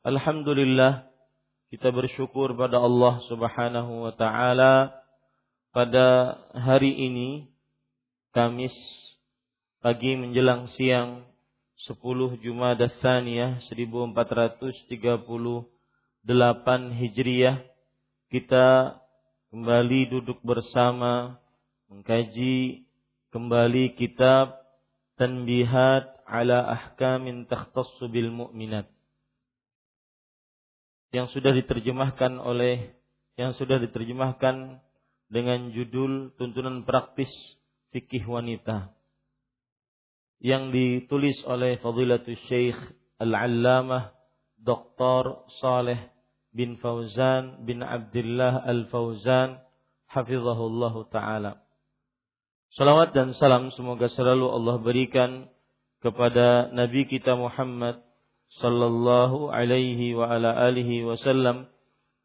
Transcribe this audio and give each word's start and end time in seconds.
Alhamdulillah 0.00 1.12
kita 1.68 1.92
bersyukur 1.92 2.56
pada 2.56 2.80
Allah 2.80 3.20
Subhanahu 3.28 4.08
wa 4.08 4.12
taala. 4.16 4.96
Pada 5.76 6.40
hari 6.56 7.04
ini 7.04 7.52
Kamis 8.32 8.72
pagi 9.84 10.16
menjelang 10.16 10.72
siang 10.72 11.28
10 11.84 12.00
Jumadah 12.40 12.88
Tsaniyah 12.96 13.60
1438 13.68 15.68
Hijriah 16.96 17.60
kita 18.32 18.96
kembali 19.52 20.16
duduk 20.16 20.40
bersama 20.40 21.36
mengkaji 21.92 22.88
kembali 23.36 24.00
kitab 24.00 24.64
Tanbihat 25.20 26.24
ala 26.24 26.72
ahkamin 26.72 27.44
takhtassu 27.44 28.08
bil 28.08 28.32
mu'minat 28.32 28.88
yang 31.10 31.26
sudah 31.30 31.50
diterjemahkan 31.54 32.38
oleh 32.38 32.94
yang 33.34 33.54
sudah 33.58 33.82
diterjemahkan 33.82 34.78
dengan 35.30 35.70
judul 35.70 36.34
Tuntunan 36.34 36.82
Praktis 36.82 37.30
Fikih 37.94 38.26
Wanita 38.26 38.90
yang 40.40 40.72
ditulis 40.72 41.36
oleh 41.46 41.76
Fadilatul 41.78 42.38
Syekh 42.48 42.78
Al-Allamah 43.20 44.16
Dr. 44.60 45.48
Saleh 45.60 46.00
bin 46.50 46.80
Fauzan 46.80 47.64
bin 47.68 47.84
Abdullah 47.84 48.64
Al-Fauzan 48.64 49.60
hafizahullah 50.10 50.94
taala. 51.12 51.52
Salawat 52.74 53.14
dan 53.14 53.34
salam 53.34 53.74
semoga 53.74 54.06
selalu 54.14 54.46
Allah 54.46 54.76
berikan 54.78 55.30
kepada 56.00 56.70
Nabi 56.70 57.06
kita 57.06 57.34
Muhammad 57.34 58.00
sallallahu 58.58 59.54
alaihi 59.54 60.18
wa 60.18 60.26
ala 60.26 60.50
alihi 60.66 61.06
wasallam 61.06 61.70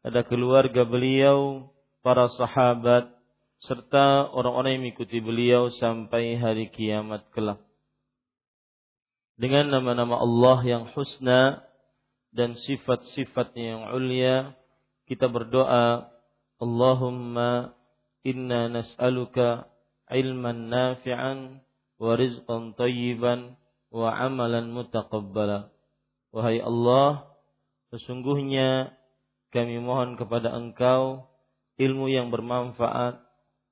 ada 0.06 0.22
keluarga 0.22 0.86
beliau, 0.86 1.70
para 2.06 2.30
sahabat 2.30 3.10
serta 3.66 4.30
orang-orang 4.30 4.78
yang 4.78 4.82
mengikuti 4.86 5.18
beliau 5.18 5.74
sampai 5.74 6.38
hari 6.38 6.70
kiamat 6.70 7.26
kelak. 7.34 7.58
Dengan 9.34 9.74
nama-nama 9.74 10.22
Allah 10.22 10.58
yang 10.62 10.84
husna 10.94 11.66
dan 12.30 12.54
sifat-sifatnya 12.54 13.64
yang 13.66 13.82
ulia, 13.90 14.54
kita 15.10 15.26
berdoa, 15.26 16.06
Allahumma 16.62 17.74
inna 18.22 18.70
nas'aluka 18.70 19.66
ilman 20.08 20.70
nafi'an 20.70 21.58
wa 21.98 22.12
rizqan 22.14 22.78
tayyiban 22.78 23.58
wa 23.90 24.14
amalan 24.14 24.70
mutaqabbala. 24.70 25.74
Wahai 26.34 26.62
Allah, 26.62 27.26
sesungguhnya 27.94 28.94
kami 29.54 29.78
mohon 29.80 30.18
kepada 30.18 30.52
Engkau 30.52 31.30
ilmu 31.76 32.08
yang 32.08 32.32
bermanfaat, 32.32 33.20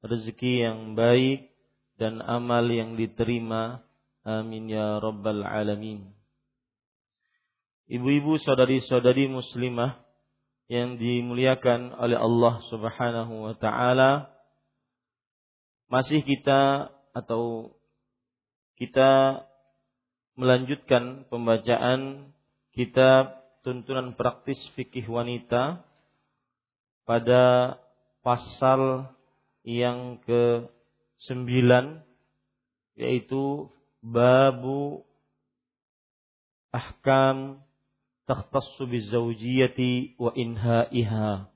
rezeki 0.05 0.65
yang 0.65 0.93
baik, 0.95 1.55
dan 1.97 2.21
amal 2.21 2.67
yang 2.69 2.99
diterima. 2.99 3.85
Amin 4.25 4.73
ya 4.73 5.01
Rabbal 5.01 5.45
Alamin. 5.45 6.13
Ibu-ibu 7.85 8.41
saudari-saudari 8.41 9.29
muslimah 9.29 10.01
yang 10.73 10.97
dimuliakan 10.97 11.93
oleh 12.01 12.17
Allah 12.17 12.65
Subhanahu 12.73 13.53
wa 13.53 13.55
taala, 13.61 14.33
masih 15.93 16.25
kita 16.25 16.89
atau 17.13 17.77
kita 18.81 19.45
melanjutkan 20.35 21.29
pembacaan 21.29 22.33
kitab 22.75 23.39
tuntunan 23.63 24.19
praktis 24.19 24.59
fikih 24.75 25.07
wanita 25.07 25.87
pada 27.07 27.79
pasal 28.27 29.15
yang 29.63 30.19
ke 30.27 30.67
sembilan 31.25 32.03
yaitu 32.99 33.71
babu 34.03 35.07
ahkam 36.75 37.63
takhtassu 38.27 38.91
bizawjiyati 38.91 40.19
wa 40.19 40.35
inhaiha. 40.35 41.47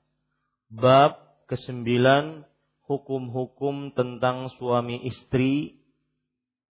Bab 0.71 1.11
kesembilan 1.51 2.47
hukum-hukum 2.87 3.91
tentang 3.91 4.49
suami 4.55 5.03
istri 5.03 5.83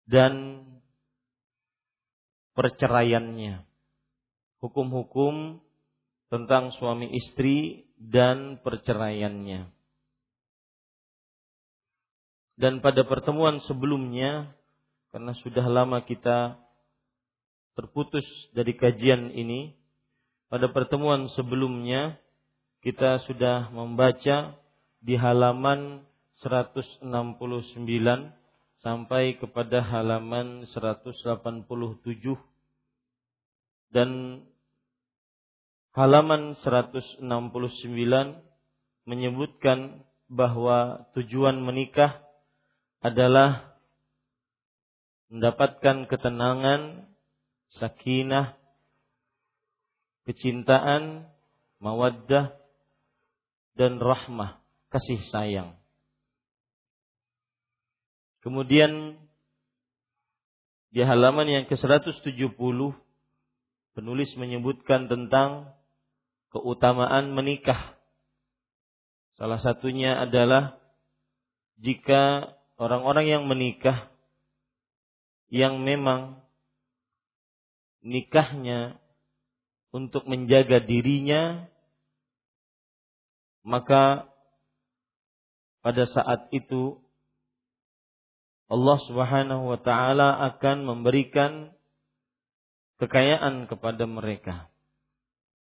dan 0.07 0.63
perceraiannya 2.55 3.66
hukum-hukum 4.61 5.61
tentang 6.27 6.75
suami 6.77 7.13
istri 7.15 7.87
dan 7.97 8.59
perceraiannya. 8.61 9.71
Dan 12.57 12.81
pada 12.81 13.05
pertemuan 13.05 13.61
sebelumnya, 13.69 14.49
karena 15.13 15.37
sudah 15.45 15.67
lama 15.69 16.01
kita 16.09 16.57
terputus 17.77 18.25
dari 18.57 18.73
kajian 18.73 19.29
ini, 19.37 19.77
pada 20.49 20.73
pertemuan 20.73 21.29
sebelumnya 21.37 22.17
kita 22.81 23.21
sudah 23.29 23.69
membaca 23.75 24.57
di 25.05 25.15
halaman 25.21 26.01
169 26.41 27.05
sampai 28.81 29.37
kepada 29.37 29.85
halaman 29.85 30.65
187 30.73 32.56
dan 33.97 34.45
halaman 35.97 36.53
169 36.61 37.25
menyebutkan 39.09 40.05
bahwa 40.29 41.09
tujuan 41.17 41.65
menikah 41.65 42.21
adalah 43.01 43.73
mendapatkan 45.33 46.05
ketenangan, 46.13 47.09
sakinah, 47.81 48.61
kecintaan, 50.29 51.33
mawaddah, 51.81 52.53
dan 53.81 53.97
rahmah, 53.97 54.61
kasih 54.93 55.25
sayang. 55.33 55.73
Kemudian 58.45 59.17
di 60.93 61.01
halaman 61.01 61.49
yang 61.49 61.65
ke-170 61.65 63.06
penulis 63.97 64.29
menyebutkan 64.37 65.09
tentang 65.09 65.73
keutamaan 66.53 67.33
menikah. 67.33 67.97
Salah 69.41 69.57
satunya 69.65 70.21
adalah 70.21 70.77
jika 71.81 72.53
orang-orang 72.77 73.27
yang 73.33 73.45
menikah 73.49 74.13
yang 75.49 75.81
memang 75.81 76.45
nikahnya 78.05 79.01
untuk 79.93 80.29
menjaga 80.29 80.83
dirinya 80.83 81.69
maka 83.67 84.29
pada 85.81 86.05
saat 86.11 86.51
itu 86.51 86.99
Allah 88.67 88.99
Subhanahu 89.07 89.71
wa 89.71 89.79
taala 89.79 90.43
akan 90.55 90.83
memberikan 90.83 91.76
kekayaan 92.97 93.69
kepada 93.69 94.05
mereka 94.09 94.73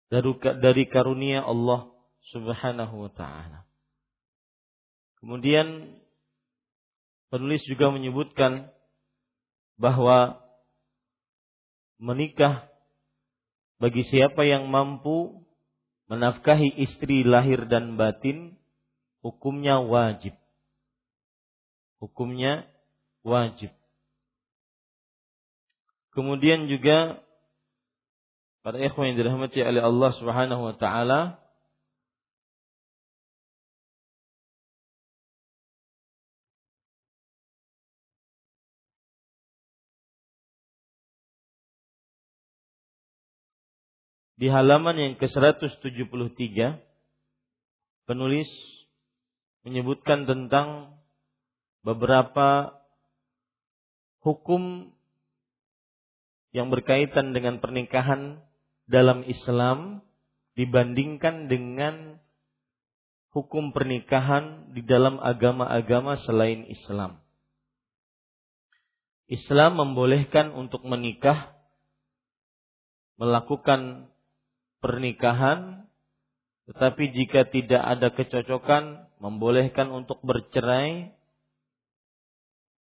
dari, 0.07 0.87
karunia 0.87 1.43
Allah 1.43 1.91
Subhanahu 2.31 3.07
wa 3.07 3.11
taala. 3.11 3.67
Kemudian 5.19 5.99
penulis 7.31 7.63
juga 7.67 7.91
menyebutkan 7.91 8.71
bahwa 9.75 10.39
menikah 11.99 12.71
bagi 13.77 14.07
siapa 14.09 14.47
yang 14.47 14.71
mampu 14.71 15.45
menafkahi 16.09 16.81
istri 16.87 17.27
lahir 17.27 17.67
dan 17.67 17.99
batin 17.99 18.57
hukumnya 19.21 19.83
wajib. 19.83 20.33
Hukumnya 22.01 22.71
wajib. 23.27 23.76
Kemudian 26.17 26.65
juga 26.65 27.21
para 28.65 28.81
ikhwan 28.81 29.13
yang 29.13 29.21
dirahmati 29.21 29.61
oleh 29.61 29.85
Allah 29.85 30.11
Subhanahu 30.17 30.63
wa 30.65 30.75
taala 30.81 31.37
di 44.41 44.49
halaman 44.49 44.97
yang 44.97 45.13
ke-173 45.21 46.81
penulis 48.09 48.49
menyebutkan 49.69 50.25
tentang 50.25 50.97
beberapa 51.85 52.73
hukum 54.25 54.96
yang 56.57 56.73
berkaitan 56.73 57.37
dengan 57.37 57.61
pernikahan 57.61 58.41
dalam 58.89 59.29
Islam 59.29 60.01
dibandingkan 60.57 61.53
dengan 61.53 62.17
hukum 63.37 63.77
pernikahan 63.77 64.73
di 64.73 64.81
dalam 64.81 65.21
agama-agama 65.21 66.17
selain 66.25 66.65
Islam. 66.73 67.21
Islam 69.29 69.77
membolehkan 69.77 70.57
untuk 70.57 70.81
menikah, 70.89 71.53
melakukan 73.21 74.09
pernikahan, 74.81 75.85
tetapi 76.73 77.05
jika 77.13 77.45
tidak 77.53 77.83
ada 77.85 78.09
kecocokan, 78.17 79.13
membolehkan 79.21 79.93
untuk 79.93 80.25
bercerai 80.25 81.13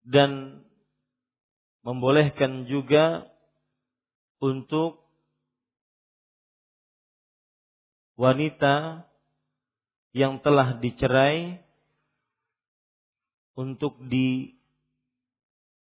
dan 0.08 0.62
membolehkan 1.84 2.64
juga 2.64 3.35
untuk 4.40 5.06
wanita 8.16 9.04
yang 10.16 10.40
telah 10.40 10.80
dicerai 10.80 11.60
untuk 13.56 13.96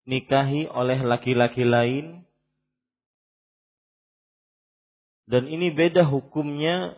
dinikahi 0.08 0.68
oleh 0.72 1.00
laki-laki 1.04 1.64
lain. 1.68 2.24
Dan 5.28 5.52
ini 5.52 5.76
beda 5.76 6.08
hukumnya 6.08 6.96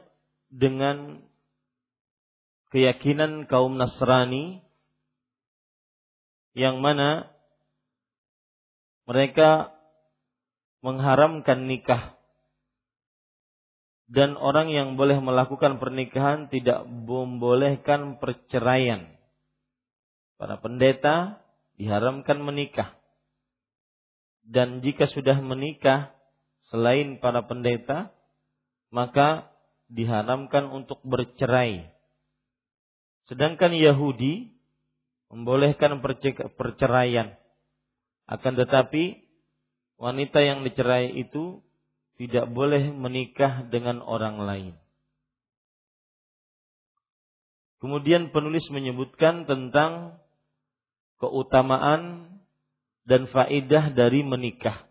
dengan 0.53 1.17
keyakinan 2.69 3.49
kaum 3.49 3.73
Nasrani 3.73 4.61
yang 6.53 6.77
mana 6.77 7.25
mereka 9.09 9.73
mengharamkan 10.79 11.67
nikah 11.67 12.19
dan 14.09 14.41
orang 14.41 14.73
yang 14.73 14.97
boleh 14.97 15.21
melakukan 15.21 15.77
pernikahan 15.77 16.49
tidak 16.49 16.81
membolehkan 16.89 18.17
perceraian. 18.17 19.05
Para 20.33 20.57
pendeta 20.57 21.45
diharamkan 21.77 22.41
menikah. 22.41 22.97
Dan 24.41 24.81
jika 24.81 25.05
sudah 25.05 25.37
menikah 25.45 26.09
selain 26.73 27.21
para 27.21 27.45
pendeta, 27.45 28.09
maka 28.89 29.53
diharamkan 29.93 30.73
untuk 30.73 31.05
bercerai. 31.05 31.85
Sedangkan 33.29 33.77
Yahudi 33.77 34.57
membolehkan 35.29 36.01
perceraian. 36.57 37.37
Akan 38.25 38.57
tetapi 38.57 39.21
wanita 39.99 40.39
yang 40.39 40.63
dicerai 40.63 41.11
itu 41.11 41.59
tidak 42.15 42.47
boleh 42.51 42.91
menikah 42.91 43.67
dengan 43.67 43.99
orang 43.99 44.39
lain. 44.39 44.75
Kemudian 47.79 48.35
penulis 48.35 48.67
menyebutkan 48.71 49.47
tentang 49.47 50.19
keutamaan 51.19 52.27
dan 53.07 53.27
faidah 53.31 53.91
dari 53.95 54.19
menikah. 54.23 54.83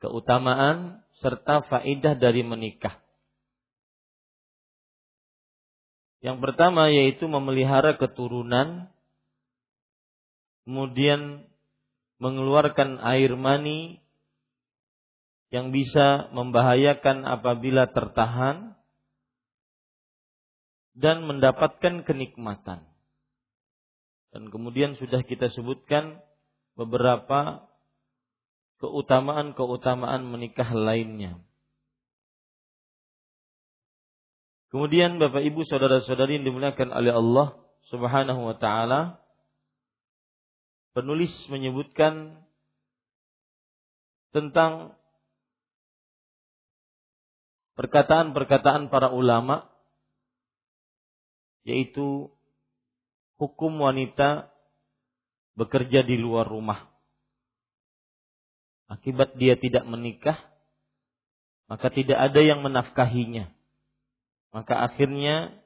Keutamaan 0.00 1.04
serta 1.20 1.68
faidah 1.68 2.16
dari 2.16 2.40
menikah. 2.40 2.96
Yang 6.24 6.38
pertama 6.38 6.88
yaitu 6.88 7.28
memelihara 7.28 7.98
keturunan, 8.00 8.88
kemudian 10.64 11.44
mengeluarkan 12.22 13.02
air 13.02 13.34
mani 13.34 13.98
yang 15.50 15.74
bisa 15.74 16.30
membahayakan 16.30 17.26
apabila 17.26 17.90
tertahan 17.90 18.78
dan 20.94 21.26
mendapatkan 21.26 22.06
kenikmatan. 22.06 22.86
Dan 24.32 24.48
kemudian 24.48 24.94
sudah 24.96 25.26
kita 25.26 25.50
sebutkan 25.50 26.22
beberapa 26.78 27.68
keutamaan-keutamaan 28.80 30.22
menikah 30.24 30.70
lainnya. 30.72 31.42
Kemudian 34.72 35.20
Bapak 35.20 35.44
Ibu 35.44 35.68
saudara-saudari 35.68 36.40
yang 36.40 36.48
dimuliakan 36.48 36.96
oleh 36.96 37.12
Allah 37.12 37.60
Subhanahu 37.92 38.40
wa 38.40 38.56
taala 38.56 39.21
penulis 40.92 41.32
menyebutkan 41.48 42.40
tentang 44.32 44.96
perkataan-perkataan 47.76 48.92
para 48.92 49.12
ulama 49.12 49.68
yaitu 51.64 52.28
hukum 53.38 53.72
wanita 53.80 54.50
bekerja 55.56 56.02
di 56.02 56.16
luar 56.18 56.48
rumah. 56.48 56.90
Akibat 58.88 59.40
dia 59.40 59.56
tidak 59.56 59.88
menikah, 59.88 60.36
maka 61.64 61.88
tidak 61.88 62.18
ada 62.18 62.40
yang 62.44 62.60
menafkahinya. 62.60 63.48
Maka 64.52 64.84
akhirnya 64.84 65.56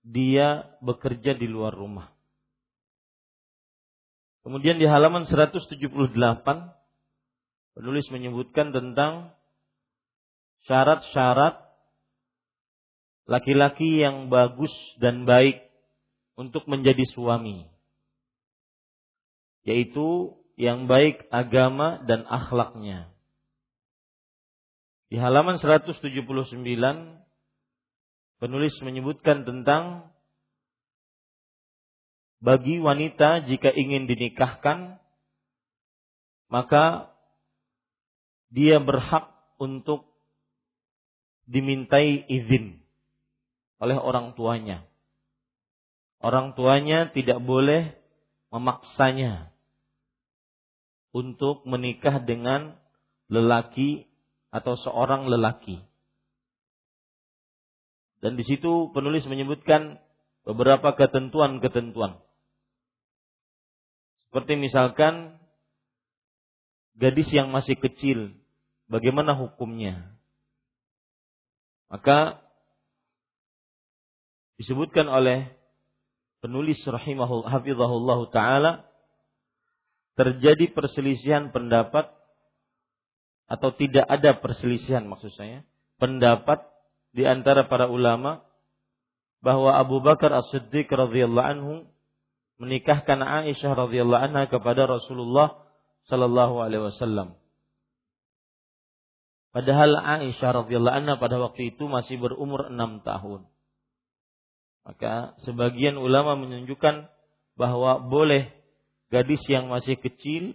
dia 0.00 0.72
bekerja 0.80 1.36
di 1.36 1.46
luar 1.46 1.76
rumah. 1.76 2.08
Kemudian 4.42 4.78
di 4.78 4.86
halaman 4.90 5.26
178 5.30 5.78
penulis 7.78 8.06
menyebutkan 8.10 8.74
tentang 8.74 9.32
syarat-syarat 10.66 11.62
laki-laki 13.26 14.02
yang 14.02 14.28
bagus 14.28 14.74
dan 14.98 15.24
baik 15.24 15.62
untuk 16.34 16.66
menjadi 16.66 17.06
suami. 17.14 17.70
Yaitu 19.62 20.34
yang 20.58 20.90
baik 20.90 21.22
agama 21.30 22.02
dan 22.04 22.26
akhlaknya. 22.26 23.14
Di 25.06 25.20
halaman 25.20 25.60
179 25.62 26.02
penulis 28.42 28.74
menyebutkan 28.82 29.46
tentang 29.46 30.11
bagi 32.42 32.82
wanita 32.82 33.46
jika 33.46 33.70
ingin 33.70 34.10
dinikahkan 34.10 34.98
maka 36.50 37.14
dia 38.52 38.82
berhak 38.82 39.30
untuk 39.56 40.04
dimintai 41.48 42.26
izin 42.28 42.82
oleh 43.80 43.96
orang 43.96 44.34
tuanya. 44.36 44.84
Orang 46.22 46.54
tuanya 46.54 47.10
tidak 47.10 47.42
boleh 47.42 47.94
memaksanya 48.52 49.50
untuk 51.10 51.66
menikah 51.66 52.22
dengan 52.22 52.78
lelaki 53.26 54.06
atau 54.52 54.76
seorang 54.76 55.26
lelaki. 55.26 55.82
Dan 58.22 58.38
di 58.38 58.46
situ 58.46 58.94
penulis 58.94 59.26
menyebutkan 59.26 59.98
beberapa 60.46 60.94
ketentuan-ketentuan. 60.94 62.22
Seperti 64.32 64.56
misalkan 64.56 65.36
gadis 66.96 67.28
yang 67.28 67.52
masih 67.52 67.76
kecil, 67.76 68.32
bagaimana 68.88 69.36
hukumnya? 69.36 70.08
Maka 71.92 72.40
disebutkan 74.56 75.12
oleh 75.12 75.52
penulis 76.40 76.80
rahimahul 76.80 77.44
hafizahullah 77.44 78.20
taala 78.32 78.72
terjadi 80.16 80.72
perselisihan 80.72 81.52
pendapat 81.52 82.08
atau 83.52 83.68
tidak 83.76 84.08
ada 84.08 84.40
perselisihan 84.40 85.04
maksud 85.04 85.28
saya 85.36 85.60
pendapat 86.00 86.64
di 87.12 87.28
antara 87.28 87.68
para 87.68 87.92
ulama 87.92 88.40
bahwa 89.44 89.76
Abu 89.76 90.00
Bakar 90.00 90.32
As-Siddiq 90.32 90.88
radhiyallahu 90.88 91.48
anhu 91.52 91.91
menikahkan 92.62 93.18
Aisyah 93.18 93.74
radhiyallahu 93.74 94.22
anha 94.30 94.46
kepada 94.46 94.86
Rasulullah 94.86 95.58
sallallahu 96.06 96.62
alaihi 96.62 96.94
wasallam. 96.94 97.34
Padahal 99.50 99.98
Aisyah 99.98 100.62
radhiyallahu 100.62 100.94
anha 100.94 101.18
pada 101.18 101.42
waktu 101.42 101.74
itu 101.74 101.90
masih 101.90 102.22
berumur 102.22 102.70
enam 102.70 103.02
tahun. 103.02 103.50
Maka 104.86 105.34
sebagian 105.42 105.98
ulama 105.98 106.38
menunjukkan 106.38 107.10
bahwa 107.58 107.98
boleh 108.06 108.54
gadis 109.10 109.42
yang 109.50 109.66
masih 109.66 109.98
kecil 109.98 110.54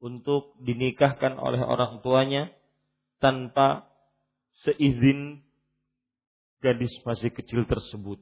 untuk 0.00 0.56
dinikahkan 0.60 1.36
oleh 1.36 1.60
orang 1.60 2.00
tuanya 2.00 2.48
tanpa 3.20 3.88
seizin 4.64 5.44
gadis 6.64 6.92
masih 7.04 7.28
kecil 7.28 7.68
tersebut. 7.68 8.20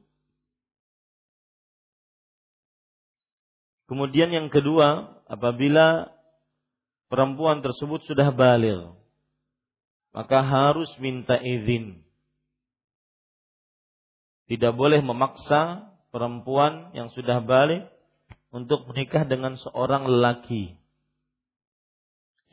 Kemudian 3.85 4.31
yang 4.31 4.47
kedua, 4.47 5.19
apabila 5.27 6.09
perempuan 7.11 7.59
tersebut 7.59 8.03
sudah 8.07 8.31
balik, 8.31 8.95
maka 10.15 10.39
harus 10.45 10.89
minta 11.01 11.35
izin 11.41 12.03
tidak 14.53 14.75
boleh 14.75 14.99
memaksa 14.99 15.87
perempuan 16.11 16.91
yang 16.93 17.09
sudah 17.15 17.41
balik 17.41 17.87
untuk 18.53 18.85
menikah 18.91 19.25
dengan 19.25 19.57
seorang 19.57 20.05
lelaki. 20.05 20.77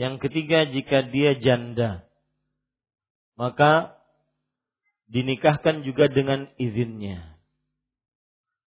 Yang 0.00 0.14
ketiga, 0.25 0.64
jika 0.64 1.04
dia 1.12 1.37
janda, 1.37 2.08
maka 3.37 4.00
dinikahkan 5.12 5.84
juga 5.84 6.08
dengan 6.08 6.49
izinnya. 6.56 7.37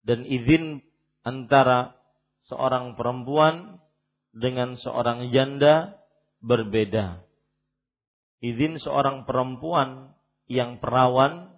Dan 0.03 0.27
izin 0.27 0.83
antara 1.23 1.95
seorang 2.51 2.99
perempuan 2.99 3.79
dengan 4.35 4.75
seorang 4.75 5.31
janda 5.31 5.95
berbeda. 6.43 7.23
Izin 8.43 8.75
seorang 8.83 9.23
perempuan 9.23 10.11
yang 10.51 10.83
perawan 10.83 11.55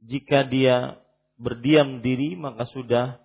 jika 0.00 0.48
dia 0.48 0.96
berdiam 1.36 2.00
diri 2.00 2.38
maka 2.40 2.64
sudah 2.72 3.20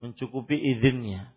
mencukupi 0.00 0.56
izinnya. 0.56 1.36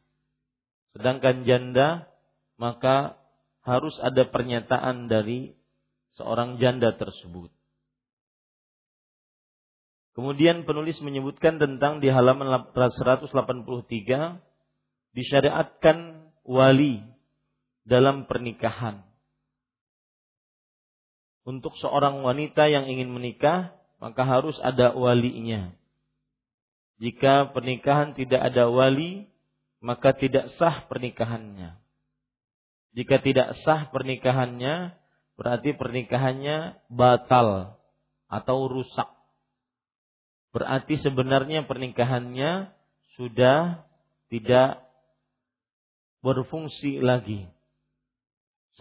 Sedangkan 0.96 1.44
janda 1.44 2.08
maka 2.56 3.20
harus 3.68 3.96
ada 4.00 4.24
pernyataan 4.32 5.12
dari 5.12 5.52
seorang 6.16 6.58
janda 6.64 6.96
tersebut. 6.96 7.52
Kemudian 10.20 10.68
penulis 10.68 11.00
menyebutkan 11.00 11.64
tentang 11.64 12.04
di 12.04 12.12
halaman 12.12 12.52
183 12.76 13.32
disyariatkan 15.16 16.28
wali 16.44 17.00
dalam 17.88 18.28
pernikahan. 18.28 19.00
Untuk 21.48 21.72
seorang 21.80 22.20
wanita 22.20 22.68
yang 22.68 22.92
ingin 22.92 23.08
menikah, 23.16 23.72
maka 24.04 24.28
harus 24.28 24.60
ada 24.60 24.92
walinya. 24.92 25.72
Jika 27.00 27.56
pernikahan 27.56 28.12
tidak 28.12 28.44
ada 28.44 28.68
wali, 28.68 29.24
maka 29.80 30.12
tidak 30.12 30.52
sah 30.60 30.84
pernikahannya. 30.92 31.80
Jika 32.92 33.24
tidak 33.24 33.56
sah 33.64 33.88
pernikahannya, 33.88 35.00
berarti 35.40 35.80
pernikahannya 35.80 36.76
batal 36.92 37.80
atau 38.28 38.68
rusak. 38.68 39.19
Berarti 40.50 40.98
sebenarnya 40.98 41.70
pernikahannya 41.70 42.74
sudah 43.14 43.86
tidak 44.34 44.82
berfungsi 46.26 47.00
lagi. 47.00 47.46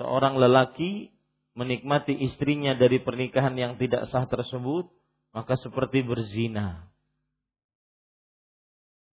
Seorang 0.00 0.38
lelaki 0.38 1.10
menikmati 1.58 2.14
istrinya 2.14 2.78
dari 2.78 3.02
pernikahan 3.02 3.52
yang 3.58 3.74
tidak 3.76 4.06
sah 4.08 4.24
tersebut, 4.30 4.86
maka 5.34 5.58
seperti 5.58 6.06
berzina. 6.06 6.86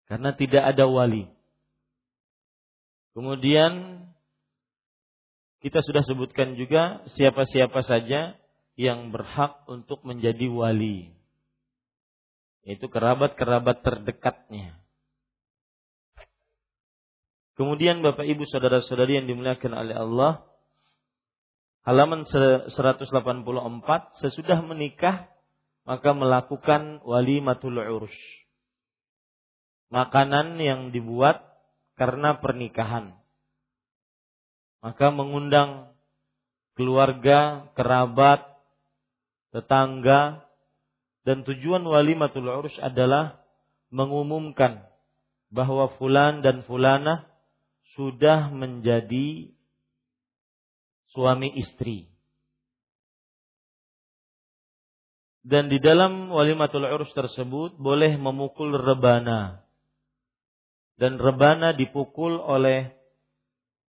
Karena 0.08 0.34
tidak 0.34 0.64
ada 0.74 0.88
wali. 0.90 1.28
Kemudian 3.14 4.02
kita 5.60 5.84
sudah 5.84 6.00
sebutkan 6.08 6.56
juga 6.56 7.04
siapa-siapa 7.14 7.84
saja 7.84 8.34
yang 8.80 9.12
berhak 9.12 9.60
untuk 9.68 10.00
menjadi 10.08 10.48
wali. 10.48 11.19
Yaitu 12.64 12.92
kerabat-kerabat 12.92 13.80
terdekatnya. 13.80 14.76
Kemudian 17.60 18.00
Bapak 18.00 18.24
Ibu 18.24 18.48
saudara-saudari 18.48 19.20
yang 19.20 19.28
dimuliakan 19.28 19.72
oleh 19.76 19.96
Allah, 19.96 20.32
halaman 21.84 22.24
184 22.24 23.12
sesudah 24.24 24.64
menikah 24.64 25.28
maka 25.84 26.16
melakukan 26.16 27.04
walimatul 27.04 27.76
urus. 27.80 28.16
Makanan 29.90 30.56
yang 30.62 30.94
dibuat 30.94 31.42
karena 32.00 32.38
pernikahan. 32.38 33.12
Maka 34.80 35.12
mengundang 35.12 35.92
keluarga, 36.80 37.68
kerabat, 37.76 38.40
tetangga, 39.52 40.48
dan 41.30 41.46
tujuan 41.46 41.86
walimatul 41.86 42.50
urus 42.50 42.74
adalah 42.82 43.38
mengumumkan 43.94 44.82
bahwa 45.54 45.94
fulan 45.94 46.42
dan 46.42 46.66
fulana 46.66 47.30
sudah 47.94 48.50
menjadi 48.50 49.54
suami 51.14 51.54
istri. 51.54 52.10
dan 55.40 55.72
di 55.72 55.80
dalam 55.80 56.28
walimatul 56.28 56.84
urus 56.84 57.10
tersebut 57.16 57.80
boleh 57.80 58.20
memukul 58.20 58.76
rebana 58.76 59.64
dan 61.00 61.16
rebana 61.16 61.72
dipukul 61.72 62.36
oleh 62.36 62.92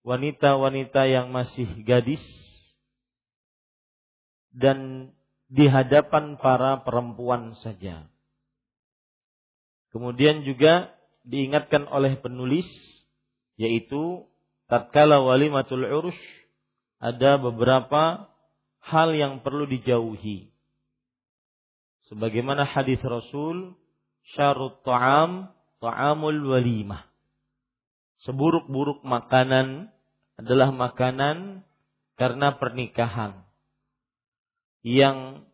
wanita-wanita 0.05 1.09
yang 1.09 1.33
masih 1.33 1.65
gadis 1.81 2.21
dan 4.53 5.09
di 5.51 5.67
hadapan 5.67 6.39
para 6.39 6.79
perempuan 6.87 7.59
saja. 7.59 8.07
Kemudian 9.91 10.47
juga 10.47 10.95
diingatkan 11.27 11.91
oleh 11.91 12.15
penulis 12.23 12.65
yaitu 13.59 14.23
tatkala 14.71 15.19
walimatul 15.19 15.83
urus 15.83 16.15
ada 17.03 17.35
beberapa 17.35 18.31
hal 18.79 19.11
yang 19.11 19.43
perlu 19.43 19.67
dijauhi 19.67 20.51
sebagaimana 22.11 22.67
hadis 22.67 22.99
Rasul 23.03 23.75
syarut 24.35 24.79
ta'am 24.83 25.51
ta'amul 25.79 26.43
walimah. 26.51 27.07
Seburuk-buruk 28.21 29.01
makanan 29.01 29.89
adalah 30.37 30.69
makanan 30.69 31.65
karena 32.15 32.53
pernikahan 32.61 33.50
yang 34.81 35.45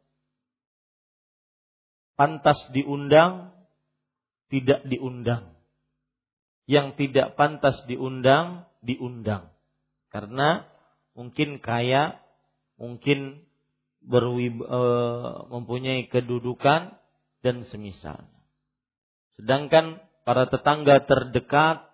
pantas 2.16 2.58
diundang 2.74 3.54
tidak 4.48 4.84
diundang. 4.88 5.56
Yang 6.68 6.88
tidak 7.00 7.40
pantas 7.40 7.80
diundang 7.88 8.68
diundang. 8.84 9.52
Karena 10.12 10.68
mungkin 11.16 11.64
kaya, 11.64 12.20
mungkin 12.76 13.44
berwib, 14.04 14.64
e, 14.64 14.82
mempunyai 15.52 16.08
kedudukan 16.12 16.96
dan 17.44 17.56
semisal. 17.72 18.28
Sedangkan 19.40 20.04
para 20.28 20.52
tetangga 20.52 21.08
terdekat 21.08 21.88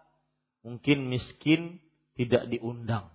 mungkin 0.65 1.11
miskin 1.11 1.77
tidak 2.17 2.49
diundang. 2.49 3.12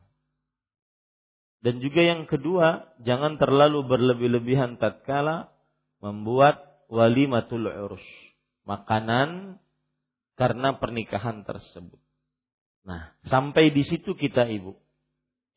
Dan 1.59 1.83
juga 1.83 2.07
yang 2.07 2.31
kedua, 2.31 2.95
jangan 3.03 3.35
terlalu 3.35 3.83
berlebih-lebihan 3.87 4.79
tatkala 4.79 5.51
membuat 5.99 6.87
walimatul 6.87 7.67
urus. 7.67 8.05
Makanan 8.63 9.59
karena 10.39 10.79
pernikahan 10.79 11.43
tersebut. 11.43 11.99
Nah, 12.87 13.11
sampai 13.27 13.75
di 13.75 13.83
situ 13.83 14.15
kita 14.15 14.47
Ibu. 14.47 14.73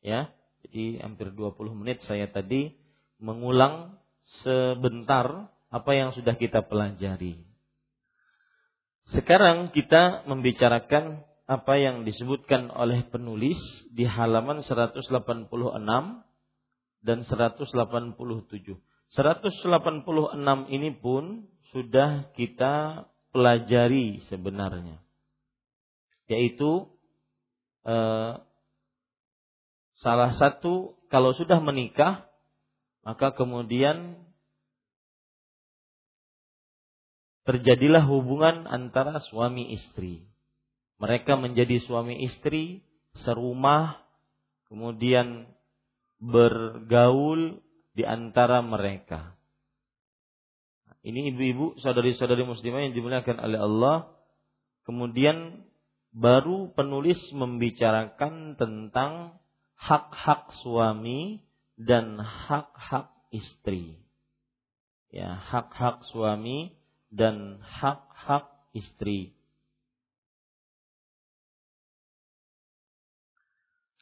Ya. 0.02 0.34
Jadi 0.62 1.02
hampir 1.02 1.34
20 1.34 1.74
menit 1.74 2.02
saya 2.06 2.30
tadi 2.30 2.70
mengulang 3.18 3.98
sebentar 4.42 5.50
apa 5.70 5.90
yang 5.94 6.14
sudah 6.14 6.38
kita 6.38 6.62
pelajari. 6.66 7.42
Sekarang 9.10 9.74
kita 9.74 10.22
membicarakan 10.30 11.26
apa 11.52 11.76
yang 11.76 12.08
disebutkan 12.08 12.72
oleh 12.72 13.04
penulis 13.12 13.60
di 13.92 14.08
halaman 14.08 14.64
186 14.64 15.12
dan 17.04 17.18
187. 17.28 17.68
186 19.12 20.72
ini 20.72 20.90
pun 20.96 21.44
sudah 21.76 22.32
kita 22.32 23.04
pelajari 23.36 24.24
sebenarnya. 24.32 24.96
Yaitu 26.32 26.88
eh, 27.84 28.40
salah 30.00 30.32
satu 30.40 30.96
kalau 31.12 31.36
sudah 31.36 31.60
menikah 31.60 32.24
maka 33.04 33.34
kemudian 33.36 34.16
terjadilah 37.42 38.06
hubungan 38.06 38.64
antara 38.70 39.20
suami 39.28 39.74
istri. 39.74 40.31
Mereka 41.02 41.34
menjadi 41.34 41.82
suami 41.82 42.22
istri 42.22 42.86
serumah, 43.26 43.98
kemudian 44.70 45.50
bergaul 46.22 47.58
di 47.90 48.06
antara 48.06 48.62
mereka. 48.62 49.34
Ini 51.02 51.34
ibu-ibu, 51.34 51.82
saudari-saudari 51.82 52.46
muslimah 52.46 52.86
yang 52.86 52.94
dimuliakan 52.94 53.42
oleh 53.42 53.58
Allah. 53.58 53.96
Kemudian 54.86 55.66
baru 56.14 56.70
penulis 56.70 57.18
membicarakan 57.34 58.54
tentang 58.54 59.42
hak-hak 59.74 60.54
suami 60.62 61.42
dan 61.74 62.22
hak-hak 62.22 63.10
istri. 63.34 63.98
Ya, 65.10 65.34
hak-hak 65.34 66.06
suami 66.14 66.78
dan 67.10 67.58
hak-hak 67.58 68.46
istri. 68.70 69.34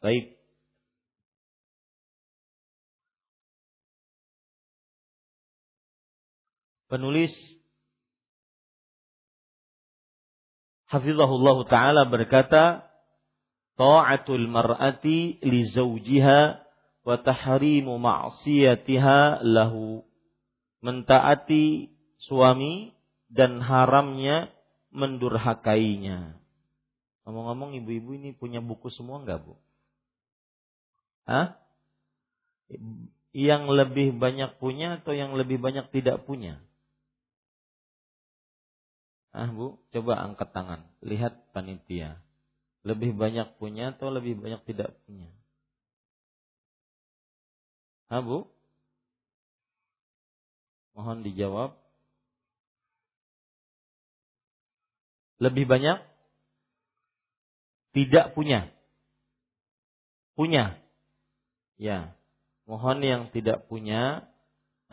Baik. 0.01 0.41
Penulis 6.89 7.31
Hafizahullah 10.91 11.57
taala 11.71 12.03
berkata, 12.11 12.83
"Ta'atul 13.79 14.51
mar'ati 14.51 15.39
li 15.39 15.61
zawjiha 15.71 16.41
wa 17.07 17.15
tahrimu 17.23 17.95
ma'siyatiha 17.95 19.47
lahu." 19.47 20.03
Mentaati 20.83 21.95
suami 22.27 22.91
dan 23.31 23.63
haramnya 23.63 24.51
mendurhakainya. 24.91 26.35
Ngomong-ngomong 27.23 27.79
ibu-ibu 27.79 28.19
ini 28.19 28.35
punya 28.35 28.59
buku 28.59 28.91
semua 28.91 29.23
enggak, 29.23 29.47
Bu? 29.47 29.55
Hah? 31.28 31.59
Yang 33.30 33.62
lebih 33.70 34.16
banyak 34.16 34.59
punya 34.59 35.02
atau 35.02 35.14
yang 35.14 35.35
lebih 35.35 35.61
banyak 35.61 35.87
tidak 35.92 36.24
punya? 36.26 36.59
Ah, 39.30 39.46
Bu, 39.46 39.78
coba 39.94 40.26
angkat 40.26 40.50
tangan. 40.50 40.80
Lihat 41.06 41.54
panitia. 41.54 42.18
Lebih 42.83 43.14
banyak 43.14 43.61
punya 43.62 43.94
atau 43.94 44.11
lebih 44.11 44.40
banyak 44.40 44.64
tidak 44.66 44.96
punya? 45.06 45.30
Ah, 48.11 48.18
Bu? 48.18 48.50
Mohon 50.98 51.22
dijawab. 51.22 51.70
Lebih 55.38 55.64
banyak 55.70 55.98
tidak 57.94 58.35
punya. 58.35 58.66
Punya. 60.35 60.80
Ya, 61.81 62.12
mohon 62.69 63.01
yang 63.01 63.33
tidak 63.33 63.64
punya 63.73 64.29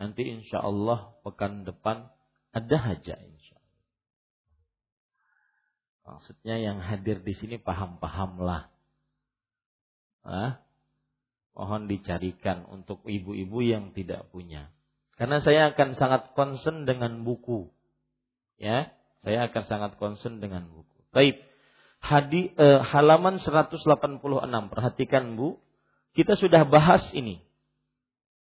nanti 0.00 0.24
insya 0.24 0.64
Allah 0.64 1.12
pekan 1.20 1.68
depan 1.68 2.08
ada 2.56 2.76
haja 2.80 3.20
insya 3.20 3.60
Allah. 3.60 3.84
Maksudnya 6.08 6.56
yang 6.56 6.80
hadir 6.80 7.20
di 7.20 7.36
sini 7.36 7.60
paham-pahamlah. 7.60 8.72
Ah, 10.24 10.64
mohon 11.52 11.92
dicarikan 11.92 12.64
untuk 12.72 13.04
ibu-ibu 13.04 13.60
yang 13.60 13.92
tidak 13.92 14.32
punya. 14.32 14.72
Karena 15.20 15.44
saya 15.44 15.76
akan 15.76 15.92
sangat 15.92 16.32
concern 16.32 16.88
dengan 16.88 17.20
buku. 17.20 17.68
Ya, 18.56 18.96
saya 19.20 19.52
akan 19.52 19.62
sangat 19.68 19.92
concern 20.00 20.40
dengan 20.40 20.72
buku. 20.72 20.96
Baik. 21.12 21.36
Hadi, 22.00 22.54
eh, 22.54 22.80
halaman 22.80 23.42
186. 23.42 24.72
Perhatikan 24.72 25.36
Bu, 25.36 25.58
kita 26.18 26.34
sudah 26.34 26.66
bahas 26.66 27.06
ini. 27.14 27.38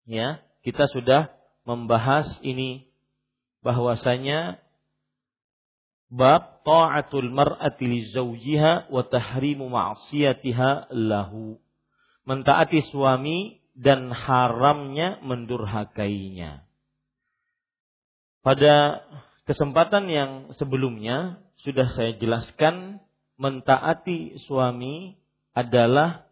Ya, 0.05 0.37
kita 0.61 0.85
sudah 0.85 1.33
membahas 1.65 2.29
ini 2.45 2.85
bahwasanya 3.65 4.61
bab 6.13 6.61
ta'atul 6.61 7.33
mar'ati 7.33 7.89
li 7.89 8.05
zawjiha 8.13 8.93
wa 8.93 9.01
tahrimu 9.09 9.65
ma'siyatiha 9.65 10.93
lahu. 10.93 11.57
Mentaati 12.29 12.85
suami 12.93 13.57
dan 13.73 14.13
haramnya 14.13 15.25
mendurhakainya. 15.25 16.61
Pada 18.45 19.01
kesempatan 19.49 20.05
yang 20.05 20.31
sebelumnya 20.61 21.41
sudah 21.65 21.89
saya 21.97 22.13
jelaskan 22.21 23.01
mentaati 23.41 24.37
suami 24.45 25.17
adalah 25.57 26.29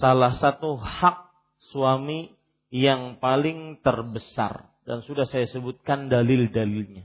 salah 0.00 0.40
satu 0.40 0.80
hak 0.80 1.30
suami 1.70 2.32
yang 2.72 3.20
paling 3.20 3.78
terbesar 3.84 4.72
dan 4.88 5.04
sudah 5.04 5.28
saya 5.28 5.46
sebutkan 5.52 6.08
dalil-dalilnya. 6.08 7.04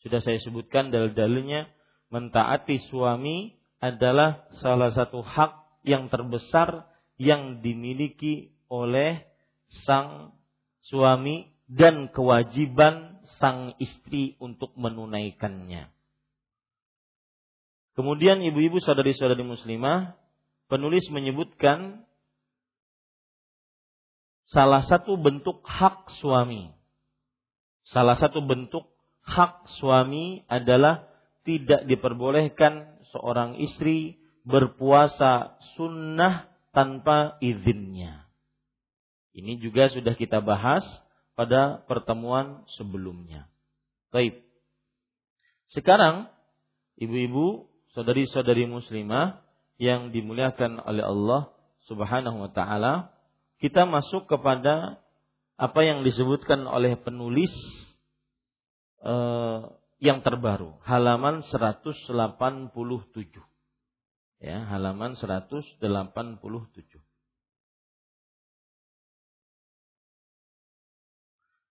Sudah 0.00 0.24
saya 0.24 0.40
sebutkan 0.40 0.88
dalil-dalilnya 0.88 1.68
mentaati 2.08 2.80
suami 2.88 3.52
adalah 3.78 4.48
salah 4.58 4.90
satu 4.90 5.22
hak 5.22 5.84
yang 5.86 6.08
terbesar 6.10 6.88
yang 7.20 7.60
dimiliki 7.60 8.56
oleh 8.72 9.22
sang 9.84 10.32
suami 10.82 11.52
dan 11.68 12.08
kewajiban 12.08 13.20
sang 13.38 13.76
istri 13.76 14.40
untuk 14.40 14.72
menunaikannya. 14.74 15.92
Kemudian 17.92 18.40
ibu-ibu 18.40 18.78
saudari-saudari 18.78 19.42
muslimah 19.42 20.14
penulis 20.68 21.08
menyebutkan 21.08 22.04
salah 24.52 24.84
satu 24.84 25.16
bentuk 25.20 25.64
hak 25.64 26.08
suami. 26.20 26.72
Salah 27.88 28.20
satu 28.20 28.44
bentuk 28.44 28.84
hak 29.24 29.64
suami 29.80 30.44
adalah 30.48 31.08
tidak 31.44 31.88
diperbolehkan 31.88 33.00
seorang 33.12 33.56
istri 33.56 34.20
berpuasa 34.44 35.56
sunnah 35.76 36.52
tanpa 36.76 37.40
izinnya. 37.40 38.28
Ini 39.32 39.56
juga 39.60 39.88
sudah 39.88 40.12
kita 40.16 40.44
bahas 40.44 40.84
pada 41.32 41.84
pertemuan 41.88 42.64
sebelumnya. 42.76 43.48
Baik. 44.12 44.44
Sekarang 45.72 46.28
ibu-ibu, 46.96 47.68
saudari-saudari 47.92 48.68
muslimah 48.68 49.47
yang 49.78 50.10
dimuliakan 50.10 50.82
oleh 50.82 51.06
Allah 51.06 51.54
Subhanahu 51.86 52.44
wa 52.44 52.50
taala, 52.52 53.14
kita 53.62 53.86
masuk 53.86 54.28
kepada 54.28 55.00
apa 55.58 55.80
yang 55.82 56.06
disebutkan 56.06 56.66
oleh 56.66 56.98
penulis 56.98 57.50
eh, 59.02 59.58
yang 59.98 60.22
terbaru, 60.22 60.78
halaman 60.86 61.42
187. 61.42 62.06
Ya, 64.38 64.62
halaman 64.70 65.18
187. 65.18 65.82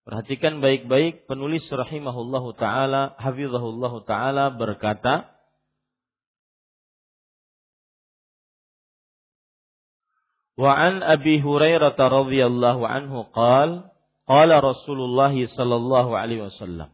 Perhatikan 0.07 0.63
baik-baik 0.63 1.27
penulis 1.27 1.67
rahimahullahu 1.67 2.55
taala, 2.55 3.15
hafizahullahu 3.19 4.07
taala 4.07 4.55
berkata, 4.55 5.36
Wa 10.57 10.73
an 10.73 11.05
Abi 11.05 11.37
Hurairah 11.37 11.93
radhiyallahu 11.93 12.81
anhu 12.81 13.29
qala 13.29 13.93
qala 14.25 14.55
Rasulullah 14.57 15.31
sallallahu 15.31 16.17
alaihi 16.17 16.49
wasallam 16.49 16.89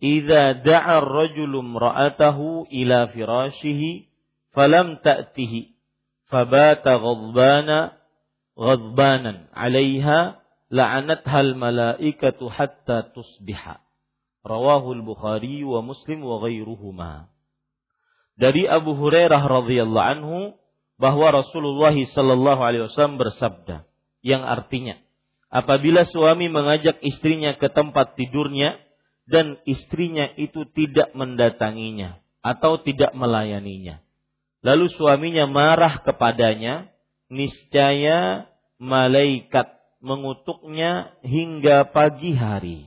Idza 0.00 0.60
da'a 0.60 1.00
ar-rajulu 1.00 1.64
imra'atahu 1.64 2.68
ila 2.68 3.08
firashihi 3.12 4.08
falam 4.52 5.00
ta'tihi 5.00 5.72
fabata 6.28 7.00
ghadbana 7.00 7.96
ghadbanan 8.56 9.48
'alayha 9.56 10.40
la'anatha 10.68 11.40
al-malaikatu 11.40 12.52
hatta 12.52 13.08
tusbiha. 13.16 13.80
Rawahu 14.44 15.00
al-Bukhari 15.00 15.64
wa 15.64 15.80
Muslim 15.80 16.20
wa 16.24 16.44
ghairuhuma 16.44 17.32
dari 18.36 18.68
Abu 18.68 18.92
Hurairah 18.94 19.40
radhiyallahu 19.40 20.08
anhu 20.12 20.38
bahwa 20.96 21.44
Rasulullah 21.44 21.92
Shallallahu 21.92 22.60
Alaihi 22.60 22.88
Wasallam 22.88 23.20
bersabda, 23.20 23.84
yang 24.24 24.42
artinya, 24.42 24.96
apabila 25.52 26.08
suami 26.08 26.48
mengajak 26.48 26.98
istrinya 27.04 27.54
ke 27.60 27.68
tempat 27.68 28.16
tidurnya 28.16 28.80
dan 29.28 29.60
istrinya 29.68 30.32
itu 30.40 30.64
tidak 30.72 31.12
mendatanginya 31.12 32.20
atau 32.40 32.80
tidak 32.80 33.12
melayaninya, 33.12 34.00
lalu 34.64 34.88
suaminya 34.92 35.44
marah 35.44 36.00
kepadanya, 36.00 36.88
niscaya 37.28 38.48
malaikat 38.80 39.76
mengutuknya 40.00 41.12
hingga 41.24 41.92
pagi 41.92 42.32
hari. 42.36 42.80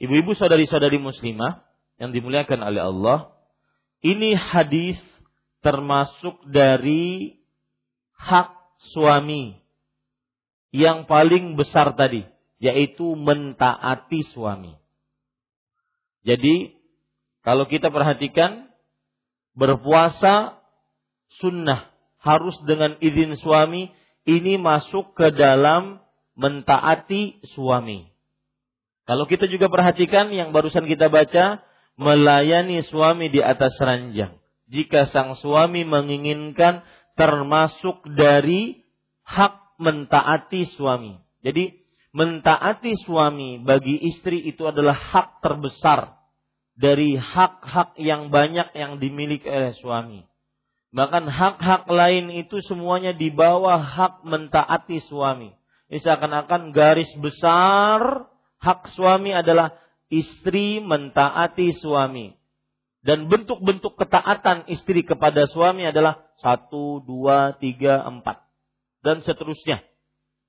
Ibu-ibu 0.00 0.32
saudari-saudari 0.32 0.96
muslimah 0.96 1.60
yang 2.00 2.16
dimuliakan 2.16 2.60
oleh 2.64 2.82
Allah, 2.82 3.18
ini 4.00 4.32
hadis 4.32 4.96
termasuk 5.60 6.40
dari 6.48 7.36
hak 8.16 8.50
suami 8.96 9.56
yang 10.72 11.04
paling 11.04 11.56
besar 11.56 11.92
tadi, 11.96 12.24
yaitu 12.60 13.16
mentaati 13.16 14.24
suami. 14.32 14.76
Jadi, 16.24 16.76
kalau 17.44 17.64
kita 17.64 17.88
perhatikan, 17.88 18.68
berpuasa 19.56 20.60
sunnah 21.40 21.88
harus 22.20 22.56
dengan 22.68 22.96
izin 23.00 23.36
suami, 23.40 23.92
ini 24.28 24.60
masuk 24.60 25.16
ke 25.16 25.32
dalam 25.32 26.04
mentaati 26.36 27.40
suami. 27.56 28.08
Kalau 29.08 29.26
kita 29.26 29.50
juga 29.50 29.66
perhatikan 29.66 30.30
yang 30.30 30.52
barusan 30.54 30.86
kita 30.86 31.10
baca, 31.10 31.64
melayani 31.98 32.84
suami 32.86 33.32
di 33.32 33.42
atas 33.42 33.74
ranjang 33.80 34.39
jika 34.70 35.10
sang 35.10 35.34
suami 35.34 35.82
menginginkan 35.82 36.86
termasuk 37.18 38.06
dari 38.14 38.86
hak 39.26 39.76
mentaati 39.82 40.70
suami. 40.78 41.18
Jadi 41.42 41.74
mentaati 42.14 42.94
suami 43.04 43.60
bagi 43.60 43.98
istri 43.98 44.46
itu 44.46 44.64
adalah 44.70 44.94
hak 44.94 45.42
terbesar 45.42 46.16
dari 46.78 47.18
hak-hak 47.18 47.98
yang 48.00 48.32
banyak 48.32 48.72
yang 48.72 48.96
dimiliki 48.96 49.44
oleh 49.50 49.76
suami. 49.76 50.24
Bahkan 50.90 51.28
hak-hak 51.28 51.86
lain 51.86 52.34
itu 52.34 52.58
semuanya 52.66 53.14
di 53.14 53.30
bawah 53.30 53.78
hak 53.78 54.26
mentaati 54.26 55.02
suami. 55.06 55.54
Ini 55.90 55.98
seakan-akan 56.02 56.70
garis 56.70 57.10
besar 57.18 58.26
hak 58.62 58.94
suami 58.94 59.34
adalah 59.34 59.74
istri 60.10 60.82
mentaati 60.82 61.74
suami. 61.78 62.39
Dan 63.00 63.32
bentuk-bentuk 63.32 63.96
ketaatan 63.96 64.68
istri 64.68 65.00
kepada 65.08 65.48
suami 65.48 65.88
adalah 65.88 66.20
satu, 66.44 67.00
dua, 67.00 67.56
tiga, 67.56 68.04
empat. 68.04 68.44
Dan 69.00 69.24
seterusnya. 69.24 69.80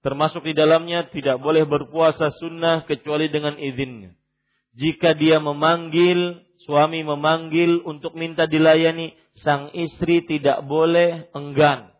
Termasuk 0.03 0.43
di 0.43 0.51
dalamnya 0.57 1.07
tidak 1.07 1.39
boleh 1.39 1.63
berpuasa 1.63 2.33
sunnah 2.41 2.83
kecuali 2.83 3.31
dengan 3.31 3.55
izinnya. 3.55 4.11
Jika 4.75 5.15
dia 5.15 5.39
memanggil, 5.39 6.43
suami 6.67 7.05
memanggil 7.07 7.85
untuk 7.87 8.19
minta 8.19 8.49
dilayani, 8.49 9.15
sang 9.39 9.71
istri 9.71 10.25
tidak 10.27 10.63
boleh 10.67 11.31
enggan. 11.31 11.91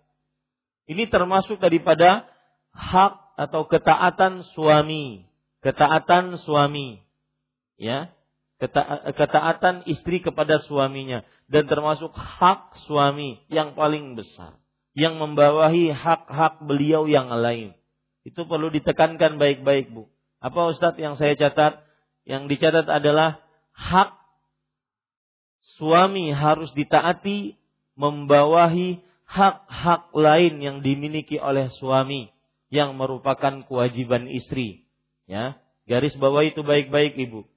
Ini 0.90 1.08
termasuk 1.08 1.64
daripada 1.64 2.28
hak 2.76 3.40
atau 3.40 3.70
ketaatan 3.70 4.44
suami. 4.52 5.24
Ketaatan 5.64 6.42
suami. 6.42 7.00
Ya, 7.80 8.12
ketaatan 9.18 9.90
istri 9.90 10.22
kepada 10.22 10.62
suaminya 10.62 11.26
dan 11.50 11.66
termasuk 11.66 12.14
hak 12.14 12.78
suami 12.86 13.42
yang 13.50 13.74
paling 13.74 14.14
besar 14.14 14.62
yang 14.92 15.18
membawahi 15.18 15.92
hak-hak 15.92 16.64
beliau 16.68 17.08
yang 17.08 17.32
lain. 17.32 17.74
Itu 18.28 18.46
perlu 18.46 18.70
ditekankan 18.70 19.40
baik-baik, 19.40 19.90
Bu. 19.96 20.12
Apa 20.44 20.74
Ustadz 20.74 21.00
yang 21.00 21.16
saya 21.16 21.34
catat? 21.40 21.82
Yang 22.28 22.54
dicatat 22.54 22.86
adalah 22.86 23.42
hak 23.74 24.14
suami 25.80 26.30
harus 26.30 26.70
ditaati 26.78 27.58
membawahi 27.98 29.02
hak-hak 29.26 30.12
lain 30.14 30.62
yang 30.62 30.78
dimiliki 30.86 31.40
oleh 31.42 31.72
suami 31.80 32.30
yang 32.70 32.94
merupakan 33.00 33.64
kewajiban 33.66 34.30
istri. 34.30 34.86
Ya, 35.26 35.58
garis 35.88 36.14
bawah 36.20 36.44
itu 36.46 36.62
baik-baik 36.62 37.16
Ibu. 37.16 37.48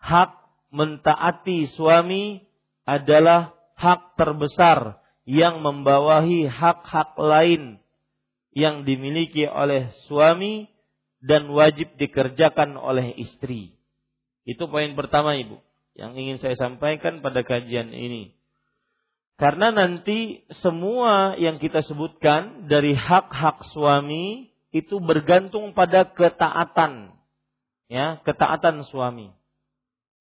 Hak 0.00 0.39
mentaati 0.70 1.70
suami 1.74 2.42
adalah 2.86 3.54
hak 3.78 4.18
terbesar 4.18 4.98
yang 5.26 5.62
membawahi 5.62 6.50
hak-hak 6.50 7.14
lain 7.20 7.78
yang 8.50 8.82
dimiliki 8.82 9.46
oleh 9.46 9.94
suami 10.10 10.66
dan 11.22 11.46
wajib 11.52 11.94
dikerjakan 12.00 12.74
oleh 12.74 13.14
istri. 13.14 13.78
Itu 14.42 14.66
poin 14.66 14.96
pertama 14.98 15.36
Ibu 15.38 15.60
yang 15.94 16.16
ingin 16.16 16.40
saya 16.40 16.56
sampaikan 16.56 17.20
pada 17.20 17.44
kajian 17.44 17.92
ini. 17.92 18.34
Karena 19.40 19.72
nanti 19.72 20.44
semua 20.60 21.32
yang 21.40 21.56
kita 21.56 21.80
sebutkan 21.88 22.68
dari 22.68 22.92
hak-hak 22.92 23.72
suami 23.72 24.52
itu 24.68 25.00
bergantung 25.00 25.72
pada 25.72 26.04
ketaatan. 26.12 27.16
Ya, 27.88 28.20
ketaatan 28.22 28.84
suami. 28.86 29.32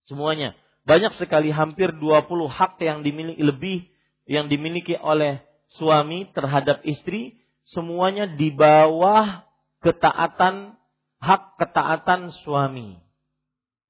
Semuanya. 0.10 0.58
Banyak 0.90 1.22
sekali 1.22 1.54
hampir 1.54 1.94
20 1.94 2.50
hak 2.50 2.82
yang 2.82 3.06
dimiliki 3.06 3.46
lebih 3.46 3.80
yang 4.26 4.50
dimiliki 4.50 4.98
oleh 4.98 5.46
suami 5.78 6.26
terhadap 6.34 6.82
istri 6.82 7.38
semuanya 7.70 8.26
di 8.26 8.50
bawah 8.50 9.46
ketaatan 9.86 10.74
hak 11.22 11.44
ketaatan 11.62 12.34
suami 12.42 12.98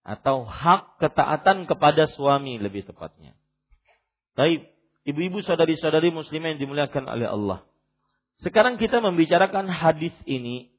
atau 0.03 0.47
hak 0.47 0.99
ketaatan 0.99 1.67
kepada 1.67 2.07
suami 2.15 2.59
lebih 2.59 2.87
tepatnya. 2.87 3.35
Baik, 4.33 4.71
ibu-ibu 5.03 5.43
saudari-saudari 5.43 6.09
muslimah 6.15 6.55
yang 6.55 6.59
dimuliakan 6.63 7.05
oleh 7.11 7.27
Allah. 7.27 7.59
Sekarang 8.39 8.79
kita 8.79 9.03
membicarakan 9.03 9.67
hadis 9.67 10.15
ini. 10.23 10.71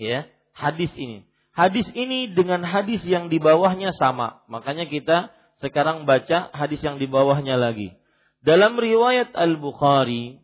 Ya, 0.00 0.24
hadis 0.56 0.88
ini. 0.96 1.27
Hadis 1.58 1.90
ini 1.90 2.30
dengan 2.30 2.62
hadis 2.62 3.02
yang 3.02 3.26
di 3.26 3.42
bawahnya 3.42 3.90
sama. 3.98 4.46
Makanya 4.46 4.86
kita 4.86 5.34
sekarang 5.58 6.06
baca 6.06 6.54
hadis 6.54 6.78
yang 6.86 7.02
di 7.02 7.10
bawahnya 7.10 7.58
lagi. 7.58 7.98
Dalam 8.46 8.78
riwayat 8.78 9.34
Al-Bukhari, 9.34 10.38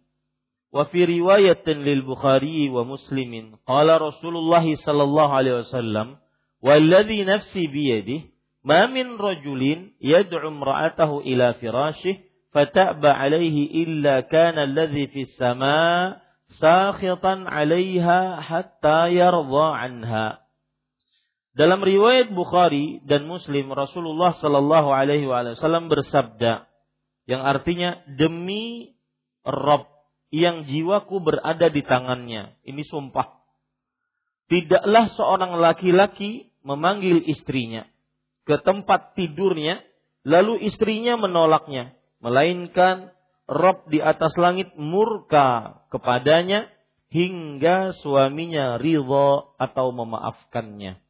wa 0.74 0.83
fi 0.90 1.07
riwayatin 1.07 1.87
lil 1.87 2.03
Bukhari 2.03 2.66
wa 2.66 2.83
Muslimin, 2.83 3.62
qala 3.62 4.03
Rasulullah 4.03 4.66
sallallahu 4.66 5.31
alaihi 5.31 5.62
wasallam, 5.62 6.18
"Walladhi 6.59 7.22
nafsi 7.22 7.70
biyadihi, 7.70 8.35
ma 8.66 8.90
min 8.90 9.14
rajulin 9.14 9.94
yad'u 10.03 10.50
imra'atahu 10.50 11.22
ila 11.31 11.55
firashih 11.62 12.27
fata'ba 12.50 13.14
alaihi 13.14 13.70
illa 13.87 14.27
kana 14.27 14.66
alladhi 14.66 15.07
fis 15.14 15.31
sama' 15.38 16.18
sakhitan 16.59 17.46
'alaiha 17.46 18.42
hatta 18.42 19.14
yarda 19.14 19.66
'anha." 19.79 20.43
Dalam 21.55 21.87
riwayat 21.87 22.35
Bukhari 22.35 22.99
dan 23.07 23.31
Muslim 23.31 23.71
Rasulullah 23.71 24.35
Shallallahu 24.43 24.90
Alaihi 24.90 25.31
Wasallam 25.31 25.87
bersabda, 25.87 26.67
yang 27.31 27.47
artinya 27.47 28.03
demi 28.11 28.99
Rob 29.47 29.87
yang 30.35 30.67
jiwaku 30.67 31.23
berada 31.23 31.71
di 31.71 31.87
tangannya. 31.87 32.59
Ini 32.67 32.83
sumpah. 32.83 33.38
Tidaklah 34.51 35.14
seorang 35.14 35.55
laki-laki 35.62 36.51
memanggil 36.67 37.23
istrinya 37.23 37.87
ke 38.43 38.59
tempat 38.59 39.14
tidurnya, 39.14 39.79
lalu 40.27 40.59
istrinya 40.67 41.14
menolaknya, 41.14 41.95
melainkan 42.19 43.14
Rob 43.47 43.87
di 43.93 44.03
atas 44.03 44.35
langit 44.40 44.75
murka 44.75 45.81
kepadanya 45.95 46.67
hingga 47.14 47.95
suaminya 48.03 48.81
ridho 48.81 49.55
atau 49.55 49.95
memaafkannya. 49.95 51.04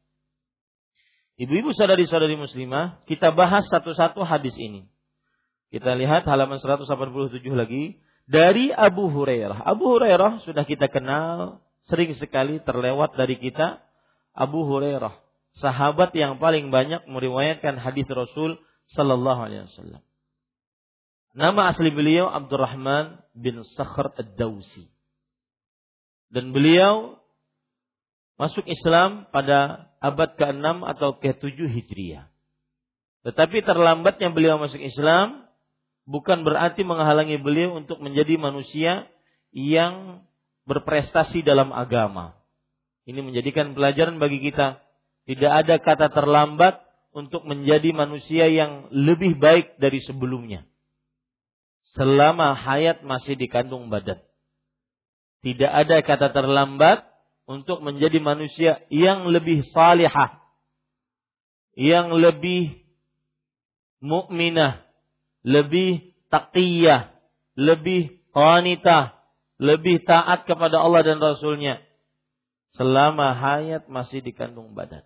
Ibu-ibu 1.35 1.75
saudari-saudari 1.75 2.39
muslimah, 2.39 3.03
kita 3.11 3.35
bahas 3.35 3.67
satu-satu 3.67 4.23
hadis 4.23 4.55
ini. 4.55 4.87
Kita 5.67 5.91
lihat 5.91 6.23
halaman 6.23 6.63
187 6.63 7.43
lagi 7.51 7.99
dari 8.23 8.71
Abu 8.71 9.11
Hurairah. 9.11 9.59
Abu 9.67 9.91
Hurairah 9.91 10.47
sudah 10.47 10.63
kita 10.63 10.87
kenal, 10.87 11.59
sering 11.91 12.15
sekali 12.15 12.63
terlewat 12.63 13.19
dari 13.19 13.35
kita 13.35 13.83
Abu 14.31 14.63
Hurairah, 14.63 15.11
sahabat 15.59 16.15
yang 16.15 16.39
paling 16.39 16.71
banyak 16.71 17.03
meriwayatkan 17.03 17.83
hadis 17.83 18.07
Rasul 18.07 18.55
sallallahu 18.95 19.41
alaihi 19.51 19.67
wasallam. 19.67 20.03
Nama 21.35 21.61
asli 21.75 21.91
beliau 21.91 22.31
Abdurrahman 22.31 23.19
bin 23.35 23.59
Sakhr 23.75 24.15
Ad-Dausi. 24.15 24.87
Dan 26.31 26.55
beliau 26.55 27.19
masuk 28.39 28.63
Islam 28.63 29.27
pada 29.35 29.91
abad 30.05 30.37
ke-6 30.37 30.85
atau 30.85 31.17
ke-7 31.17 31.57
Hijriah. 31.65 32.29
Tetapi 33.25 33.65
terlambatnya 33.65 34.29
beliau 34.29 34.61
masuk 34.61 34.77
Islam 34.77 35.49
bukan 36.05 36.45
berarti 36.45 36.85
menghalangi 36.85 37.41
beliau 37.41 37.73
untuk 37.81 37.97
menjadi 37.97 38.37
manusia 38.37 39.09
yang 39.49 40.21
berprestasi 40.69 41.41
dalam 41.41 41.73
agama. 41.73 42.37
Ini 43.09 43.21
menjadikan 43.21 43.73
pelajaran 43.73 44.21
bagi 44.21 44.41
kita. 44.41 44.81
Tidak 45.25 45.51
ada 45.51 45.81
kata 45.81 46.13
terlambat 46.13 46.85
untuk 47.13 47.45
menjadi 47.49 47.89
manusia 47.93 48.45
yang 48.45 48.89
lebih 48.93 49.41
baik 49.41 49.81
dari 49.81 50.01
sebelumnya. 50.05 50.65
Selama 51.97 52.53
hayat 52.53 53.01
masih 53.01 53.33
dikandung 53.39 53.89
badan. 53.89 54.21
Tidak 55.41 55.69
ada 55.69 56.01
kata 56.01 56.33
terlambat 56.33 57.05
untuk 57.45 57.81
menjadi 57.85 58.17
manusia 58.21 58.81
yang 58.89 59.29
lebih 59.29 59.65
salihah, 59.69 60.41
yang 61.77 62.09
lebih 62.13 62.81
mukminah, 64.01 64.81
lebih 65.45 66.13
taqiyah, 66.33 67.13
lebih 67.53 68.17
qanitah, 68.33 69.21
lebih 69.61 70.03
taat 70.03 70.49
kepada 70.49 70.81
Allah 70.81 71.05
dan 71.05 71.21
Rasulnya 71.21 71.79
selama 72.75 73.31
hayat 73.37 73.87
masih 73.87 74.19
dikandung 74.19 74.75
badan. 74.75 75.05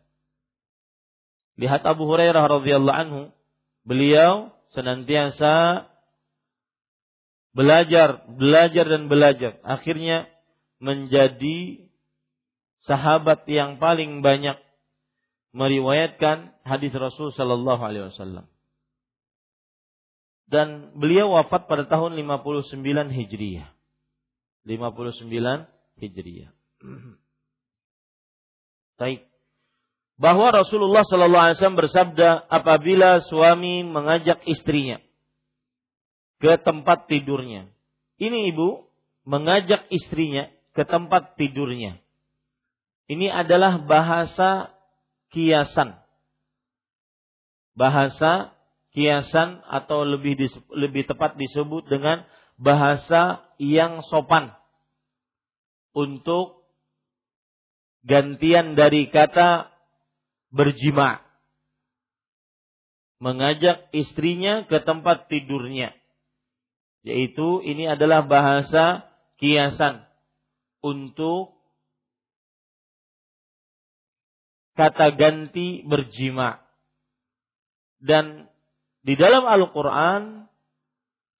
Lihat 1.60 1.86
Abu 1.86 2.08
Hurairah 2.08 2.50
radhiyallahu 2.50 2.98
anhu, 2.98 3.22
beliau 3.84 4.56
senantiasa 4.72 5.86
belajar, 7.52 8.24
belajar 8.32 8.86
dan 8.88 9.12
belajar. 9.12 9.60
Akhirnya 9.62 10.32
menjadi 10.80 11.89
sahabat 12.90 13.46
yang 13.46 13.78
paling 13.78 14.26
banyak 14.26 14.58
meriwayatkan 15.54 16.58
hadis 16.66 16.90
Rasul 16.90 17.30
Shallallahu 17.30 17.82
Alaihi 17.86 18.10
Wasallam. 18.10 18.50
Dan 20.50 20.98
beliau 20.98 21.38
wafat 21.38 21.70
pada 21.70 21.86
tahun 21.86 22.18
59 22.18 22.82
Hijriah. 23.14 23.70
59 24.66 25.30
Hijriah. 26.02 26.50
Baik. 29.00 29.30
Bahwa 30.18 30.50
Rasulullah 30.50 31.06
Shallallahu 31.06 31.46
Alaihi 31.46 31.58
Wasallam 31.62 31.80
bersabda, 31.80 32.50
apabila 32.50 33.22
suami 33.30 33.86
mengajak 33.86 34.42
istrinya 34.50 34.98
ke 36.42 36.58
tempat 36.66 37.06
tidurnya, 37.06 37.70
ini 38.18 38.50
ibu 38.50 38.90
mengajak 39.30 39.86
istrinya 39.94 40.50
ke 40.74 40.82
tempat 40.82 41.38
tidurnya. 41.38 42.02
Ini 43.10 43.34
adalah 43.34 43.82
bahasa 43.82 44.70
kiasan. 45.34 45.98
Bahasa 47.74 48.54
kiasan 48.94 49.66
atau 49.66 50.06
lebih 50.06 50.38
lebih 50.78 51.10
tepat 51.10 51.34
disebut 51.34 51.90
dengan 51.90 52.22
bahasa 52.62 53.42
yang 53.58 54.06
sopan. 54.06 54.54
Untuk 55.90 56.70
gantian 58.06 58.78
dari 58.78 59.10
kata 59.10 59.74
berjima. 60.54 61.26
Mengajak 63.18 63.90
istrinya 63.90 64.70
ke 64.70 64.86
tempat 64.86 65.34
tidurnya. 65.34 65.98
Yaitu 67.02 67.66
ini 67.66 67.90
adalah 67.90 68.22
bahasa 68.22 69.10
kiasan. 69.42 70.06
Untuk 70.80 71.59
kata 74.80 75.12
ganti 75.20 75.84
berjima. 75.84 76.64
Dan 78.00 78.48
di 79.04 79.20
dalam 79.20 79.44
Al-Quran 79.44 80.48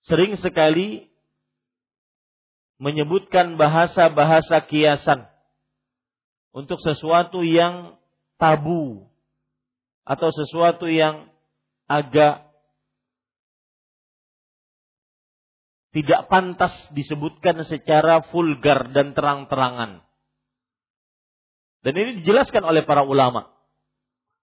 sering 0.04 0.36
sekali 0.36 1.08
menyebutkan 2.84 3.56
bahasa-bahasa 3.56 4.68
kiasan 4.68 5.24
untuk 6.52 6.84
sesuatu 6.84 7.48
yang 7.48 7.96
tabu 8.36 9.08
atau 10.04 10.30
sesuatu 10.36 10.92
yang 10.92 11.32
agak 11.88 12.44
tidak 15.96 16.28
pantas 16.28 16.76
disebutkan 16.92 17.64
secara 17.64 18.20
vulgar 18.32 18.92
dan 18.92 19.16
terang-terangan. 19.16 20.09
Dan 21.80 21.94
ini 21.96 22.12
dijelaskan 22.24 22.64
oleh 22.68 22.84
para 22.84 23.08
ulama. 23.08 23.48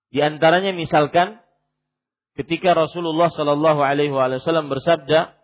Di 0.08 0.24
antaranya 0.24 0.72
misalkan 0.72 1.36
ketika 2.38 2.72
Rasulullah 2.72 3.28
Shallallahu 3.28 3.80
Alaihi 3.84 4.12
Wasallam 4.12 4.72
bersabda, 4.72 5.36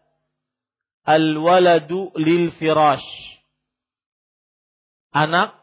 al 1.05 1.26
waladu 1.37 2.14
lil 2.16 2.55
firash. 2.57 3.05
Anak 5.12 5.61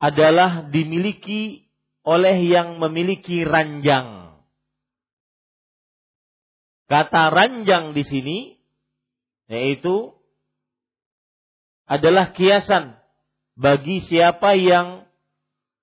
adalah 0.00 0.72
dimiliki 0.72 1.68
oleh 2.02 2.40
yang 2.40 2.80
memiliki 2.80 3.44
ranjang. 3.44 4.40
Kata 6.88 7.28
ranjang 7.28 7.92
di 7.92 8.04
sini 8.04 8.38
yaitu 9.52 10.16
adalah 11.84 12.32
kiasan 12.32 13.01
bagi 13.58 14.04
siapa 14.08 14.56
yang 14.56 15.04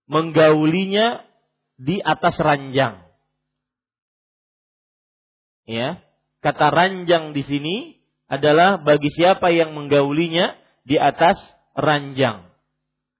menggaulinya 0.10 1.21
di 1.77 2.01
atas 2.01 2.36
ranjang. 2.41 3.05
Ya, 5.69 6.01
kata 6.41 6.73
ranjang 6.73 7.38
di 7.38 7.45
sini 7.45 7.75
adalah 8.25 8.82
bagi 8.82 9.13
siapa 9.13 9.53
yang 9.53 9.77
menggaulinya 9.77 10.58
di 10.82 10.97
atas 10.97 11.38
ranjang. 11.77 12.49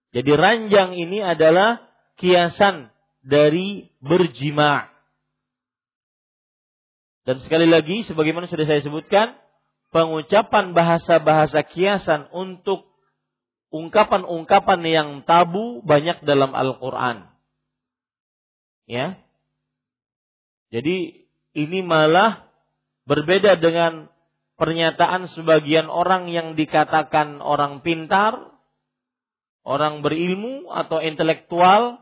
Jadi 0.10 0.32
ranjang 0.34 0.98
ini 0.98 1.22
adalah 1.22 1.86
kiasan 2.18 2.90
dari 3.22 3.94
berjima. 4.02 4.90
Dan 7.30 7.46
sekali 7.46 7.70
lagi, 7.70 8.02
sebagaimana 8.10 8.50
sudah 8.50 8.66
saya 8.66 8.82
sebutkan, 8.82 9.38
pengucapan 9.94 10.74
bahasa-bahasa 10.74 11.62
kiasan 11.70 12.26
untuk 12.34 12.89
ungkapan-ungkapan 13.70 14.82
yang 14.86 15.10
tabu 15.26 15.82
banyak 15.86 16.26
dalam 16.26 16.54
Al-Qur'an. 16.58 17.30
Ya. 18.90 19.22
Jadi 20.74 21.26
ini 21.54 21.80
malah 21.86 22.50
berbeda 23.06 23.58
dengan 23.58 24.10
pernyataan 24.58 25.30
sebagian 25.34 25.90
orang 25.90 26.30
yang 26.30 26.54
dikatakan 26.54 27.42
orang 27.42 27.82
pintar, 27.86 28.54
orang 29.66 30.02
berilmu 30.02 30.70
atau 30.74 31.02
intelektual 31.02 32.02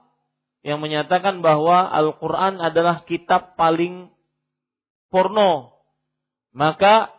yang 0.63 0.84
menyatakan 0.84 1.39
bahwa 1.39 1.88
Al-Qur'an 1.91 2.60
adalah 2.60 3.08
kitab 3.08 3.56
paling 3.56 4.12
porno. 5.12 5.80
Maka 6.51 7.12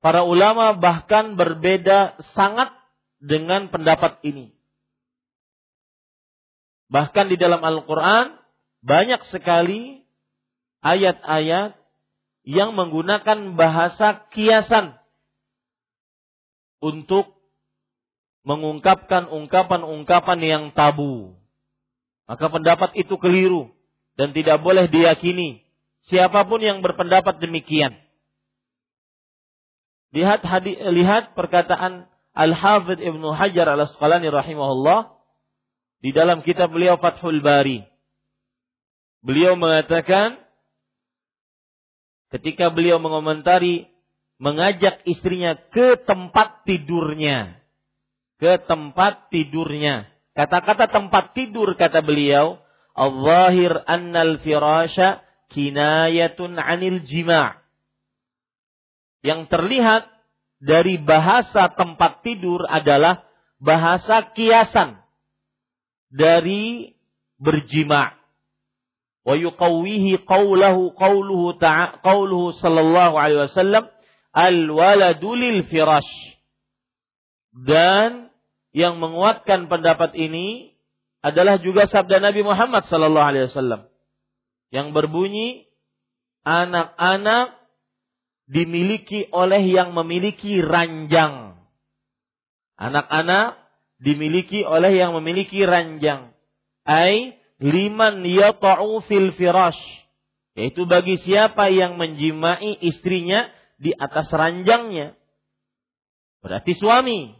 para 0.00 0.26
ulama 0.26 0.76
bahkan 0.76 1.38
berbeda 1.38 2.20
sangat 2.36 2.72
dengan 3.20 3.68
pendapat 3.72 4.20
ini. 4.24 4.52
Bahkan 6.86 7.26
di 7.32 7.36
dalam 7.36 7.60
Al-Quran 7.62 8.38
banyak 8.86 9.26
sekali 9.32 10.06
ayat-ayat 10.86 11.74
yang 12.46 12.78
menggunakan 12.78 13.58
bahasa 13.58 14.22
kiasan 14.30 14.94
untuk 16.78 17.34
mengungkapkan 18.46 19.26
ungkapan-ungkapan 19.26 20.38
yang 20.38 20.64
tabu. 20.70 21.34
Maka 22.30 22.46
pendapat 22.46 22.94
itu 22.94 23.18
keliru 23.18 23.74
dan 24.14 24.30
tidak 24.30 24.62
boleh 24.62 24.86
diyakini 24.86 25.66
siapa 26.06 26.46
pun 26.46 26.62
yang 26.62 26.78
berpendapat 26.82 27.42
demikian. 27.42 27.98
Lihat 30.14 30.46
hadi, 30.46 30.78
lihat 30.78 31.34
perkataan 31.34 32.06
Al-Hafidh 32.36 33.00
Ibnu 33.00 33.32
Hajar 33.32 33.64
Al-Asqalani 33.72 34.28
rahimahullah 34.28 35.16
di 36.04 36.12
dalam 36.12 36.44
kitab 36.44 36.68
beliau 36.68 37.00
Fathul 37.00 37.40
Bari. 37.40 37.80
Beliau 39.24 39.56
mengatakan 39.56 40.36
ketika 42.36 42.68
beliau 42.68 43.00
mengomentari 43.00 43.88
mengajak 44.36 45.00
istrinya 45.08 45.56
ke 45.72 45.96
tempat 46.04 46.68
tidurnya. 46.68 47.56
Ke 48.36 48.60
tempat 48.60 49.32
tidurnya. 49.32 50.04
Kata-kata 50.36 50.92
tempat 50.92 51.32
tidur 51.32 51.72
kata 51.80 52.04
beliau, 52.04 52.60
al-zahir 52.92 53.80
annal 53.88 54.36
firasha 54.44 55.24
kinayatun 55.48 56.60
anil 56.60 57.00
jima' 57.08 57.64
yang 59.26 59.50
terlihat 59.50 60.06
dari 60.66 60.98
bahasa 60.98 61.70
tempat 61.78 62.26
tidur 62.26 62.66
adalah 62.66 63.22
bahasa 63.62 64.34
kiasan 64.34 64.98
dari 66.10 66.98
berjima. 67.38 68.18
Wa 69.22 69.38
yuqawwihi 69.38 70.26
qawluhu 70.26 70.94
qawluhu 70.98 71.54
ta'a 71.62 72.02
qawluhu 72.02 72.54
sallallahu 72.58 73.14
alaihi 73.14 73.46
wasallam 73.46 73.90
al 74.34 74.58
waladu 74.74 75.38
lil 75.38 75.62
firash. 75.70 76.10
Dan 77.54 78.34
yang 78.74 78.98
menguatkan 78.98 79.70
pendapat 79.70 80.18
ini 80.18 80.76
adalah 81.22 81.62
juga 81.62 81.86
sabda 81.86 82.18
Nabi 82.20 82.42
Muhammad 82.42 82.86
sallallahu 82.90 83.28
alaihi 83.32 83.46
wasallam 83.50 83.88
yang 84.74 84.92
berbunyi 84.92 85.70
anak-anak 86.46 87.56
dimiliki 88.46 89.26
oleh 89.34 89.62
yang 89.66 89.92
memiliki 89.92 90.62
ranjang. 90.62 91.58
Anak-anak 92.78 93.58
dimiliki 93.98 94.62
oleh 94.62 94.94
yang 94.94 95.14
memiliki 95.18 95.66
ranjang. 95.66 96.32
Ai 96.86 97.34
liman 97.58 98.22
yata'u 98.22 99.02
fil 99.04 99.34
firash. 99.34 99.78
Yaitu 100.56 100.88
bagi 100.88 101.20
siapa 101.20 101.68
yang 101.68 102.00
menjimai 102.00 102.80
istrinya 102.80 103.50
di 103.76 103.92
atas 103.92 104.32
ranjangnya. 104.32 105.18
Berarti 106.40 106.72
suami. 106.78 107.34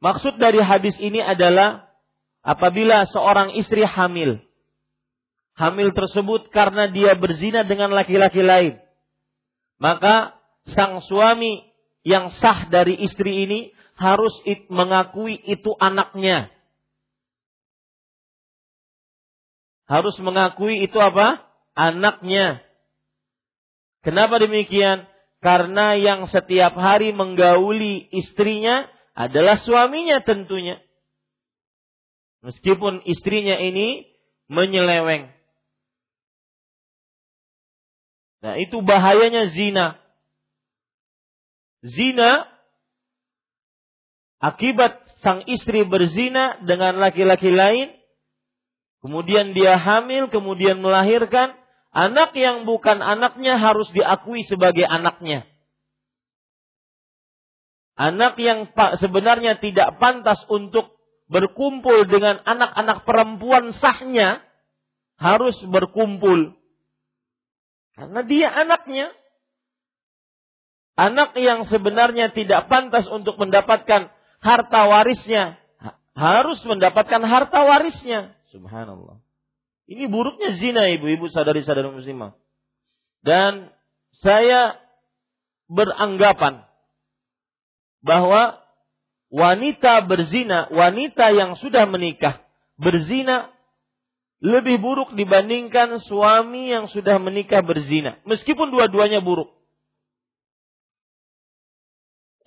Maksud 0.00 0.40
dari 0.40 0.58
hadis 0.64 0.96
ini 0.98 1.20
adalah 1.20 1.92
apabila 2.40 3.04
seorang 3.06 3.54
istri 3.60 3.84
hamil. 3.84 4.40
Hamil 5.60 5.92
tersebut 5.92 6.48
karena 6.48 6.88
dia 6.88 7.12
berzina 7.20 7.68
dengan 7.68 7.92
laki-laki 7.92 8.40
lain 8.40 8.80
maka 9.80 10.36
sang 10.76 11.00
suami 11.00 11.64
yang 12.04 12.28
sah 12.36 12.68
dari 12.68 13.00
istri 13.00 13.48
ini 13.48 13.60
harus 13.96 14.32
mengakui 14.68 15.40
itu 15.40 15.72
anaknya. 15.80 16.52
Harus 19.88 20.14
mengakui 20.22 20.86
itu 20.86 20.96
apa? 21.00 21.42
Anaknya. 21.74 22.62
Kenapa 24.04 24.38
demikian? 24.38 25.08
Karena 25.40 25.96
yang 25.96 26.28
setiap 26.28 26.76
hari 26.76 27.16
menggauli 27.16 28.06
istrinya 28.12 28.84
adalah 29.16 29.58
suaminya 29.64 30.20
tentunya. 30.20 30.78
Meskipun 32.44 33.04
istrinya 33.08 33.56
ini 33.56 34.08
menyeleweng. 34.48 35.39
Nah, 38.40 38.56
itu 38.56 38.80
bahayanya 38.80 39.52
zina. 39.52 40.00
Zina 41.84 42.48
akibat 44.40 45.00
sang 45.20 45.44
istri 45.44 45.84
berzina 45.84 46.56
dengan 46.64 46.96
laki-laki 46.96 47.52
lain, 47.52 47.92
kemudian 49.04 49.52
dia 49.52 49.76
hamil, 49.76 50.32
kemudian 50.32 50.80
melahirkan, 50.80 51.52
anak 51.92 52.32
yang 52.32 52.64
bukan 52.64 53.04
anaknya 53.04 53.60
harus 53.60 53.88
diakui 53.92 54.48
sebagai 54.48 54.88
anaknya. 54.88 55.44
Anak 58.00 58.40
yang 58.40 58.72
sebenarnya 58.96 59.60
tidak 59.60 60.00
pantas 60.00 60.40
untuk 60.48 60.96
berkumpul 61.28 62.08
dengan 62.08 62.40
anak-anak 62.48 63.04
perempuan 63.04 63.76
sahnya 63.76 64.40
harus 65.20 65.52
berkumpul 65.68 66.56
karena 68.00 68.20
dia 68.24 68.48
anaknya. 68.48 69.12
Anak 70.96 71.36
yang 71.36 71.68
sebenarnya 71.68 72.32
tidak 72.32 72.64
pantas 72.72 73.04
untuk 73.12 73.36
mendapatkan 73.36 74.08
harta 74.40 74.80
warisnya. 74.88 75.60
Harus 76.16 76.64
mendapatkan 76.64 77.20
harta 77.28 77.60
warisnya. 77.60 78.32
Subhanallah. 78.48 79.20
Ini 79.84 80.08
buruknya 80.08 80.56
zina 80.56 80.88
ibu-ibu 80.96 81.28
sadari-sadari 81.28 81.92
muslimah. 81.92 82.32
Dan 83.20 83.68
saya 84.16 84.80
beranggapan 85.68 86.64
bahwa 88.00 88.64
wanita 89.28 90.08
berzina, 90.08 90.72
wanita 90.72 91.36
yang 91.36 91.52
sudah 91.60 91.84
menikah, 91.84 92.40
berzina 92.80 93.52
lebih 94.40 94.80
buruk 94.80 95.12
dibandingkan 95.12 96.00
suami 96.04 96.72
yang 96.72 96.88
sudah 96.88 97.20
menikah 97.20 97.60
berzina. 97.60 98.16
Meskipun 98.24 98.72
dua-duanya 98.72 99.20
buruk. 99.20 99.52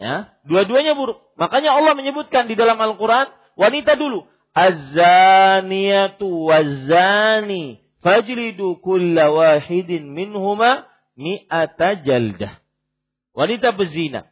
Ya, 0.01 0.34
dua-duanya 0.43 0.97
buruk. 0.97 1.21
Makanya 1.38 1.77
Allah 1.77 1.93
menyebutkan 1.93 2.49
di 2.49 2.58
dalam 2.58 2.75
Al-Quran, 2.82 3.29
wanita 3.56 3.93
dulu. 3.95 4.25
Az-zaniyatu 4.53 6.27
waz-zani 6.49 7.82
fajlidu 8.03 8.77
kulla 8.84 9.32
wahidin 9.32 10.12
minhuma 10.12 10.89
mi'ata 11.15 12.03
jaldah. 12.03 12.60
Wanita 13.34 13.73
berzina. 13.73 14.29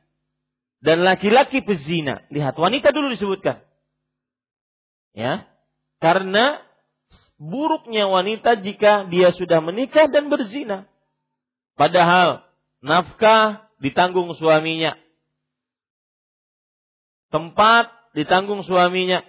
Dan 0.81 1.05
laki-laki 1.05 1.61
pezina. 1.61 2.25
Lihat, 2.33 2.57
wanita 2.57 2.89
dulu 2.89 3.13
disebutkan. 3.13 3.61
Ya, 5.13 5.45
karena 6.01 6.57
buruknya 7.41 8.05
wanita 8.05 8.61
jika 8.61 9.09
dia 9.09 9.33
sudah 9.33 9.65
menikah 9.65 10.05
dan 10.13 10.29
berzina. 10.29 10.85
Padahal 11.73 12.45
nafkah 12.85 13.65
ditanggung 13.81 14.37
suaminya. 14.37 14.93
Tempat 17.33 17.89
ditanggung 18.13 18.61
suaminya. 18.61 19.25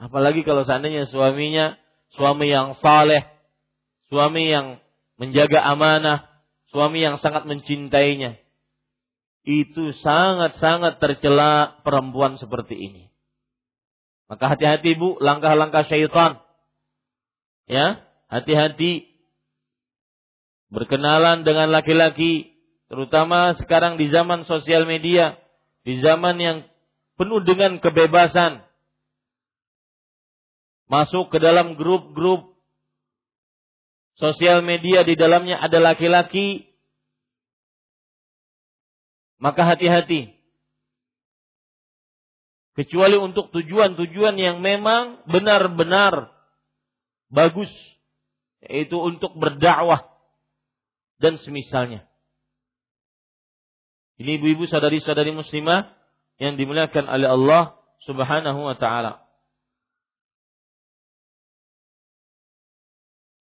Apalagi 0.00 0.40
kalau 0.46 0.64
seandainya 0.64 1.04
suaminya 1.12 1.76
suami 2.16 2.48
yang 2.48 2.72
saleh, 2.80 3.28
suami 4.08 4.48
yang 4.48 4.80
menjaga 5.20 5.60
amanah, 5.68 6.24
suami 6.72 7.04
yang 7.04 7.20
sangat 7.20 7.44
mencintainya. 7.44 8.40
Itu 9.44 9.92
sangat-sangat 10.00 10.96
tercela 11.02 11.82
perempuan 11.84 12.40
seperti 12.40 12.78
ini. 12.78 13.04
Maka 14.28 14.56
hati-hati 14.56 14.96
bu, 14.96 15.16
langkah-langkah 15.20 15.88
syaitan 15.88 16.47
ya 17.68 18.02
hati-hati. 18.32 19.06
Berkenalan 20.68 21.48
dengan 21.48 21.72
laki-laki 21.72 22.52
terutama 22.92 23.56
sekarang 23.56 23.96
di 23.96 24.12
zaman 24.12 24.44
sosial 24.44 24.84
media 24.84 25.36
di 25.88 26.04
zaman 26.04 26.36
yang 26.36 26.58
penuh 27.16 27.40
dengan 27.40 27.80
kebebasan. 27.80 28.60
Masuk 30.88 31.32
ke 31.32 31.40
dalam 31.40 31.76
grup-grup 31.76 32.56
sosial 34.16 34.60
media 34.60 35.04
di 35.04 35.16
dalamnya 35.16 35.60
ada 35.60 35.80
laki-laki. 35.80 36.68
Maka 39.40 39.64
hati-hati. 39.64 40.34
Kecuali 42.76 43.16
untuk 43.16 43.50
tujuan-tujuan 43.50 44.36
yang 44.38 44.60
memang 44.60 45.24
benar-benar 45.26 46.37
bagus 47.28 47.70
yaitu 48.64 48.98
untuk 48.98 49.38
berdakwah 49.38 50.08
dan 51.22 51.38
semisalnya. 51.40 52.04
Ini 54.18 54.42
ibu-ibu 54.42 54.66
sadari-sadari 54.66 55.30
muslimah 55.30 55.94
yang 56.42 56.58
dimuliakan 56.58 57.06
oleh 57.06 57.28
Allah 57.30 57.78
Subhanahu 58.02 58.66
wa 58.66 58.74
taala. 58.74 59.28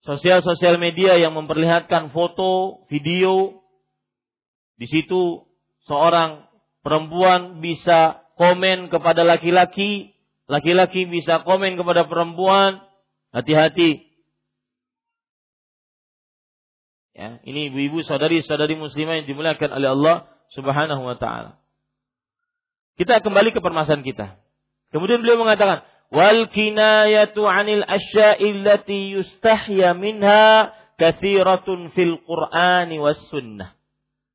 sosial-sosial 0.07 0.79
media 0.79 1.19
yang 1.19 1.35
memperlihatkan 1.35 2.15
foto, 2.15 2.81
video. 2.87 3.59
Di 4.79 4.87
situ 4.87 5.43
seorang 5.83 6.47
perempuan 6.79 7.59
bisa 7.59 8.23
komen 8.39 8.87
kepada 8.87 9.27
laki-laki, 9.27 10.15
laki-laki 10.47 11.03
bisa 11.11 11.43
komen 11.43 11.75
kepada 11.75 12.07
perempuan. 12.07 12.86
Hati-hati. 13.35 14.07
Ya, 17.17 17.41
ini 17.49 17.73
ibu-ibu 17.73 18.05
saudari-saudari 18.05 18.77
muslimah 18.77 19.21
yang 19.21 19.27
dimuliakan 19.27 19.73
oleh 19.73 19.89
Allah 19.89 20.15
Subhanahu 20.53 21.01
wa 21.01 21.17
taala. 21.17 21.57
Kita 22.97 23.21
kembali 23.21 23.53
ke 23.53 23.59
permasalahan 23.61 24.05
kita. 24.05 24.37
Kemudian 24.93 25.21
beliau 25.21 25.41
mengatakan, 25.41 25.85
wal 26.13 26.49
kinayatu 26.49 27.45
'anil 27.45 27.85
asya'i 27.85 28.61
allati 28.61 29.17
yustahya 29.17 29.93
minha 29.97 30.73
kathiratun 30.97 31.93
fil 31.93 32.21
Qur'ani 32.25 32.97
was 32.97 33.21
sunnah. 33.29 33.77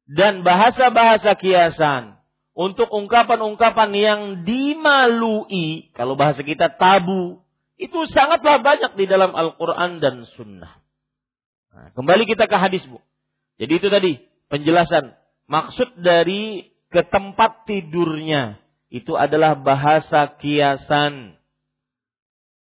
Dan 0.06 0.46
bahasa-bahasa 0.46 1.34
kiasan 1.38 2.18
untuk 2.54 2.90
ungkapan-ungkapan 2.90 3.90
yang 3.94 4.20
dimalui, 4.46 5.90
kalau 5.94 6.14
bahasa 6.14 6.46
kita 6.46 6.70
tabu, 6.78 7.41
itu 7.82 7.98
sangatlah 8.10 8.62
banyak 8.62 8.94
di 8.94 9.04
dalam 9.10 9.34
Al-Quran 9.34 9.98
dan 9.98 10.22
Sunnah. 10.38 10.78
Nah, 11.72 11.88
kembali 11.96 12.28
kita 12.28 12.46
ke 12.46 12.56
hadis 12.56 12.84
bu. 12.86 13.00
Jadi 13.56 13.72
itu 13.80 13.88
tadi 13.88 14.12
penjelasan 14.52 15.16
maksud 15.48 15.98
dari 15.98 16.72
ke 16.92 17.02
tempat 17.08 17.64
tidurnya 17.64 18.60
itu 18.92 19.16
adalah 19.16 19.56
bahasa 19.56 20.28
kiasan 20.36 21.40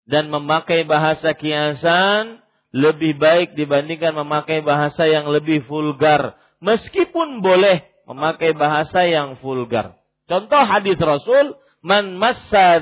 dan 0.08 0.32
memakai 0.32 0.88
bahasa 0.88 1.36
kiasan 1.36 2.40
lebih 2.74 3.20
baik 3.20 3.54
dibandingkan 3.54 4.16
memakai 4.16 4.64
bahasa 4.64 5.06
yang 5.06 5.28
lebih 5.28 5.62
vulgar. 5.68 6.34
Meskipun 6.64 7.44
boleh 7.44 7.84
memakai 8.08 8.56
bahasa 8.56 9.04
yang 9.04 9.36
vulgar. 9.38 10.00
Contoh 10.24 10.64
hadis 10.64 10.96
Rasul, 10.96 11.60
"Man 11.84 12.16
massa 12.16 12.80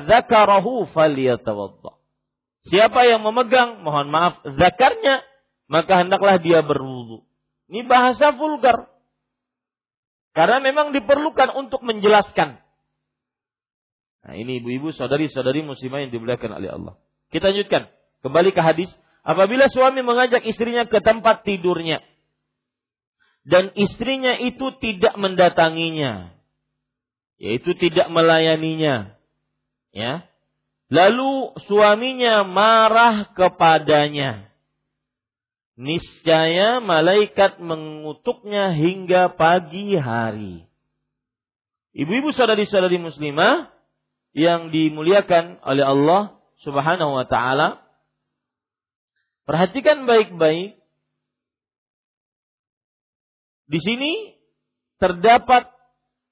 falyatawadda." 0.94 2.01
Siapa 2.62 3.02
yang 3.10 3.26
memegang, 3.26 3.82
mohon 3.82 4.06
maaf, 4.12 4.38
zakarnya, 4.46 5.26
maka 5.66 6.06
hendaklah 6.06 6.38
dia 6.38 6.62
berwudu. 6.62 7.26
Ini 7.66 7.88
bahasa 7.88 8.30
vulgar. 8.36 8.92
Karena 10.32 10.62
memang 10.62 10.94
diperlukan 10.94 11.52
untuk 11.58 11.82
menjelaskan. 11.82 12.62
Nah, 14.22 14.34
ini 14.38 14.62
ibu-ibu, 14.62 14.94
saudari-saudari 14.94 15.66
muslimah 15.66 16.06
yang 16.06 16.12
dimuliakan 16.14 16.62
oleh 16.62 16.70
Allah. 16.70 16.94
Kita 17.34 17.50
lanjutkan. 17.50 17.90
Kembali 18.22 18.54
ke 18.54 18.62
hadis. 18.62 18.88
Apabila 19.26 19.66
suami 19.66 20.00
mengajak 20.06 20.46
istrinya 20.46 20.86
ke 20.86 21.02
tempat 21.02 21.42
tidurnya. 21.42 21.98
Dan 23.42 23.74
istrinya 23.74 24.38
itu 24.38 24.70
tidak 24.78 25.18
mendatanginya. 25.18 26.30
Yaitu 27.42 27.74
tidak 27.74 28.06
melayaninya. 28.14 29.18
Ya. 29.90 30.30
Lalu 30.92 31.56
suaminya 31.64 32.44
marah 32.44 33.32
kepadanya. 33.32 34.52
Niscaya 35.72 36.84
malaikat 36.84 37.56
mengutuknya 37.64 38.76
hingga 38.76 39.32
pagi 39.32 39.96
hari. 39.96 40.68
Ibu-ibu 41.96 42.36
saudari-saudari 42.36 43.00
muslimah 43.00 43.72
yang 44.36 44.68
dimuliakan 44.68 45.64
oleh 45.64 45.80
Allah 45.80 46.36
Subhanahu 46.60 47.16
wa 47.16 47.24
taala. 47.24 47.80
Perhatikan 49.48 50.04
baik-baik. 50.04 50.76
Di 53.64 53.80
sini 53.80 54.36
terdapat 55.00 55.72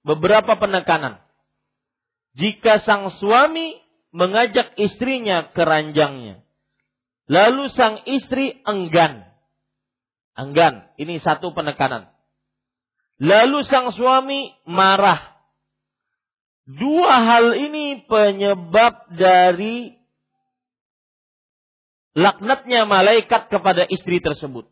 beberapa 0.05 0.53
penekanan. 0.61 1.17
Jika 2.37 2.85
sang 2.85 3.09
suami 3.17 3.89
mengajak 4.11 4.75
istrinya 4.79 5.51
ke 5.55 5.63
ranjangnya, 5.63 6.43
lalu 7.31 7.71
sang 7.75 8.03
istri 8.07 8.59
enggan. 8.67 9.27
Enggan, 10.39 10.89
ini 10.97 11.21
satu 11.21 11.53
penekanan. 11.53 12.09
Lalu 13.21 13.61
sang 13.69 13.93
suami 13.93 14.57
marah. 14.65 15.37
Dua 16.65 17.27
hal 17.27 17.53
ini 17.59 18.07
penyebab 18.07 19.11
dari 19.13 20.01
laknatnya 22.17 22.89
malaikat 22.89 23.53
kepada 23.53 23.85
istri 23.91 24.23
tersebut. 24.23 24.71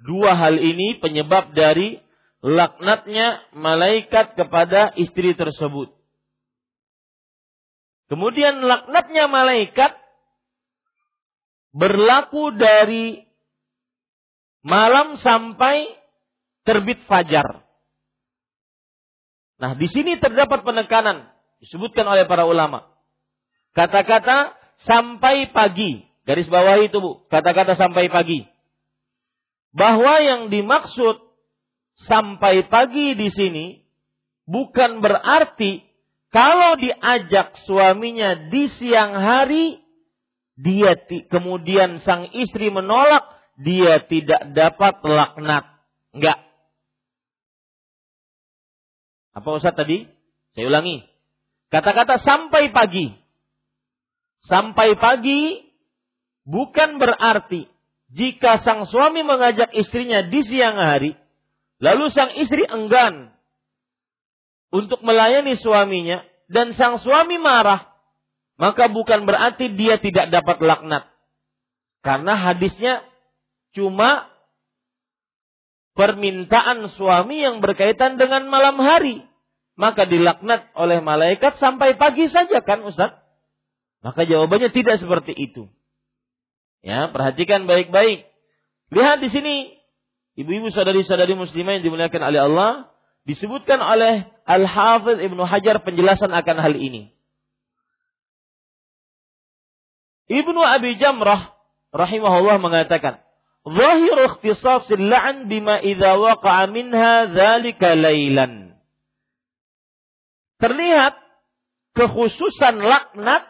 Dua 0.00 0.32
hal 0.32 0.56
ini 0.56 0.96
penyebab 0.96 1.52
dari 1.52 2.00
laknatnya 2.40 3.44
malaikat 3.52 4.38
kepada 4.38 4.96
istri 4.96 5.36
tersebut. 5.36 5.92
Kemudian 8.10 8.66
laknatnya 8.66 9.30
malaikat 9.30 9.94
berlaku 11.70 12.50
dari 12.58 13.22
malam 14.66 15.14
sampai 15.14 15.94
terbit 16.66 16.98
fajar. 17.06 17.62
Nah, 19.62 19.78
di 19.78 19.86
sini 19.86 20.18
terdapat 20.18 20.66
penekanan 20.66 21.30
disebutkan 21.62 22.02
oleh 22.08 22.26
para 22.26 22.48
ulama. 22.48 22.88
Kata-kata 23.76 24.58
sampai 24.82 25.52
pagi. 25.54 26.02
Garis 26.26 26.50
bawah 26.50 26.82
itu 26.82 26.98
Bu, 26.98 27.22
kata-kata 27.30 27.78
sampai 27.78 28.10
pagi. 28.10 28.42
Bahwa 29.70 30.18
yang 30.18 30.50
dimaksud 30.50 31.22
sampai 32.10 32.66
pagi 32.66 33.14
di 33.14 33.28
sini 33.30 33.66
bukan 34.48 34.98
berarti 34.98 35.89
kalau 36.30 36.78
diajak 36.78 37.58
suaminya 37.66 38.50
di 38.50 38.70
siang 38.78 39.14
hari 39.14 39.82
dia 40.60 40.94
kemudian 41.26 42.04
sang 42.04 42.30
istri 42.36 42.68
menolak, 42.68 43.24
dia 43.58 44.02
tidak 44.06 44.52
dapat 44.52 45.00
laknat. 45.02 45.64
Enggak. 46.14 46.38
Apa 49.34 49.48
Ustaz 49.56 49.74
tadi? 49.74 50.04
Saya 50.54 50.68
ulangi. 50.68 51.06
Kata-kata 51.70 52.18
sampai 52.18 52.74
pagi 52.74 53.20
sampai 54.46 54.96
pagi 54.96 55.60
bukan 56.48 56.96
berarti 56.96 57.68
jika 58.10 58.64
sang 58.64 58.88
suami 58.88 59.22
mengajak 59.22 59.70
istrinya 59.76 60.26
di 60.26 60.40
siang 60.42 60.74
hari, 60.74 61.14
lalu 61.78 62.10
sang 62.10 62.34
istri 62.34 62.66
enggan 62.66 63.30
untuk 64.70 65.02
melayani 65.02 65.58
suaminya 65.58 66.22
dan 66.46 66.74
sang 66.74 66.98
suami 67.02 67.38
marah, 67.38 67.90
maka 68.58 68.90
bukan 68.90 69.26
berarti 69.26 69.74
dia 69.74 69.98
tidak 69.98 70.30
dapat 70.30 70.58
laknat. 70.62 71.10
Karena 72.00 72.34
hadisnya 72.38 73.04
cuma 73.76 74.30
permintaan 75.94 76.88
suami 76.96 77.44
yang 77.44 77.60
berkaitan 77.60 78.16
dengan 78.16 78.48
malam 78.48 78.78
hari. 78.80 79.26
Maka 79.80 80.04
dilaknat 80.04 80.68
oleh 80.76 81.00
malaikat 81.00 81.56
sampai 81.56 81.96
pagi 81.96 82.28
saja 82.28 82.60
kan 82.60 82.84
Ustaz? 82.84 83.16
Maka 84.04 84.24
jawabannya 84.24 84.72
tidak 84.72 85.00
seperti 85.00 85.32
itu. 85.32 85.68
Ya, 86.80 87.08
perhatikan 87.12 87.68
baik-baik. 87.68 88.28
Lihat 88.92 89.20
di 89.20 89.28
sini, 89.28 89.54
ibu-ibu 90.36 90.72
saudari-saudari 90.72 91.36
muslimah 91.36 91.80
yang 91.80 91.84
dimuliakan 91.84 92.22
oleh 92.28 92.40
Allah, 92.44 92.72
disebutkan 93.28 93.80
oleh 93.80 94.28
Al-Hafiz 94.48 95.20
Ibnu 95.20 95.42
Hajar 95.44 95.82
penjelasan 95.84 96.32
akan 96.32 96.56
hal 96.58 96.74
ini. 96.76 97.12
Ibnu 100.30 100.60
Abi 100.62 100.94
Jamrah 100.94 101.54
rahimahullah 101.90 102.62
mengatakan, 102.62 103.18
"Zahir 103.66 104.16
ikhtisasil 104.30 105.02
la'n 105.02 105.50
bima 105.50 105.82
idza 105.82 106.14
waqa'a 106.14 106.70
minha 106.70 107.26
dzalika 107.34 107.98
lailan." 107.98 108.78
Terlihat 110.62 111.18
kekhususan 111.98 112.78
laknat 112.78 113.48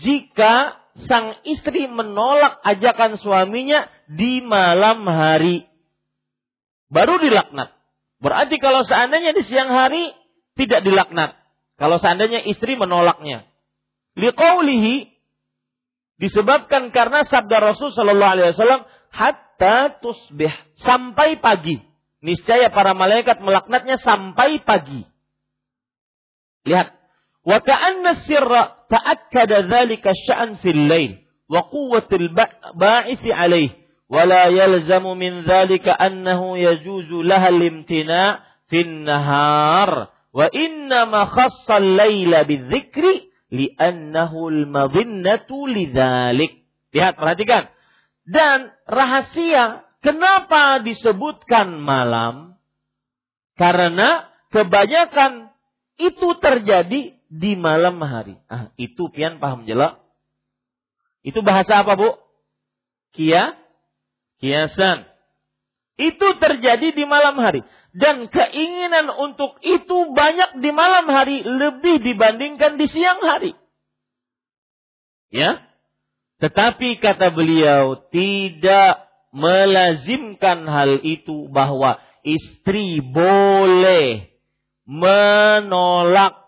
jika 0.00 0.80
sang 1.06 1.36
istri 1.44 1.84
menolak 1.90 2.60
ajakan 2.64 3.20
suaminya 3.20 3.86
di 4.08 4.40
malam 4.40 5.04
hari. 5.04 5.68
Baru 6.90 7.20
dilaknat. 7.22 7.79
Berarti 8.20 8.60
kalau 8.60 8.84
seandainya 8.84 9.32
di 9.32 9.42
siang 9.44 9.72
hari 9.72 10.12
tidak 10.56 10.84
dilaknat. 10.84 11.36
Kalau 11.80 11.96
seandainya 11.96 12.44
istri 12.44 12.76
menolaknya. 12.76 13.48
Liqaulihi 14.20 15.08
disebabkan 16.20 16.92
karena 16.92 17.24
sabda 17.24 17.56
Rasul 17.64 17.96
sallallahu 17.96 18.32
alaihi 18.36 18.52
wasallam 18.52 18.84
hatta 19.08 20.00
tusbih 20.04 20.52
sampai 20.84 21.40
pagi. 21.40 21.80
Niscaya 22.20 22.68
para 22.68 22.92
malaikat 22.92 23.40
melaknatnya 23.40 23.96
sampai 23.96 24.60
pagi. 24.60 25.08
Lihat, 26.68 27.00
Wa 27.40 27.58
ka'anna 27.64 28.28
sirra 28.28 28.84
ta'akkada 28.92 29.64
dzalika 29.64 30.12
sya'an 30.12 30.60
fil 30.60 30.88
lail 30.88 31.24
wa 31.48 31.64
quwwatil 31.72 32.28
ba'ith 32.76 33.24
alaih 33.32 33.72
ولا 34.09 34.45
يلزم 34.45 35.03
من 35.17 35.41
ذلك 35.43 35.87
أنه 35.87 36.57
يجوز 36.57 37.11
لها 37.11 37.49
الامتناع 37.49 38.39
في 38.69 38.81
النهار 38.81 40.07
وإنما 40.33 41.25
خص 41.25 41.71
الليل 41.71 42.43
بالذكر 42.43 43.03
لأنه 43.51 44.47
المظنة 44.47 45.49
لذلك 45.67 46.51
lihat 46.95 47.19
perhatikan 47.19 47.67
dan 48.23 48.71
rahasia 48.87 49.83
kenapa 49.99 50.79
disebutkan 50.79 51.75
malam 51.83 52.55
karena 53.59 54.31
kebanyakan 54.51 55.51
itu 55.99 56.27
terjadi 56.39 57.15
di 57.31 57.51
malam 57.59 57.99
hari. 57.99 58.39
Ah, 58.47 58.71
itu 58.79 59.11
pian 59.11 59.43
paham 59.43 59.67
jelas? 59.67 59.99
Itu 61.25 61.41
bahasa 61.41 61.81
apa, 61.83 61.97
Bu? 61.97 62.15
Kia 63.15 63.55
Kiasan. 64.40 65.04
Itu 66.00 66.40
terjadi 66.40 66.96
di 66.96 67.04
malam 67.04 67.36
hari. 67.36 67.60
Dan 67.92 68.32
keinginan 68.32 69.12
untuk 69.12 69.60
itu 69.60 70.14
banyak 70.16 70.64
di 70.64 70.70
malam 70.72 71.06
hari 71.12 71.44
lebih 71.44 72.00
dibandingkan 72.00 72.80
di 72.80 72.86
siang 72.88 73.20
hari. 73.20 73.52
Ya. 75.28 75.60
Tetapi 76.40 76.96
kata 76.98 77.28
beliau 77.36 78.00
tidak 78.08 79.04
melazimkan 79.30 80.64
hal 80.66 81.04
itu 81.04 81.52
bahwa 81.52 82.00
istri 82.24 83.04
boleh 83.04 84.32
menolaknya 84.88 86.38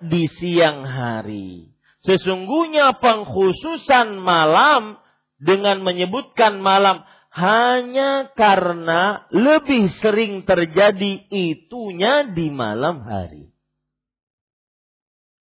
di 0.00 0.24
siang 0.40 0.88
hari. 0.88 1.76
Sesungguhnya 2.02 2.96
pengkhususan 2.96 4.16
malam 4.24 4.96
dengan 5.38 5.82
menyebutkan 5.86 6.58
malam 6.58 7.06
hanya 7.30 8.34
karena 8.34 9.30
lebih 9.30 9.94
sering 10.02 10.42
terjadi 10.42 11.30
itunya 11.30 12.26
di 12.34 12.50
malam 12.50 13.06
hari. 13.06 13.54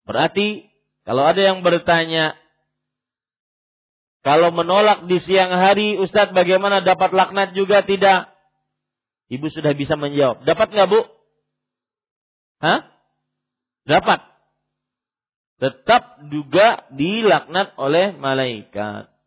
Berarti 0.04 0.68
kalau 1.08 1.24
ada 1.24 1.40
yang 1.40 1.64
bertanya, 1.64 2.36
kalau 4.20 4.52
menolak 4.52 5.08
di 5.08 5.16
siang 5.24 5.48
hari, 5.48 5.96
Ustadz 5.96 6.36
bagaimana 6.36 6.84
dapat 6.84 7.16
laknat 7.16 7.56
juga 7.56 7.80
tidak? 7.80 8.28
Ibu 9.32 9.48
sudah 9.48 9.72
bisa 9.72 9.96
menjawab. 9.96 10.44
Dapat 10.44 10.68
nggak 10.72 10.88
bu? 10.88 11.00
Hah? 12.60 12.80
Dapat. 13.88 14.20
Tetap 15.60 16.28
juga 16.28 16.84
dilaknat 16.92 17.72
oleh 17.80 18.12
malaikat. 18.16 19.17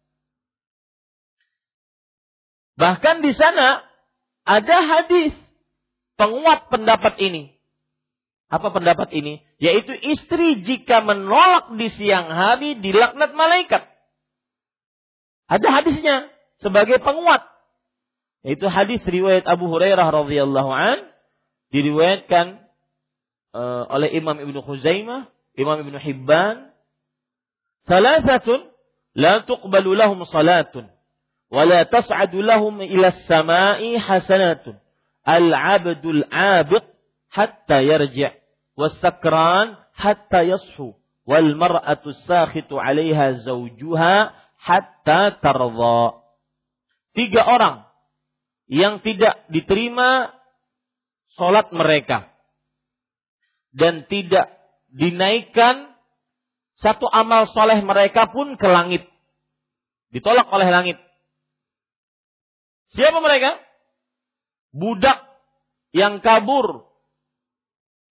Bahkan 2.81 3.21
di 3.21 3.29
sana 3.37 3.85
ada 4.41 4.77
hadis 4.81 5.37
penguat 6.17 6.65
pendapat 6.73 7.13
ini. 7.21 7.53
Apa 8.49 8.73
pendapat 8.73 9.13
ini? 9.13 9.45
Yaitu 9.61 9.93
istri 10.01 10.65
jika 10.65 11.05
menolak 11.05 11.77
di 11.77 11.87
siang 11.93 12.33
hari 12.33 12.81
dilaknat 12.81 13.37
malaikat. 13.37 13.85
Ada 15.45 15.67
hadisnya 15.69 16.33
sebagai 16.57 16.97
penguat. 17.05 17.45
Yaitu 18.41 18.65
hadis 18.65 19.05
riwayat 19.05 19.45
Abu 19.45 19.69
Hurairah 19.69 20.09
radhiyallahu 20.09 20.71
an 20.73 21.05
diriwayatkan 21.69 22.65
uh, 23.53 23.85
oleh 23.93 24.09
Imam 24.17 24.41
Ibnu 24.41 24.57
Khuzaimah, 24.65 25.29
Imam 25.53 25.77
Ibnu 25.85 26.01
Hibban. 26.01 26.73
Salasatun 27.85 28.73
la 29.13 29.45
tuqbalu 29.45 29.93
lahum 29.93 30.25
salatun 30.25 30.89
wala 31.51 31.83
tas'adu 31.83 32.39
lahum 32.39 32.79
ila 32.79 33.11
samai 33.27 33.99
hasanatun 33.99 34.79
al-'abdul 35.27 36.23
'abiq 36.31 36.87
hatta 37.29 37.83
yarji' 37.83 38.31
was-sakran 38.79 39.75
hatta 39.91 40.47
yashu 40.47 40.95
wal 41.27 41.51
mar'atu 41.59 42.15
sakhitu 42.25 42.79
'alaiha 42.79 43.43
zawjuha 43.43 44.15
hatta. 44.61 45.41
Tiga 47.11 47.41
orang 47.43 47.83
yang 48.71 49.03
tidak 49.03 49.43
diterima 49.51 50.31
solat 51.35 51.75
mereka 51.75 52.31
dan 53.75 54.07
tidak 54.07 54.47
dinaikkan 54.91 55.91
satu 56.79 57.05
amal 57.11 57.51
soleh 57.51 57.79
mereka 57.83 58.31
pun 58.31 58.55
ke 58.55 58.67
langit. 58.67 59.03
Ditolak 60.11 60.47
oleh 60.51 60.69
langit. 60.71 60.97
Siapa 62.91 63.19
mereka? 63.23 63.59
Budak 64.71 65.19
yang 65.91 66.19
kabur 66.23 66.87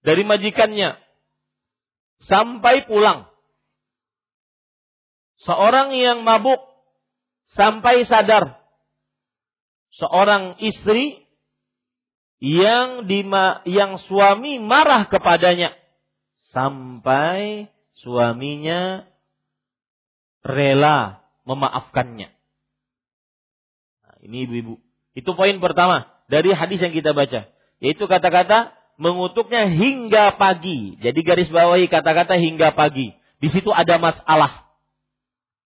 dari 0.05 0.24
majikannya 0.24 0.97
sampai 2.24 2.85
pulang. 2.89 3.28
Seorang 5.41 5.97
yang 5.97 6.20
mabuk 6.24 6.61
sampai 7.57 8.05
sadar. 8.05 8.61
Seorang 9.91 10.61
istri 10.62 11.26
yang 12.41 13.05
dima, 13.11 13.61
yang 13.68 14.01
suami 14.07 14.57
marah 14.62 15.11
kepadanya 15.11 15.76
sampai 16.55 17.68
suaminya 18.01 19.05
rela 20.41 21.20
memaafkannya. 21.45 22.39
Ini 24.31 24.47
ibu-ibu. 24.47 24.78
Itu 25.18 25.35
poin 25.35 25.59
pertama 25.59 26.07
dari 26.31 26.55
hadis 26.55 26.78
yang 26.78 26.95
kita 26.95 27.11
baca. 27.11 27.51
Yaitu 27.83 28.07
kata-kata 28.07 28.70
mengutuknya 28.95 29.66
hingga 29.66 30.39
pagi. 30.39 30.95
Jadi 31.03 31.20
garis 31.26 31.51
bawahi 31.51 31.91
kata-kata 31.91 32.39
hingga 32.39 32.70
pagi. 32.78 33.11
Di 33.43 33.49
situ 33.51 33.74
ada 33.74 33.99
masalah. 33.99 34.70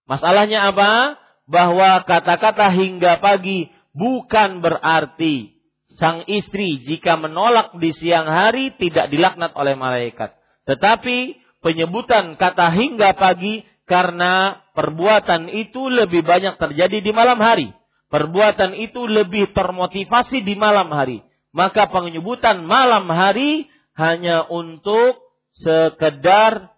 Masalahnya 0.08 0.72
apa? 0.72 1.20
Bahwa 1.44 2.00
kata-kata 2.08 2.72
hingga 2.72 3.20
pagi 3.20 3.68
bukan 3.92 4.64
berarti 4.64 5.52
sang 6.00 6.24
istri 6.24 6.80
jika 6.88 7.20
menolak 7.20 7.76
di 7.76 7.92
siang 7.92 8.24
hari 8.24 8.72
tidak 8.80 9.12
dilaknat 9.12 9.52
oleh 9.52 9.76
malaikat. 9.76 10.32
Tetapi 10.64 11.36
penyebutan 11.60 12.40
kata 12.40 12.72
hingga 12.72 13.12
pagi 13.12 13.60
karena 13.84 14.64
perbuatan 14.72 15.52
itu 15.52 15.92
lebih 15.92 16.24
banyak 16.24 16.56
terjadi 16.56 17.04
di 17.04 17.12
malam 17.12 17.36
hari 17.36 17.68
perbuatan 18.14 18.78
itu 18.78 19.10
lebih 19.10 19.50
termotivasi 19.58 20.46
di 20.46 20.54
malam 20.54 20.86
hari. 20.94 21.26
Maka 21.50 21.90
penyebutan 21.90 22.62
malam 22.62 23.10
hari 23.10 23.66
hanya 23.98 24.46
untuk 24.46 25.18
sekedar 25.58 26.70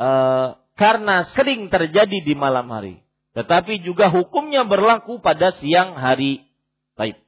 uh, 0.00 0.56
karena 0.80 1.28
sering 1.36 1.68
terjadi 1.68 2.24
di 2.24 2.32
malam 2.32 2.72
hari. 2.72 3.04
Tetapi 3.36 3.84
juga 3.84 4.08
hukumnya 4.08 4.64
berlaku 4.64 5.20
pada 5.20 5.52
siang 5.60 5.92
hari. 5.92 6.48
Baik. 6.96 7.20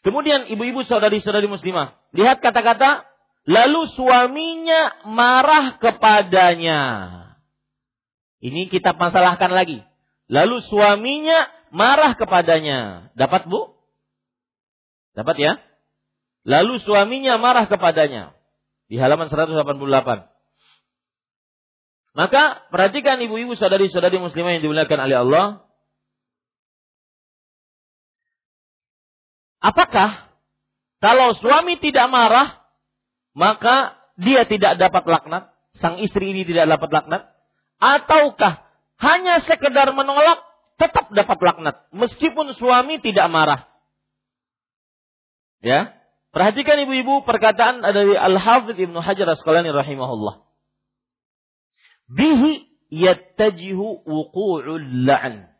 Kemudian 0.00 0.48
ibu-ibu 0.48 0.80
saudari-saudari 0.88 1.44
muslimah. 1.44 1.92
Lihat 2.16 2.40
kata-kata. 2.40 3.04
Lalu 3.44 3.84
suaminya 3.92 5.04
marah 5.04 5.76
kepadanya. 5.76 6.80
Ini 8.40 8.72
kita 8.72 8.96
masalahkan 8.96 9.52
lagi. 9.52 9.89
Lalu 10.30 10.62
suaminya 10.62 11.50
marah 11.74 12.14
kepadanya. 12.14 13.10
Dapat 13.18 13.50
bu? 13.50 13.74
Dapat 15.18 15.36
ya? 15.42 15.52
Lalu 16.46 16.78
suaminya 16.86 17.34
marah 17.42 17.66
kepadanya. 17.66 18.38
Di 18.86 18.94
halaman 18.94 19.26
188. 19.26 20.30
Maka 22.14 22.42
perhatikan 22.70 23.18
ibu-ibu 23.22 23.58
saudari-saudari 23.58 24.22
muslimah 24.22 24.54
yang 24.54 24.62
dimuliakan 24.62 25.00
oleh 25.02 25.16
Allah. 25.18 25.46
Apakah 29.60 30.30
kalau 31.02 31.34
suami 31.36 31.76
tidak 31.82 32.06
marah, 32.06 32.62
maka 33.34 33.98
dia 34.14 34.46
tidak 34.46 34.78
dapat 34.78 35.04
laknat? 35.06 35.44
Sang 35.78 35.98
istri 36.02 36.34
ini 36.34 36.46
tidak 36.46 36.70
dapat 36.70 36.90
laknat? 36.90 37.22
Ataukah 37.78 38.69
hanya 38.99 39.43
sekedar 39.43 39.91
menolak 39.91 40.39
tetap 40.75 41.11
dapat 41.11 41.37
laknat 41.39 41.75
meskipun 41.95 42.51
suami 42.55 42.99
tidak 42.99 43.27
marah. 43.31 43.61
Ya. 45.63 45.97
Perhatikan 46.35 46.83
ibu-ibu 46.83 47.23
perkataan 47.23 47.79
dari 47.79 48.11
Al-Hafidz 48.11 48.75
Ibnu 48.75 48.99
Hajar 48.99 49.27
Asqalani 49.31 49.71
rahimahullah. 49.71 50.43
Bihi 52.11 52.67
yattajihu 52.91 54.03
wuqu'ul 54.03 55.07
la'n. 55.07 55.55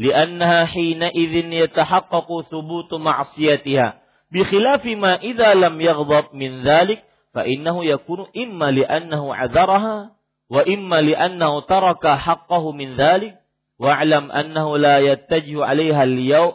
لأنها 0.00 0.64
حينئذ 0.64 1.52
يتحقق 1.52 2.40
ثبوت 2.40 2.94
معصيتها 2.94 3.88
بخلاف 4.32 4.86
ما 4.86 5.14
إذا 5.14 5.54
لم 5.54 5.80
يغضب 5.80 6.24
من 6.32 6.62
ذلك 6.64 7.04
فإنه 7.34 7.84
يكون 7.84 8.26
إما 8.36 8.64
لأنه 8.64 9.34
عذرها 9.34 10.13
wa 10.49 10.61
imma 10.65 11.01
li'annahu 11.01 11.65
taraka 11.65 12.15
haqqahu 12.15 12.75
min 12.77 12.97
dhalik 12.97 13.35
wa'lam 13.81 14.29
annahu 14.31 14.77
la 14.77 15.01
yattajihu 15.01 15.65
'alayha 15.65 16.05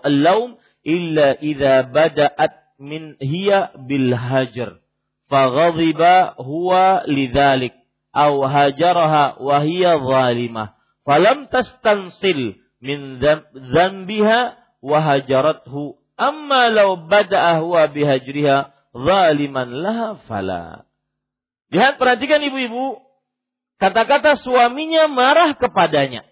al-lawm 0.07 0.57
illa 0.87 1.37
idza 1.43 1.91
bada'at 1.91 2.79
min 2.81 3.19
hiya 3.21 3.77
bil 3.77 4.17
hajar 4.17 4.81
faghadiba 5.29 6.39
huwa 6.41 7.05
lidzalik 7.05 7.77
aw 8.11 8.41
hajaraha 8.49 9.37
wa 9.39 9.57
hiya 9.63 10.01
zalimah 10.01 10.75
falam 11.05 11.47
tastansil 11.53 12.57
min 12.81 13.21
dhanbiha 13.53 14.41
wa 14.81 14.97
hajarathu 15.05 16.01
amma 16.17 16.73
law 16.73 16.97
bada'a 16.97 17.61
huwa 17.61 17.89
bihajriha 17.89 18.73
zaliman 18.93 19.69
laha 19.71 20.21
fala. 20.29 20.85
Lihat 21.71 21.97
perhatikan 21.97 22.43
ibu-ibu 22.43 22.99
kata-kata 23.81 24.37
suaminya 24.39 25.09
marah 25.09 25.57
kepadanya 25.57 26.29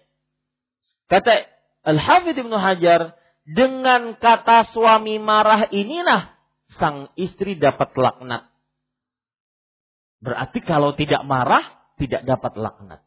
kata 1.09 1.49
Al-Hafidh 1.83 2.37
Ibnu 2.37 2.53
Hajar 2.53 3.17
dengan 3.49 4.13
kata 4.21 4.69
suami 4.69 5.17
marah 5.17 5.65
inilah 5.73 6.37
sang 6.77 7.09
istri 7.17 7.57
dapat 7.57 7.95
laknat. 7.97 8.45
Berarti 10.19 10.59
kalau 10.61 10.93
tidak 10.93 11.25
marah, 11.25 11.63
tidak 11.97 12.27
dapat 12.27 12.53
laknat. 12.59 13.01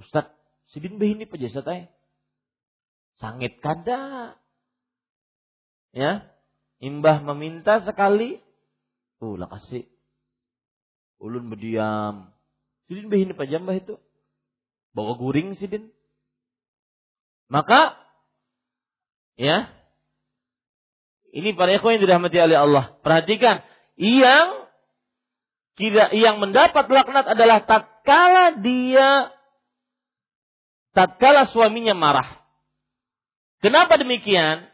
Ustaz, 0.00 0.32
sidin 0.72 0.98
ini 0.98 1.28
pejasa 1.28 1.62
teh. 1.62 1.86
Sangit 3.20 3.60
kada. 3.60 4.34
Ya. 5.92 6.26
Imbah 6.78 7.22
meminta 7.22 7.82
sekali. 7.82 8.38
Tuh 9.18 9.34
lah 9.34 9.50
kasih. 9.50 9.86
Ulun 11.18 11.50
berdiam. 11.50 12.30
Sidin 12.88 13.12
ini 13.12 13.36
pejambah 13.36 13.74
itu. 13.76 13.94
Bawa 14.96 15.14
guring 15.20 15.54
sidin. 15.60 15.92
Maka 17.52 17.96
ya 19.36 19.68
ini 21.32 21.52
para 21.52 21.76
ikhwan 21.76 22.00
yang 22.00 22.04
dirahmati 22.08 22.36
oleh 22.40 22.58
Allah. 22.58 22.84
Perhatikan, 23.04 23.60
yang 24.00 24.68
kira 25.76 26.10
yang 26.16 26.40
mendapat 26.40 26.88
laknat 26.88 27.26
adalah 27.28 27.62
tatkala 27.68 28.58
dia 28.58 29.30
tatkala 30.96 31.46
suaminya 31.52 31.92
marah. 31.92 32.40
Kenapa 33.60 33.98
demikian? 34.00 34.70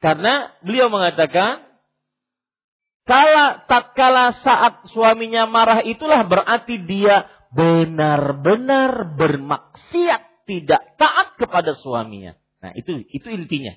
Karena 0.00 0.52
beliau 0.64 0.88
mengatakan 0.88 1.67
kala 3.08 3.64
tatkala 3.64 4.36
saat 4.44 4.84
suaminya 4.92 5.48
marah 5.48 5.80
itulah 5.80 6.28
berarti 6.28 6.84
dia 6.84 7.24
benar-benar 7.56 9.16
bermaksiat 9.16 10.44
tidak 10.44 10.82
taat 11.00 11.40
kepada 11.40 11.72
suaminya. 11.72 12.36
Nah, 12.60 12.76
itu 12.76 13.08
itu 13.08 13.28
intinya. 13.32 13.72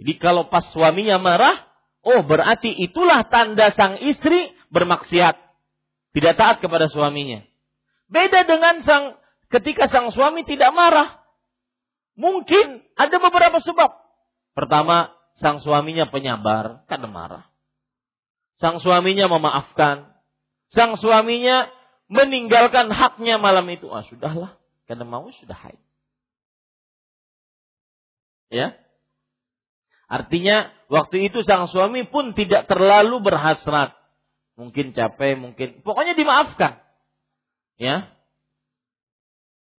Jadi 0.00 0.12
kalau 0.16 0.48
pas 0.48 0.64
suaminya 0.72 1.20
marah, 1.20 1.68
oh 2.06 2.24
berarti 2.24 2.72
itulah 2.72 3.28
tanda 3.28 3.68
sang 3.76 4.00
istri 4.00 4.54
bermaksiat. 4.72 5.36
Tidak 6.16 6.34
taat 6.40 6.64
kepada 6.64 6.88
suaminya. 6.88 7.44
Beda 8.08 8.48
dengan 8.48 8.80
sang 8.86 9.20
ketika 9.52 9.92
sang 9.92 10.08
suami 10.14 10.46
tidak 10.48 10.72
marah. 10.72 11.20
Mungkin 12.16 12.82
ada 12.96 13.16
beberapa 13.20 13.60
sebab. 13.60 13.90
Pertama, 14.56 15.14
sang 15.38 15.62
suaminya 15.62 16.10
penyabar 16.10 16.82
karena 16.90 17.06
marah. 17.06 17.44
Sang 18.58 18.82
suaminya 18.82 19.30
memaafkan. 19.30 20.10
Sang 20.74 20.98
suaminya 20.98 21.70
meninggalkan 22.10 22.90
haknya 22.90 23.38
malam 23.38 23.66
itu. 23.70 23.86
Ah, 23.90 24.02
sudahlah. 24.06 24.58
Karena 24.86 25.04
mau 25.06 25.30
sudah 25.30 25.54
haid. 25.54 25.80
Ya, 28.48 28.80
Artinya 30.08 30.72
waktu 30.88 31.28
itu 31.28 31.44
sang 31.44 31.68
suami 31.68 32.08
pun 32.08 32.32
tidak 32.32 32.64
terlalu 32.64 33.20
berhasrat. 33.20 33.92
Mungkin 34.56 34.96
capek, 34.96 35.36
mungkin 35.36 35.84
pokoknya 35.84 36.16
dimaafkan. 36.16 36.80
Ya. 37.76 38.10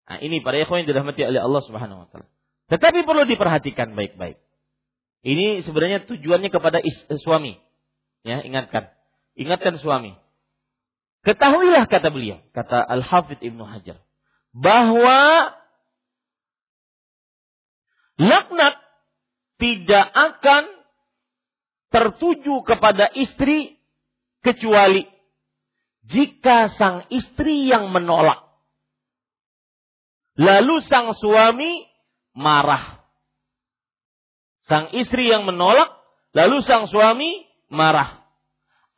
Nah, 0.07 0.19
ini 0.21 0.45
para 0.45 0.61
ikhwan 0.61 0.85
yang 0.85 0.89
dirahmati 0.93 1.25
oleh 1.25 1.41
Allah 1.41 1.63
Subhanahu 1.65 2.05
wa 2.05 2.07
taala. 2.13 2.29
Tetapi 2.69 3.09
perlu 3.09 3.25
diperhatikan 3.25 3.97
baik-baik. 3.97 4.37
Ini 5.25 5.65
sebenarnya 5.65 6.05
tujuannya 6.05 6.53
kepada 6.53 6.85
suami. 7.19 7.57
Ya, 8.29 8.45
ingatkan. 8.45 8.93
Ingatkan 9.41 9.81
suami. 9.81 10.13
Ketahuilah 11.25 11.89
kata 11.89 12.13
beliau, 12.13 12.45
kata 12.53 12.77
Al-Hafidh 12.85 13.41
Ibnu 13.41 13.65
Hajar, 13.65 14.05
bahwa 14.53 15.49
laknat 18.21 18.77
tidak 19.57 20.07
akan 20.13 20.65
tertuju 21.89 22.63
kepada 22.69 23.09
istri 23.17 23.81
kecuali 24.45 25.09
jika 26.05 26.69
sang 26.77 27.09
istri 27.09 27.67
yang 27.67 27.89
menolak. 27.89 28.45
Lalu 30.39 30.85
sang 30.87 31.17
suami 31.17 31.83
marah. 32.37 33.03
Sang 34.69 34.93
istri 34.95 35.33
yang 35.33 35.49
menolak, 35.49 35.91
lalu 36.37 36.63
sang 36.63 36.87
suami 36.87 37.43
marah. 37.73 38.18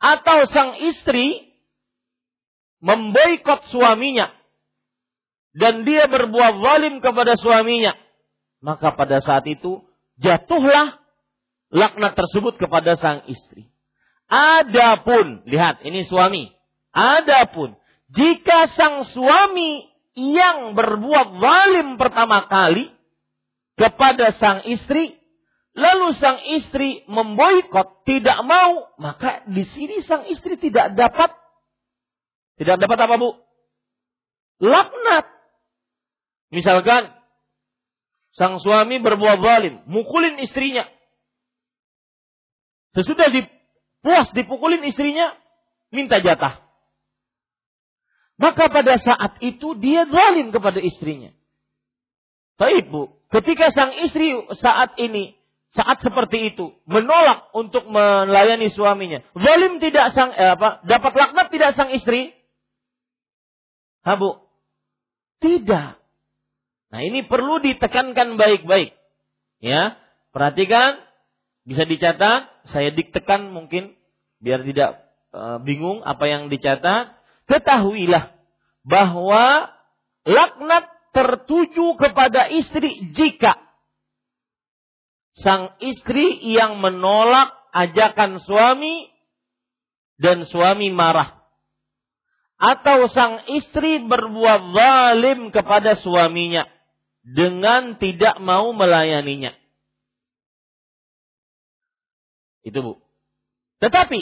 Atau 0.01 0.49
sang 0.49 0.81
istri 0.81 1.53
memboikot 2.81 3.69
suaminya 3.69 4.33
dan 5.53 5.85
dia 5.85 6.09
berbuat 6.09 6.53
zalim 6.63 6.95
kepada 7.05 7.37
suaminya. 7.37 7.93
Maka 8.65 8.97
pada 8.97 9.21
saat 9.21 9.45
itu 9.45 9.85
jatuhlah 10.17 10.97
laknat 11.69 12.17
tersebut 12.17 12.57
kepada 12.57 12.97
sang 12.97 13.25
istri. 13.29 13.69
Adapun, 14.31 15.43
lihat 15.45 15.83
ini 15.85 16.07
suami. 16.07 16.49
Adapun 16.91 17.77
jika 18.11 18.67
sang 18.75 19.07
suami 19.07 19.87
yang 20.19 20.75
berbuat 20.75 21.39
zalim 21.39 21.95
pertama 21.95 22.43
kali 22.51 22.91
kepada 23.79 24.35
sang 24.35 24.67
istri, 24.67 25.15
lalu 25.77 26.13
sang 26.19 26.39
istri 26.59 27.03
memboikot, 27.07 28.03
tidak 28.07 28.39
mau, 28.43 28.91
maka 28.99 29.45
di 29.47 29.63
sini 29.63 30.03
sang 30.03 30.27
istri 30.27 30.59
tidak 30.59 30.95
dapat 30.95 31.41
tidak 32.61 32.77
dapat 32.77 32.97
apa, 33.09 33.17
Bu? 33.17 33.41
Laknat. 34.61 35.25
Misalkan 36.53 37.09
sang 38.37 38.61
suami 38.61 39.01
berbuat 39.01 39.41
zalim, 39.41 39.81
mukulin 39.89 40.37
istrinya. 40.45 40.85
Sesudah 42.93 43.33
dipuas 43.33 44.29
dipukulin 44.37 44.85
istrinya, 44.85 45.33
minta 45.89 46.21
jatah. 46.21 46.61
Maka 48.37 48.69
pada 48.69 48.93
saat 49.01 49.41
itu 49.41 49.73
dia 49.81 50.05
zalim 50.05 50.53
kepada 50.53 50.77
istrinya. 50.85 51.33
Tapi 52.61 52.85
bu, 52.93 53.09
ketika 53.33 53.73
sang 53.73 53.97
istri 54.05 54.37
saat 54.61 55.01
ini, 55.01 55.33
saat 55.71 56.03
seperti 56.03 56.51
itu, 56.51 56.75
menolak 56.83 57.47
untuk 57.55 57.87
melayani 57.87 58.67
suaminya, 58.75 59.23
zalim 59.31 59.79
tidak 59.79 60.11
sang 60.11 60.35
eh, 60.35 60.59
apa? 60.59 60.83
Dapat 60.83 61.13
laknat 61.15 61.47
tidak 61.47 61.71
sang 61.79 61.95
istri? 61.95 62.35
Ha 64.03 64.19
bu? 64.19 64.35
Tidak. 65.39 65.87
Nah 66.91 67.01
ini 67.07 67.23
perlu 67.23 67.63
ditekankan 67.63 68.35
baik-baik. 68.35 68.91
Ya, 69.63 69.95
perhatikan, 70.35 70.99
bisa 71.63 71.87
dicatat, 71.87 72.51
saya 72.73 72.91
diktekan 72.91 73.53
mungkin 73.53 73.95
biar 74.41 74.65
tidak 74.65 75.05
e, 75.31 75.41
bingung 75.63 76.03
apa 76.03 76.25
yang 76.27 76.51
dicatat. 76.51 77.15
Ketahuilah 77.47 78.33
bahwa 78.83 79.69
laknat 80.27 80.89
tertuju 81.13 81.95
kepada 81.95 82.49
istri 82.49 83.13
jika 83.13 83.70
sang 85.39 85.75
istri 85.79 86.39
yang 86.43 86.83
menolak 86.83 87.55
ajakan 87.71 88.43
suami 88.43 89.07
dan 90.19 90.43
suami 90.43 90.91
marah 90.91 91.41
atau 92.61 93.09
sang 93.09 93.41
istri 93.49 94.05
berbuat 94.05 94.61
zalim 94.77 95.49
kepada 95.49 95.97
suaminya 95.97 96.69
dengan 97.25 97.97
tidak 97.97 98.37
mau 98.37 98.69
melayaninya. 98.69 99.57
Itu 102.61 102.85
Bu. 102.85 102.93
Tetapi 103.81 104.21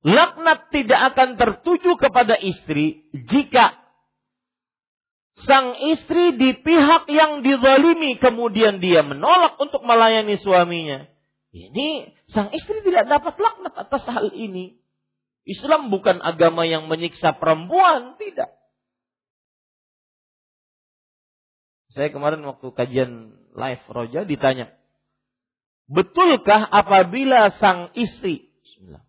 laknat 0.00 0.72
tidak 0.72 1.00
akan 1.12 1.36
tertuju 1.36 2.00
kepada 2.00 2.40
istri 2.40 3.04
jika 3.12 3.76
sang 5.44 5.76
istri 5.92 6.40
di 6.40 6.56
pihak 6.56 7.04
yang 7.12 7.44
dizalimi 7.44 8.16
kemudian 8.16 8.80
dia 8.80 9.04
menolak 9.04 9.60
untuk 9.60 9.84
melayani 9.84 10.40
suaminya. 10.40 11.04
Ini 11.52 12.12
sang 12.32 12.52
istri 12.56 12.80
tidak 12.84 13.08
dapat 13.08 13.36
laknat 13.36 13.74
atas 13.76 14.04
hal 14.08 14.32
ini. 14.32 14.80
Islam 15.46 15.92
bukan 15.94 16.18
agama 16.24 16.66
yang 16.66 16.90
menyiksa 16.90 17.38
perempuan, 17.38 18.18
tidak. 18.18 18.50
Saya 21.94 22.10
kemarin 22.10 22.42
waktu 22.44 22.66
kajian 22.76 23.12
live 23.56 23.84
Roja 23.88 24.26
ditanya, 24.26 24.74
betulkah 25.88 26.66
apabila 26.66 27.54
sang 27.56 27.94
istri 27.94 28.46
Bismillah. 28.66 29.05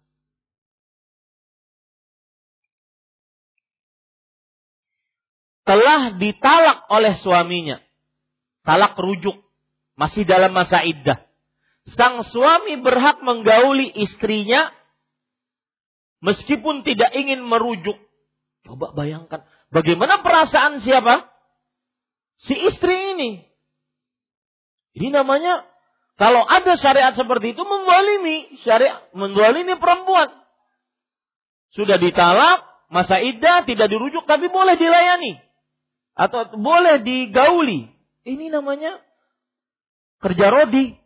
Telah 5.68 6.16
ditalak 6.16 6.88
oleh 6.88 7.20
suaminya, 7.20 7.84
talak 8.64 8.96
rujuk, 8.96 9.36
masih 10.00 10.24
dalam 10.24 10.56
masa 10.56 10.80
iddah. 10.88 11.28
Sang 11.92 12.24
suami 12.24 12.80
berhak 12.80 13.20
menggauli 13.20 13.92
istrinya 13.92 14.72
meskipun 16.24 16.88
tidak 16.88 17.12
ingin 17.20 17.44
merujuk. 17.44 18.00
Coba 18.64 18.96
bayangkan, 18.96 19.44
bagaimana 19.72 20.24
perasaan 20.24 20.80
siapa? 20.84 21.28
Si 22.48 22.56
istri 22.56 22.96
ini. 23.16 23.44
Ini 24.96 25.12
namanya 25.12 25.68
kalau 26.16 26.48
ada 26.48 26.80
syariat 26.80 27.12
seperti 27.12 27.54
itu 27.56 27.64
membalimi 27.68 28.56
syariat 28.64 29.04
membalimi 29.12 29.76
perempuan. 29.76 30.32
Sudah 31.76 32.00
ditalak, 32.00 32.64
masa 32.88 33.20
iddah 33.20 33.68
tidak 33.68 33.92
dirujuk 33.92 34.24
tapi 34.28 34.48
boleh 34.48 34.80
dilayani 34.80 35.47
atau 36.18 36.58
boleh 36.58 37.06
digauli. 37.06 37.94
Ini 38.26 38.50
namanya 38.50 38.98
kerja 40.20 40.50
rodi. 40.50 40.98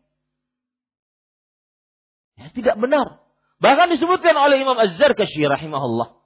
Ya, 2.40 2.50
tidak 2.56 2.80
benar. 2.80 3.22
Bahkan 3.62 3.94
disebutkan 3.94 4.34
oleh 4.34 4.64
Imam 4.64 4.80
Az-Zarkashi 4.80 5.46
rahimahullah 5.46 6.18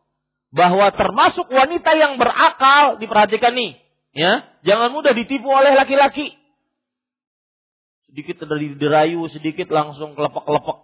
bahwa 0.56 0.88
termasuk 0.96 1.52
wanita 1.52 1.92
yang 2.00 2.16
berakal 2.16 2.96
diperhatikan 2.96 3.52
nih, 3.52 3.76
ya, 4.16 4.48
jangan 4.64 4.96
mudah 4.96 5.12
ditipu 5.12 5.52
oleh 5.52 5.76
laki-laki. 5.76 6.32
Sedikit 8.08 8.48
dari 8.48 8.72
dirayu, 8.80 9.28
sedikit 9.28 9.68
langsung 9.68 10.16
kelepek-kelepek. 10.16 10.80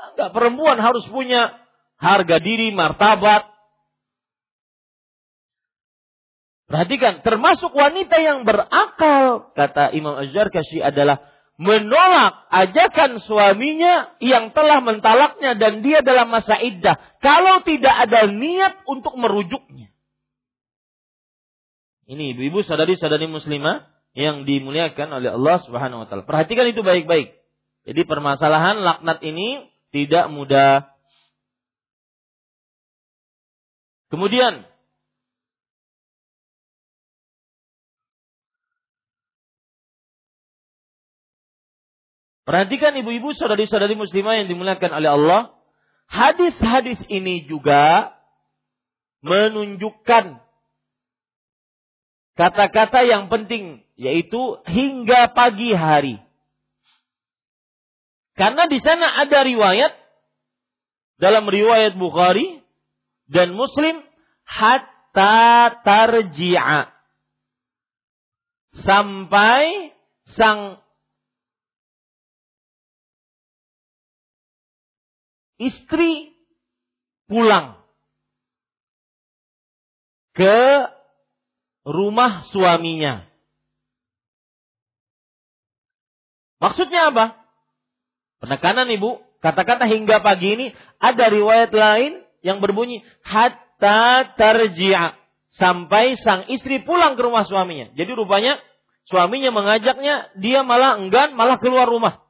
Enggak, 0.00 0.30
perempuan 0.32 0.80
harus 0.80 1.04
punya 1.12 1.60
harga 2.00 2.40
diri, 2.40 2.72
martabat. 2.72 3.49
Perhatikan, 6.70 7.26
termasuk 7.26 7.74
wanita 7.74 8.22
yang 8.22 8.46
berakal, 8.46 9.50
kata 9.58 9.90
Imam 9.90 10.14
Az-Zarkashi 10.22 10.78
adalah 10.78 11.18
menolak 11.58 12.46
ajakan 12.46 13.18
suaminya 13.26 14.14
yang 14.22 14.54
telah 14.54 14.78
mentalaknya 14.78 15.58
dan 15.58 15.82
dia 15.82 15.98
dalam 16.00 16.30
masa 16.30 16.62
iddah 16.62 16.94
kalau 17.18 17.66
tidak 17.66 17.90
ada 17.90 18.30
niat 18.30 18.86
untuk 18.86 19.18
merujuknya. 19.18 19.90
Ini 22.06 22.38
ibu-ibu 22.38 22.62
sadari-sadari 22.62 23.26
muslimah 23.26 23.90
yang 24.14 24.46
dimuliakan 24.46 25.10
oleh 25.10 25.34
Allah 25.34 25.58
Subhanahu 25.66 26.02
wa 26.02 26.06
taala. 26.06 26.22
Perhatikan 26.22 26.70
itu 26.70 26.86
baik-baik. 26.86 27.34
Jadi 27.82 28.02
permasalahan 28.06 28.78
laknat 28.78 29.18
ini 29.26 29.66
tidak 29.90 30.30
mudah. 30.30 30.86
Kemudian 34.10 34.69
Perhatikan 42.50 42.98
ibu-ibu 42.98 43.30
saudari-saudari 43.30 43.94
muslimah 43.94 44.42
yang 44.42 44.50
dimuliakan 44.50 44.90
oleh 44.90 45.10
Allah. 45.14 45.54
Hadis-hadis 46.10 46.98
ini 47.06 47.46
juga 47.46 48.10
menunjukkan 49.22 50.42
kata-kata 52.34 53.06
yang 53.06 53.30
penting 53.30 53.86
yaitu 53.94 54.58
hingga 54.66 55.30
pagi 55.30 55.70
hari. 55.78 56.18
Karena 58.34 58.66
di 58.66 58.82
sana 58.82 59.22
ada 59.22 59.46
riwayat 59.46 59.94
dalam 61.22 61.46
riwayat 61.46 61.94
Bukhari 61.94 62.66
dan 63.30 63.54
Muslim 63.54 64.02
hatta 64.42 65.70
tarji'a 65.86 66.90
sampai 68.82 69.94
sang 70.34 70.82
istri 75.60 76.32
pulang 77.28 77.76
ke 80.32 80.88
rumah 81.84 82.48
suaminya. 82.48 83.28
Maksudnya 86.60 87.12
apa? 87.12 87.36
Penekanan 88.40 88.88
ibu, 88.88 89.20
kata-kata 89.44 89.84
hingga 89.84 90.24
pagi 90.24 90.56
ini 90.56 90.66
ada 90.96 91.28
riwayat 91.28 91.72
lain 91.72 92.24
yang 92.40 92.64
berbunyi 92.64 93.04
hatta 93.20 94.32
tarji'a 94.36 95.16
sampai 95.60 96.16
sang 96.20 96.48
istri 96.48 96.80
pulang 96.84 97.16
ke 97.16 97.22
rumah 97.24 97.44
suaminya. 97.44 97.92
Jadi 97.96 98.12
rupanya 98.16 98.56
suaminya 99.08 99.52
mengajaknya, 99.52 100.32
dia 100.40 100.64
malah 100.64 100.96
enggan, 101.00 101.36
malah 101.36 101.60
keluar 101.60 101.88
rumah 101.88 102.29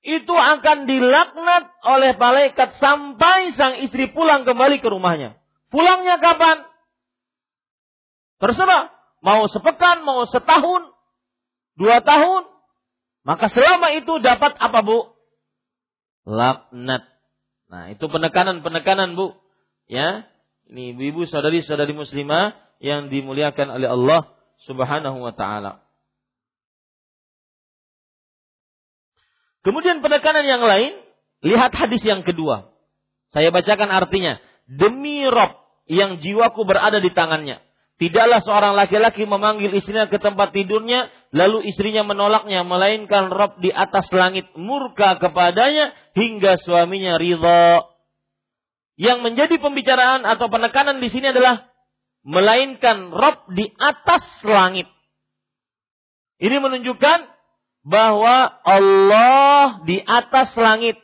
itu 0.00 0.32
akan 0.32 0.88
dilaknat 0.88 1.68
oleh 1.84 2.16
malaikat 2.16 2.80
sampai 2.80 3.52
sang 3.52 3.84
istri 3.84 4.08
pulang 4.16 4.48
kembali 4.48 4.80
ke 4.80 4.88
rumahnya. 4.88 5.36
Pulangnya 5.68 6.16
kapan? 6.16 6.64
Terserah. 8.40 8.88
Mau 9.20 9.44
sepekan, 9.52 10.00
mau 10.00 10.24
setahun, 10.24 10.96
dua 11.76 12.00
tahun. 12.00 12.48
Maka 13.20 13.52
selama 13.52 13.92
itu 13.92 14.16
dapat 14.24 14.56
apa 14.56 14.80
bu? 14.80 15.12
Laknat. 16.24 17.04
Nah 17.68 17.92
itu 17.92 18.08
penekanan-penekanan 18.08 19.12
bu. 19.12 19.36
Ya, 19.84 20.24
ini 20.72 20.96
ibu-ibu 20.96 21.28
saudari-saudari 21.28 21.92
muslimah 21.92 22.56
yang 22.80 23.12
dimuliakan 23.12 23.76
oleh 23.76 23.92
Allah 23.92 24.32
Subhanahu 24.64 25.20
wa 25.20 25.36
taala. 25.36 25.84
Kemudian 29.60 30.00
penekanan 30.00 30.44
yang 30.48 30.64
lain, 30.64 30.96
lihat 31.44 31.76
hadis 31.76 32.00
yang 32.00 32.24
kedua. 32.24 32.72
Saya 33.30 33.52
bacakan 33.52 33.92
artinya. 33.92 34.40
Demi 34.70 35.26
Rob 35.26 35.56
yang 35.90 36.22
jiwaku 36.22 36.62
berada 36.64 37.02
di 37.02 37.10
tangannya. 37.10 37.60
Tidaklah 38.00 38.40
seorang 38.40 38.72
laki-laki 38.80 39.28
memanggil 39.28 39.76
istrinya 39.76 40.08
ke 40.08 40.16
tempat 40.16 40.56
tidurnya, 40.56 41.12
lalu 41.36 41.68
istrinya 41.68 42.00
menolaknya, 42.00 42.64
melainkan 42.64 43.28
Rob 43.28 43.60
di 43.60 43.68
atas 43.68 44.08
langit 44.16 44.48
murka 44.56 45.20
kepadanya 45.20 45.92
hingga 46.16 46.56
suaminya 46.64 47.20
ridho. 47.20 47.84
Yang 48.96 49.18
menjadi 49.20 49.54
pembicaraan 49.60 50.24
atau 50.24 50.48
penekanan 50.48 50.96
di 51.04 51.12
sini 51.12 51.28
adalah 51.28 51.68
melainkan 52.24 53.12
Rob 53.12 53.52
di 53.52 53.68
atas 53.76 54.24
langit. 54.48 54.88
Ini 56.40 56.56
menunjukkan 56.56 57.18
bahwa 57.84 58.60
Allah 58.64 59.84
di 59.88 60.00
atas 60.00 60.52
langit. 60.56 61.00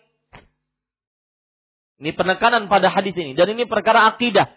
Ini 1.97 2.13
penekanan 2.13 2.69
pada 2.69 2.93
hadis 2.93 3.17
ini 3.17 3.33
dan 3.33 3.57
ini 3.57 3.65
perkara 3.65 4.13
akidah. 4.13 4.53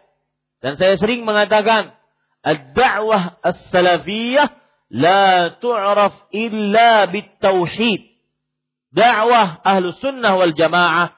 Dan 0.60 0.76
saya 0.76 1.00
sering 1.00 1.24
mengatakan 1.24 1.96
ad-da'wah 2.44 3.40
as-salafiyah 3.40 4.60
la 4.92 5.56
tu'raf 5.64 6.28
illa 6.36 7.08
bit-tauhid. 7.08 8.10
Dakwah 8.90 9.62
ahlu 9.62 9.94
sunnah 10.02 10.36
wal 10.36 10.52
jamaah. 10.52 11.16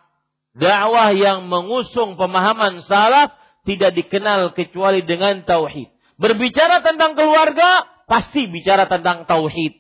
Dakwah 0.52 1.16
yang 1.16 1.47
mengusung 1.47 2.20
pemahaman 2.20 2.84
salaf 2.84 3.32
tidak 3.64 3.95
dikenal 3.95 4.52
kecuali 4.52 5.08
dengan 5.08 5.47
tauhid. 5.47 5.88
Berbicara 6.20 6.84
tentang 6.86 7.16
keluarga, 7.16 7.88
pasti 8.06 8.45
bicara 8.52 8.86
tentang 8.91 9.26
tauhid. 9.26 9.80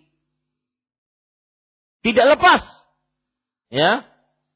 Tidak 2.01 2.25
lepas. 2.37 2.61
Ya. 3.69 4.05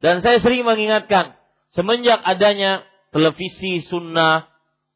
Dan 0.03 0.21
saya 0.21 0.43
sering 0.43 0.67
mengingatkan, 0.67 1.33
semenjak 1.73 2.19
adanya 2.21 2.83
televisi 3.15 3.81
sunnah 3.87 4.51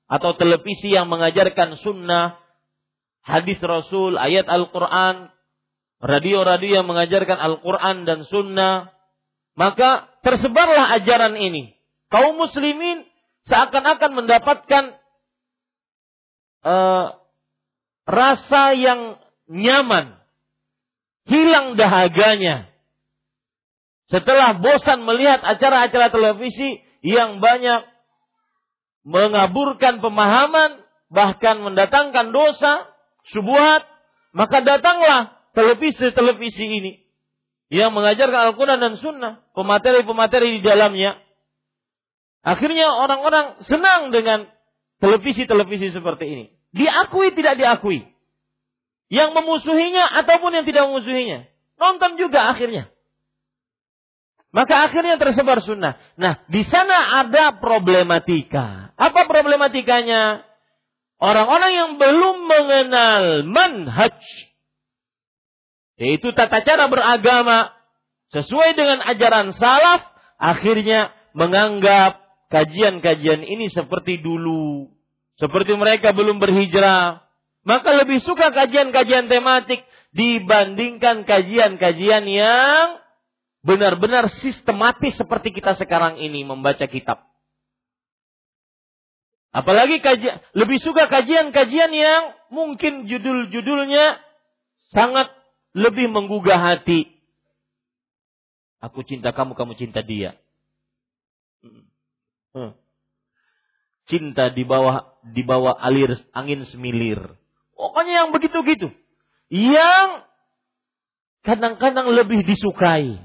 atau 0.09 0.35
televisi 0.35 0.91
yang 0.91 1.07
mengajarkan 1.07 1.79
sunnah, 1.79 2.37
hadis 3.23 3.57
Rasul, 3.63 4.19
ayat 4.19 4.45
Al-Quran, 4.49 5.31
radio-radio 6.03 6.83
yang 6.83 6.87
mengajarkan 6.89 7.39
Al-Quran 7.39 8.03
dan 8.03 8.27
sunnah, 8.27 8.91
maka 9.55 10.11
tersebarlah 10.21 10.99
ajaran 10.99 11.39
ini. 11.39 11.79
Kaum 12.11 12.35
muslimin 12.37 13.07
seakan-akan 13.47 14.11
mendapatkan 14.13 14.83
uh, 16.65 17.15
rasa 18.03 18.63
yang 18.75 19.15
nyaman 19.47 20.18
hilang 21.29 21.77
dahaganya. 21.77 22.67
Setelah 24.09 24.57
bosan 24.57 25.05
melihat 25.05 25.45
acara-acara 25.45 26.09
televisi 26.09 26.81
yang 27.05 27.37
banyak 27.37 27.85
mengaburkan 29.05 30.01
pemahaman, 30.01 30.81
bahkan 31.13 31.61
mendatangkan 31.61 32.33
dosa, 32.33 32.89
subuhat, 33.29 33.85
maka 34.33 34.65
datanglah 34.65 35.37
televisi-televisi 35.53 36.65
ini 36.65 36.93
yang 37.69 37.93
mengajarkan 37.93 38.49
Al-Quran 38.49 38.81
dan 38.81 38.93
Sunnah, 38.97 39.33
pemateri-pemateri 39.53 40.57
di 40.57 40.61
dalamnya. 40.65 41.21
Akhirnya 42.41 42.89
orang-orang 42.97 43.61
senang 43.69 44.09
dengan 44.09 44.49
televisi-televisi 44.97 45.93
seperti 45.93 46.25
ini. 46.25 46.45
Diakui 46.73 47.33
tidak 47.37 47.61
diakui. 47.61 48.09
Yang 49.09 49.29
memusuhinya 49.35 50.05
ataupun 50.21 50.53
yang 50.53 50.65
tidak 50.65 50.85
memusuhinya. 50.89 51.49
Nonton 51.81 52.15
juga 52.21 52.53
akhirnya. 52.53 52.93
Maka 54.49 54.89
akhirnya 54.89 55.21
tersebar 55.21 55.61
sunnah. 55.61 55.97
Nah, 56.17 56.41
di 56.49 56.65
sana 56.65 57.21
ada 57.25 57.57
problematika. 57.57 58.93
Apa 58.97 59.29
problematikanya? 59.29 60.45
Orang-orang 61.19 61.71
yang 61.73 61.91
belum 61.99 62.47
mengenal 62.47 63.43
manhaj 63.43 64.15
yaitu 65.99 66.31
tata 66.31 66.63
cara 66.63 66.87
beragama 66.87 67.75
sesuai 68.31 68.71
dengan 68.79 69.03
ajaran 69.03 69.51
salaf, 69.51 70.07
akhirnya 70.39 71.11
menganggap 71.35 72.23
kajian-kajian 72.47 73.43
ini 73.43 73.67
seperti 73.67 74.23
dulu. 74.23 74.95
Seperti 75.35 75.75
mereka 75.75 76.15
belum 76.15 76.39
berhijrah. 76.39 77.28
Maka 77.69 77.93
lebih 77.93 78.17
suka 78.25 78.49
kajian-kajian 78.49 79.29
tematik 79.29 79.85
dibandingkan 80.09 81.21
kajian-kajian 81.21 82.25
yang 82.25 82.97
benar-benar 83.61 84.25
sistematis 84.41 85.13
seperti 85.13 85.53
kita 85.53 85.77
sekarang 85.77 86.17
ini 86.17 86.41
membaca 86.41 86.89
kitab. 86.89 87.29
Apalagi 89.53 90.01
kajian, 90.01 90.41
lebih 90.57 90.81
suka 90.81 91.05
kajian-kajian 91.05 91.93
yang 91.93 92.23
mungkin 92.49 93.05
judul-judulnya 93.05 94.17
sangat 94.89 95.29
lebih 95.77 96.09
menggugah 96.09 96.57
hati. 96.57 97.05
Aku 98.81 99.05
cinta 99.05 99.29
kamu, 99.29 99.53
kamu 99.53 99.77
cinta 99.77 100.01
dia. 100.01 100.33
Hmm. 102.49 102.73
Cinta 104.09 104.49
di 104.49 104.65
bawah 104.65 105.05
di 105.21 105.45
bawah 105.45 105.77
alir 105.77 106.17
angin 106.33 106.65
semilir. 106.65 107.37
Pokoknya 107.79 108.27
yang 108.27 108.29
begitu-gitu. 108.35 108.91
Yang 109.47 110.27
kadang-kadang 111.47 112.11
lebih 112.11 112.43
disukai. 112.43 113.15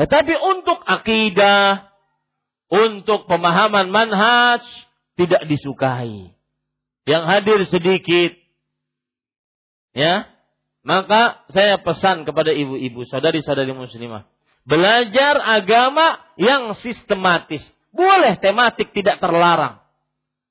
Tetapi 0.00 0.32
untuk 0.32 0.80
akidah, 0.80 1.92
untuk 2.72 3.28
pemahaman 3.28 3.92
manhaj, 3.92 4.64
tidak 5.20 5.44
disukai. 5.44 6.32
Yang 7.04 7.24
hadir 7.28 7.58
sedikit. 7.68 8.32
Ya, 9.92 10.28
maka 10.80 11.44
saya 11.52 11.76
pesan 11.80 12.24
kepada 12.24 12.52
ibu-ibu, 12.56 13.04
saudari-saudari 13.08 13.76
muslimah. 13.76 14.24
Belajar 14.64 15.38
agama 15.40 16.20
yang 16.40 16.74
sistematis. 16.80 17.62
Boleh 17.92 18.36
tematik 18.40 18.90
tidak 18.92 19.22
terlarang. 19.22 19.85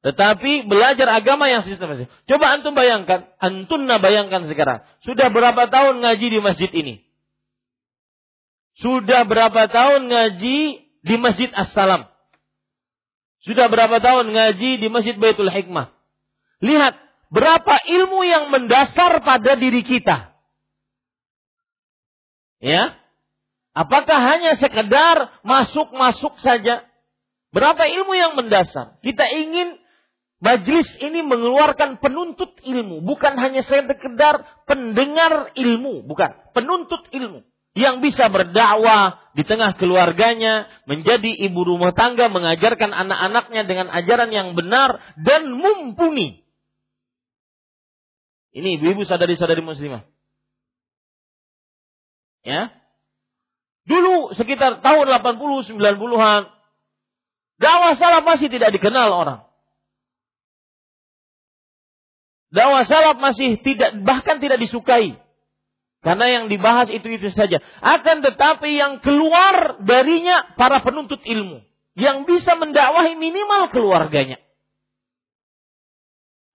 Tetapi 0.05 0.69
belajar 0.69 1.09
agama 1.09 1.49
yang 1.49 1.65
sistematis. 1.65 2.05
Coba 2.29 2.53
antum 2.53 2.77
bayangkan, 2.77 3.25
antunna 3.41 3.97
bayangkan 3.97 4.45
sekarang. 4.45 4.85
Sudah 5.01 5.33
berapa 5.33 5.65
tahun 5.65 6.05
ngaji 6.05 6.29
di 6.29 6.39
masjid 6.45 6.69
ini? 6.69 7.01
Sudah 8.77 9.25
berapa 9.25 9.65
tahun 9.65 10.11
ngaji 10.11 10.59
di 11.01 11.15
Masjid 11.15 11.47
As-Salam? 11.55 12.11
Sudah 13.47 13.71
berapa 13.71 14.03
tahun 14.03 14.35
ngaji 14.35 14.83
di 14.83 14.87
Masjid 14.91 15.15
Baitul 15.15 15.47
Hikmah? 15.47 15.95
Lihat, 16.59 16.93
berapa 17.31 17.75
ilmu 17.87 18.21
yang 18.27 18.51
mendasar 18.51 19.23
pada 19.23 19.55
diri 19.55 19.81
kita. 19.81 20.37
Ya. 22.59 22.99
Apakah 23.73 24.21
hanya 24.21 24.59
sekedar 24.59 25.39
masuk-masuk 25.41 26.35
saja? 26.43 26.83
Berapa 27.55 27.87
ilmu 27.87 28.13
yang 28.13 28.35
mendasar? 28.35 28.99
Kita 28.99 29.23
ingin 29.31 29.79
majlis 30.45 30.85
ini 31.01 31.25
mengeluarkan 31.25 31.97
penuntut 31.97 32.61
ilmu, 32.61 33.01
bukan 33.01 33.33
hanya 33.41 33.65
sekedar 33.65 34.45
pendengar 34.69 35.49
ilmu, 35.57 36.05
bukan, 36.05 36.37
penuntut 36.53 37.09
ilmu 37.09 37.41
yang 37.75 37.99
bisa 37.99 38.29
berdakwah 38.29 39.33
di 39.33 39.43
tengah 39.43 39.73
keluarganya, 39.75 40.69
menjadi 40.85 41.27
ibu 41.49 41.65
rumah 41.65 41.91
tangga, 41.91 42.29
mengajarkan 42.29 42.93
anak-anaknya 42.93 43.61
dengan 43.65 43.87
ajaran 43.89 44.29
yang 44.31 44.53
benar 44.53 45.01
dan 45.19 45.49
mumpuni. 45.51 46.45
Ini 48.55 48.79
ibu-ibu 48.79 49.03
sadari-sadari 49.03 49.59
muslimah. 49.59 50.07
Ya. 52.47 52.71
Dulu 53.83 54.31
sekitar 54.39 54.79
tahun 54.79 55.11
80 55.11 55.75
90-an 55.75 56.41
dakwah 57.59 57.93
salaf 57.99 58.23
masih 58.23 58.47
tidak 58.47 58.71
dikenal 58.71 59.11
orang. 59.11 59.43
Dakwah 62.55 62.87
salaf 62.87 63.19
masih 63.19 63.59
tidak 63.59 63.99
bahkan 64.07 64.39
tidak 64.39 64.63
disukai. 64.63 65.19
Karena 65.99 66.25
yang 66.31 66.45
dibahas 66.47 66.87
itu-itu 66.87 67.33
saja. 67.35 67.59
Akan 67.83 68.23
tetapi 68.23 68.79
yang 68.79 69.03
keluar 69.03 69.83
darinya 69.83 70.55
para 70.55 70.79
penuntut 70.79 71.19
ilmu. 71.27 71.65
Yang 71.99 72.17
bisa 72.31 72.55
mendakwahi 72.55 73.19
minimal 73.19 73.73
keluarganya. 73.75 74.39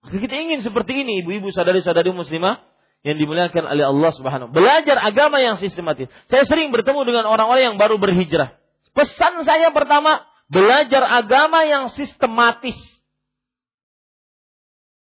Kita 0.09 0.33
ingin 0.33 0.65
seperti 0.65 1.05
ini 1.05 1.21
ibu-ibu 1.21 1.53
sadari-sadari 1.53 2.09
muslimah 2.17 2.65
yang 3.05 3.21
dimuliakan 3.21 3.65
oleh 3.69 3.85
Allah 3.85 4.11
Subhanahu. 4.17 4.49
Belajar 4.57 4.97
agama 4.97 5.45
yang 5.45 5.61
sistematis. 5.61 6.09
Saya 6.33 6.49
sering 6.49 6.73
bertemu 6.73 7.05
dengan 7.05 7.25
orang-orang 7.29 7.75
yang 7.75 7.77
baru 7.77 8.01
berhijrah. 8.01 8.57
Pesan 8.97 9.45
saya 9.45 9.69
pertama, 9.77 10.25
belajar 10.49 11.05
agama 11.05 11.69
yang 11.69 11.93
sistematis. 11.93 12.77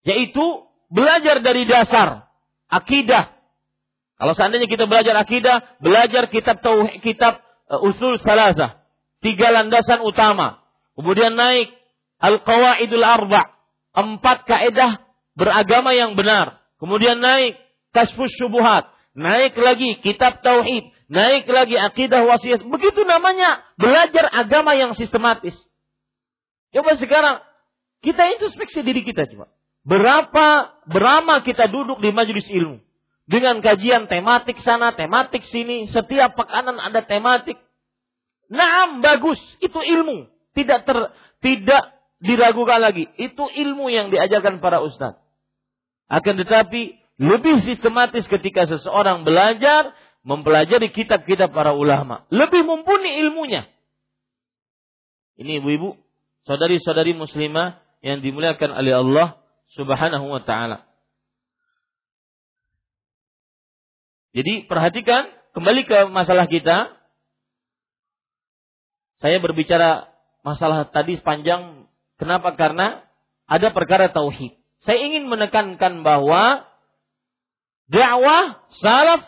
Yaitu 0.06 0.66
belajar 0.92 1.42
dari 1.42 1.66
dasar 1.68 2.30
akidah. 2.70 3.34
Kalau 4.16 4.34
seandainya 4.34 4.72
kita 4.72 4.88
belajar 4.88 5.16
akidah, 5.20 5.80
belajar 5.84 6.32
kitab 6.32 6.64
tauhid, 6.64 7.04
kitab 7.04 7.44
uh, 7.68 7.84
usul 7.84 8.16
salasah, 8.24 8.80
tiga 9.20 9.52
landasan 9.52 10.00
utama. 10.08 10.64
Kemudian 10.96 11.36
naik 11.36 11.76
al-qawaidul 12.24 13.04
arba, 13.04 13.56
Empat 13.96 14.44
kaedah 14.44 15.00
beragama 15.40 15.96
yang 15.96 16.20
benar. 16.20 16.60
Kemudian 16.84 17.24
naik 17.24 17.56
kasfus 17.96 18.28
syubuhat. 18.36 18.92
Naik 19.16 19.56
lagi 19.56 20.04
kitab 20.04 20.44
tauhid. 20.44 20.92
Naik 21.08 21.48
lagi 21.48 21.80
akidah 21.80 22.28
wasiat. 22.28 22.60
Begitu 22.60 23.08
namanya 23.08 23.64
belajar 23.80 24.28
agama 24.36 24.76
yang 24.76 24.92
sistematis. 25.00 25.56
Coba 26.76 27.00
sekarang 27.00 27.40
kita 28.04 28.36
introspeksi 28.36 28.84
diri 28.84 29.08
kita 29.08 29.32
coba. 29.32 29.55
Berapa 29.86 30.74
berapa 30.90 31.46
kita 31.46 31.70
duduk 31.70 32.02
di 32.02 32.10
majelis 32.10 32.50
ilmu 32.50 32.82
dengan 33.26 33.58
kajian 33.62 34.06
tematik 34.06 34.62
sana, 34.62 34.94
tematik 34.94 35.46
sini, 35.50 35.90
setiap 35.90 36.38
pekanan 36.38 36.78
ada 36.78 37.02
tematik. 37.06 37.58
Naam 38.50 39.02
bagus, 39.02 39.42
itu 39.62 39.78
ilmu. 39.82 40.30
Tidak 40.54 40.86
ter, 40.86 40.98
tidak 41.42 41.84
diragukan 42.22 42.78
lagi. 42.82 43.10
Itu 43.18 43.50
ilmu 43.50 43.90
yang 43.90 44.14
diajarkan 44.14 44.62
para 44.62 44.86
ustadz. 44.86 45.18
Akan 46.06 46.38
tetapi 46.38 47.02
lebih 47.18 47.66
sistematis 47.66 48.30
ketika 48.30 48.70
seseorang 48.70 49.26
belajar 49.26 49.94
mempelajari 50.22 50.94
kitab-kitab 50.94 51.50
para 51.50 51.74
ulama. 51.74 52.30
Lebih 52.30 52.62
mumpuni 52.62 53.22
ilmunya. 53.26 53.66
Ini 55.42 55.60
ibu-ibu, 55.60 55.98
saudari-saudari 56.46 57.18
muslimah 57.18 57.82
yang 58.06 58.22
dimuliakan 58.22 58.70
oleh 58.70 58.94
Allah 59.02 59.28
Subhanahu 59.76 60.26
wa 60.32 60.42
taala. 60.42 60.88
Jadi 64.36 64.68
perhatikan 64.68 65.32
kembali 65.56 65.88
ke 65.88 65.98
masalah 66.12 66.48
kita. 66.48 66.96
Saya 69.20 69.40
berbicara 69.40 70.12
masalah 70.44 70.92
tadi 70.92 71.16
sepanjang 71.16 71.86
Kenapa? 72.16 72.56
Karena 72.56 73.04
ada 73.46 73.72
perkara 73.76 74.10
tauhid. 74.12 74.56
Saya 74.88 75.04
ingin 75.04 75.28
menekankan 75.28 76.06
bahwa 76.06 76.64
dakwah 77.92 78.64
salaf, 78.80 79.22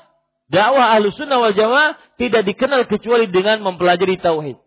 dakwah 0.47 0.95
ahlu 0.95 1.11
sunnah 1.11 1.41
wal 1.41 1.55
jamaah 1.55 1.99
tidak 2.15 2.47
dikenal 2.47 2.87
kecuali 2.87 3.27
dengan 3.27 3.59
mempelajari 3.61 4.17
tauhid. 4.21 4.57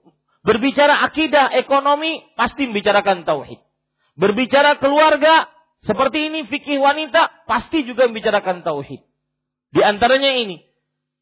Berbicara 0.40 1.04
akidah, 1.04 1.52
ekonomi, 1.56 2.24
pasti 2.36 2.64
membicarakan 2.64 3.28
tauhid. 3.28 3.60
Berbicara 4.16 4.80
keluarga, 4.80 5.48
seperti 5.80 6.28
ini 6.28 6.44
fikih 6.44 6.76
wanita, 6.76 7.48
pasti 7.48 7.88
juga 7.88 8.04
membicarakan 8.04 8.60
tauhid. 8.60 9.00
Di 9.72 9.80
antaranya 9.80 10.36
ini, 10.36 10.60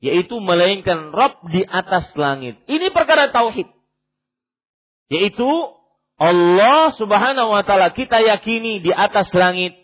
yaitu 0.02 0.38
melainkan 0.42 1.14
Rabb 1.14 1.46
di 1.50 1.62
atas 1.62 2.10
langit. 2.18 2.58
Ini 2.66 2.90
perkara 2.90 3.30
tauhid. 3.30 3.70
Yaitu 5.14 5.46
Allah 6.18 6.90
Subhanahu 6.98 7.54
wa 7.54 7.62
taala 7.62 7.94
kita 7.94 8.18
yakini 8.18 8.82
di 8.82 8.90
atas 8.90 9.30
langit. 9.30 9.78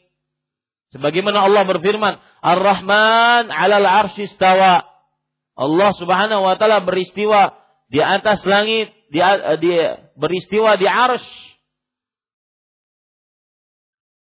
Sebagaimana 0.91 1.47
Allah 1.47 1.63
berfirman, 1.67 2.19
Ar-Rahman 2.43 3.55
'alal 3.55 3.87
'arsy 3.87 4.27
istawa. 4.27 4.83
Allah 5.55 5.91
Subhanahu 5.95 6.43
wa 6.43 6.59
taala 6.59 6.83
beristiwa 6.83 7.55
di 7.87 8.03
atas 8.03 8.43
langit, 8.43 8.91
di, 9.15 9.23
di 9.63 9.71
beristiwa 10.19 10.75
di 10.75 10.91
arsy. 10.91 11.54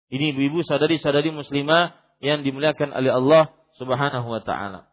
Ini 0.08 0.32
ibu-ibu 0.32 0.64
saudari-saudari 0.64 1.28
muslimah 1.28 1.92
yang 2.24 2.40
dimuliakan 2.40 2.96
oleh 2.96 3.12
Allah 3.12 3.52
Subhanahu 3.76 4.26
wa 4.26 4.40
taala. 4.40 4.88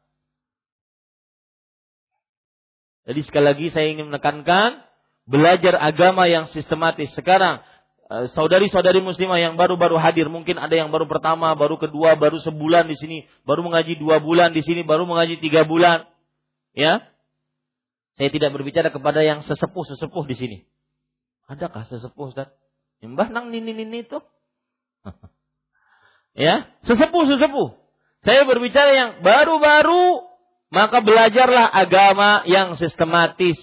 Jadi 3.05 3.21
sekali 3.21 3.45
lagi 3.45 3.67
saya 3.71 3.93
ingin 3.93 4.09
menekankan 4.09 4.81
belajar 5.29 5.77
agama 5.77 6.25
yang 6.25 6.49
sistematis. 6.51 7.13
Sekarang 7.13 7.61
eh, 8.11 8.27
saudari-saudari 8.33 8.99
muslimah 8.99 9.39
yang 9.39 9.55
baru-baru 9.55 9.95
hadir, 10.01 10.27
mungkin 10.27 10.57
ada 10.57 10.73
yang 10.73 10.89
baru 10.89 11.07
pertama, 11.07 11.53
baru 11.53 11.77
kedua, 11.77 12.17
baru 12.17 12.41
sebulan 12.41 12.89
di 12.89 12.97
sini, 12.97 13.17
baru 13.45 13.63
mengaji 13.63 13.95
dua 13.97 14.19
bulan 14.19 14.51
di 14.51 14.65
sini, 14.65 14.81
baru 14.83 15.07
mengaji 15.07 15.39
tiga 15.39 15.63
bulan. 15.63 16.09
Ya, 16.75 17.07
saya 18.19 18.27
tidak 18.31 18.51
berbicara 18.51 18.91
kepada 18.91 19.23
yang 19.23 19.45
sesepuh-sesepuh 19.47 20.25
di 20.27 20.35
sini. 20.35 20.57
Adakah 21.45 21.85
sesepuh 21.87 22.33
Ustaz? 22.33 22.51
Mbah 23.05 23.29
nang 23.29 23.53
nini-nini 23.53 24.01
itu? 24.01 24.17
ya, 26.45 26.69
sesepuh-sesepuh. 26.85 27.69
Saya 28.25 28.41
berbicara 28.49 28.91
yang 28.91 29.11
baru-baru 29.21 30.25
maka 30.73 30.99
belajarlah 30.99 31.71
agama 31.71 32.43
yang 32.49 32.75
sistematis. 32.75 33.55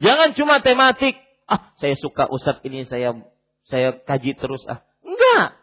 Jangan 0.00 0.32
cuma 0.34 0.64
tematik. 0.64 1.14
Ah, 1.44 1.70
saya 1.78 1.94
suka 1.94 2.26
ustadz 2.26 2.64
ini 2.66 2.88
saya 2.88 3.14
saya 3.68 3.94
kaji 3.94 4.34
terus 4.34 4.64
ah. 4.66 4.80
Enggak. 5.04 5.60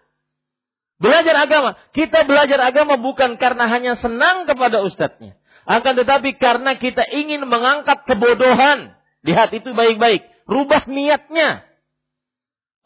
Belajar 0.98 1.36
agama. 1.38 1.78
Kita 1.94 2.26
belajar 2.26 2.64
agama 2.64 2.98
bukan 2.98 3.38
karena 3.38 3.70
hanya 3.70 4.00
senang 4.00 4.50
kepada 4.50 4.82
ustadznya. 4.82 5.38
Akan 5.68 6.00
tetapi 6.00 6.40
karena 6.40 6.80
kita 6.80 7.04
ingin 7.12 7.44
mengangkat 7.46 8.08
kebodohan. 8.08 8.96
Lihat 9.28 9.52
itu 9.52 9.76
baik-baik. 9.76 10.26
Rubah 10.48 10.88
niatnya. 10.88 11.68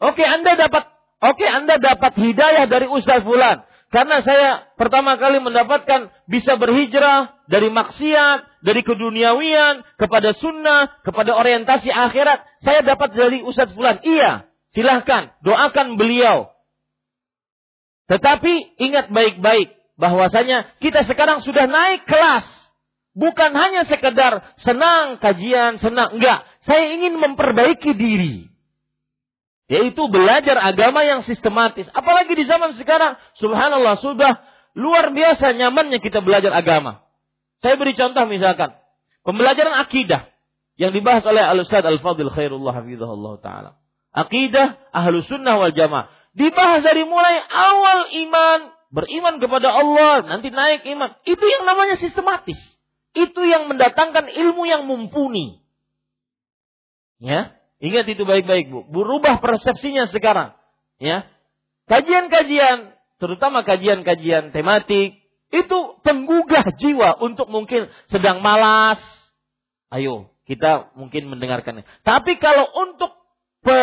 Oke, 0.02 0.26
Anda 0.26 0.58
dapat 0.58 0.91
Oke, 1.22 1.46
Anda 1.46 1.78
dapat 1.78 2.18
hidayah 2.18 2.66
dari 2.66 2.90
Ustaz 2.90 3.22
Fulan. 3.22 3.62
Karena 3.92 4.24
saya 4.24 4.72
pertama 4.74 5.20
kali 5.20 5.38
mendapatkan 5.38 6.08
bisa 6.24 6.56
berhijrah 6.56 7.44
dari 7.46 7.68
maksiat, 7.68 8.64
dari 8.64 8.80
keduniawian, 8.80 9.84
kepada 10.00 10.32
sunnah, 10.32 10.98
kepada 11.04 11.36
orientasi 11.36 11.92
akhirat. 11.92 12.42
Saya 12.64 12.80
dapat 12.82 13.12
dari 13.12 13.44
Ustadz 13.44 13.76
Fulan. 13.76 14.00
Iya, 14.00 14.48
silahkan 14.72 15.36
doakan 15.44 16.00
beliau. 16.00 16.50
Tetapi 18.08 18.80
ingat 18.80 19.12
baik-baik 19.12 19.76
bahwasanya 20.00 20.72
kita 20.80 21.04
sekarang 21.04 21.44
sudah 21.44 21.68
naik 21.68 22.08
kelas. 22.08 22.48
Bukan 23.12 23.52
hanya 23.52 23.84
sekedar 23.84 24.56
senang 24.56 25.20
kajian, 25.20 25.76
senang. 25.84 26.16
Enggak, 26.16 26.48
saya 26.64 26.96
ingin 26.96 27.20
memperbaiki 27.20 27.92
diri. 27.92 28.51
Yaitu 29.70 30.02
belajar 30.10 30.58
agama 30.58 31.06
yang 31.06 31.22
sistematis. 31.22 31.86
Apalagi 31.94 32.34
di 32.34 32.44
zaman 32.44 32.74
sekarang, 32.76 33.16
subhanallah, 33.38 34.00
sudah 34.02 34.42
luar 34.74 35.12
biasa 35.12 35.54
nyamannya 35.54 36.02
kita 36.02 36.20
belajar 36.24 36.50
agama. 36.52 37.04
Saya 37.62 37.78
beri 37.78 37.94
contoh 37.94 38.26
misalkan, 38.26 38.74
pembelajaran 39.22 39.72
akidah 39.86 40.28
yang 40.80 40.90
dibahas 40.90 41.22
oleh 41.22 41.40
Al-Ustaz 41.40 41.84
Al-Fadil 41.86 42.32
Khairullah 42.32 42.74
Hafizahullah 42.82 43.34
Ta'ala. 43.38 43.70
Akidah 44.12 44.76
ahlu 44.92 45.22
sunnah 45.24 45.56
wal 45.56 45.72
jamaah. 45.72 46.10
Dibahas 46.32 46.82
dari 46.84 47.04
mulai 47.04 47.38
awal 47.44 48.08
iman, 48.08 48.58
beriman 48.92 49.34
kepada 49.40 49.72
Allah, 49.72 50.24
nanti 50.26 50.48
naik 50.48 50.84
iman. 50.84 51.16
Itu 51.28 51.44
yang 51.44 51.64
namanya 51.68 52.00
sistematis. 52.00 52.56
Itu 53.12 53.44
yang 53.44 53.68
mendatangkan 53.68 54.32
ilmu 54.32 54.64
yang 54.64 54.88
mumpuni. 54.88 55.60
Ya, 57.20 57.54
Ingat 57.82 58.06
itu 58.06 58.22
baik-baik, 58.22 58.70
Bu. 58.70 58.86
Berubah 58.86 59.42
persepsinya 59.42 60.06
sekarang. 60.06 60.54
Ya. 61.02 61.26
Kajian-kajian, 61.90 62.94
terutama 63.18 63.66
kajian-kajian 63.66 64.54
tematik, 64.54 65.18
itu 65.50 65.78
penggugah 66.06 66.78
jiwa 66.78 67.18
untuk 67.18 67.50
mungkin 67.50 67.90
sedang 68.06 68.38
malas. 68.38 69.02
Ayo, 69.90 70.30
kita 70.46 70.94
mungkin 70.94 71.26
mendengarkannya. 71.26 71.82
Tapi 72.06 72.38
kalau 72.38 72.70
untuk 72.86 73.18
pe, 73.66 73.78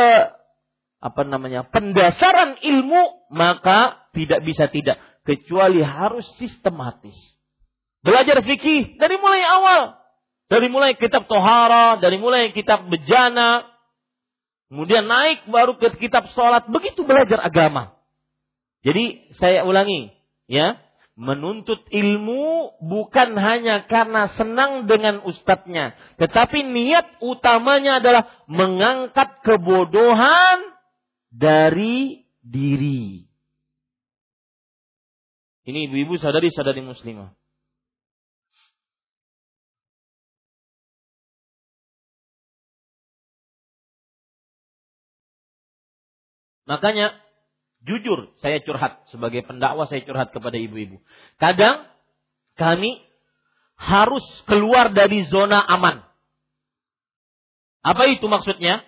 apa 1.03 1.21
namanya 1.27 1.67
pendasaran 1.67 2.55
ilmu, 2.63 3.29
maka 3.35 4.09
tidak 4.15 4.47
bisa 4.47 4.71
tidak 4.71 4.95
kecuali 5.27 5.83
harus 5.83 6.23
sistematis. 6.39 7.15
Belajar 7.99 8.39
fikih 8.47 8.95
dari 8.95 9.19
mulai 9.19 9.43
awal, 9.43 9.81
dari 10.47 10.71
mulai 10.71 10.95
kitab 10.95 11.27
tohara, 11.27 11.99
dari 11.99 12.15
mulai 12.15 12.55
kitab 12.55 12.87
bejana, 12.87 13.67
Kemudian 14.69 15.09
naik 15.09 15.49
baru 15.49 15.75
ke 15.81 15.97
kitab 15.97 16.29
sholat. 16.37 16.69
Begitu 16.69 17.01
belajar 17.01 17.41
agama. 17.41 17.97
Jadi 18.85 19.33
saya 19.41 19.65
ulangi. 19.65 20.13
ya 20.45 20.77
Menuntut 21.19 21.83
ilmu 21.91 22.79
bukan 22.79 23.35
hanya 23.35 23.83
karena 23.91 24.31
senang 24.39 24.87
dengan 24.87 25.19
ustadznya. 25.27 25.91
Tetapi 26.15 26.63
niat 26.63 27.19
utamanya 27.19 27.99
adalah 27.99 28.23
mengangkat 28.47 29.43
kebodohan 29.43 30.63
dari 31.27 32.23
diri. 32.39 33.27
Ini 35.67 35.91
ibu-ibu 35.91 36.15
sadari-sadari 36.15 36.79
muslimah. 36.87 37.38
Makanya 46.69 47.17
jujur 47.81 48.29
saya 48.45 48.61
curhat 48.61 49.01
sebagai 49.09 49.41
pendakwah 49.41 49.89
saya 49.89 50.05
curhat 50.05 50.29
kepada 50.29 50.53
ibu-ibu. 50.61 51.01
Kadang 51.41 51.89
kami 52.61 53.01
harus 53.73 54.21
keluar 54.45 54.93
dari 54.93 55.25
zona 55.25 55.65
aman. 55.65 56.05
Apa 57.81 58.05
itu 58.13 58.29
maksudnya? 58.29 58.85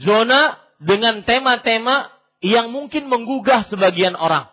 Zona 0.00 0.56
dengan 0.80 1.28
tema-tema 1.28 2.08
yang 2.40 2.72
mungkin 2.72 3.12
menggugah 3.12 3.68
sebagian 3.68 4.16
orang. 4.16 4.48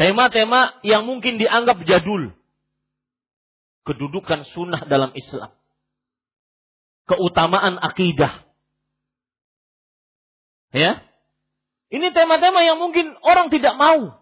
Tema-tema 0.00 0.80
yang 0.82 1.06
mungkin 1.06 1.38
dianggap 1.38 1.84
jadul. 1.86 2.34
Kedudukan 3.86 4.48
sunnah 4.50 4.82
dalam 4.88 5.12
Islam. 5.14 5.54
Keutamaan 7.04 7.76
akidah 7.78 8.49
Ya. 10.70 11.02
Ini 11.90 12.14
tema-tema 12.14 12.62
yang 12.62 12.78
mungkin 12.78 13.18
orang 13.26 13.50
tidak 13.50 13.74
mau 13.74 14.14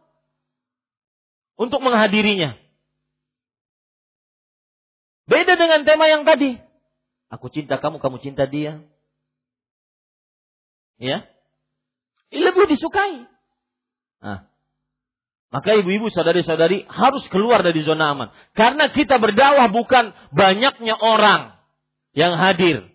untuk 1.60 1.80
menghadirinya. 1.84 2.56
Beda 5.28 5.60
dengan 5.60 5.84
tema 5.84 6.08
yang 6.08 6.24
tadi. 6.24 6.56
Aku 7.28 7.52
cinta 7.52 7.76
kamu, 7.76 8.00
kamu 8.00 8.16
cinta 8.24 8.48
dia. 8.48 8.80
Ya. 10.96 11.28
Ini 12.32 12.40
lebih 12.40 12.72
disukai. 12.72 13.28
Nah. 14.24 14.48
Maka 15.48 15.80
ibu-ibu, 15.80 16.12
saudari-saudari 16.12 16.84
harus 16.88 17.24
keluar 17.32 17.64
dari 17.64 17.80
zona 17.80 18.12
aman. 18.12 18.28
Karena 18.52 18.92
kita 18.92 19.16
berdakwah 19.16 19.68
bukan 19.72 20.12
banyaknya 20.32 20.96
orang 20.96 21.56
yang 22.12 22.36
hadir. 22.36 22.88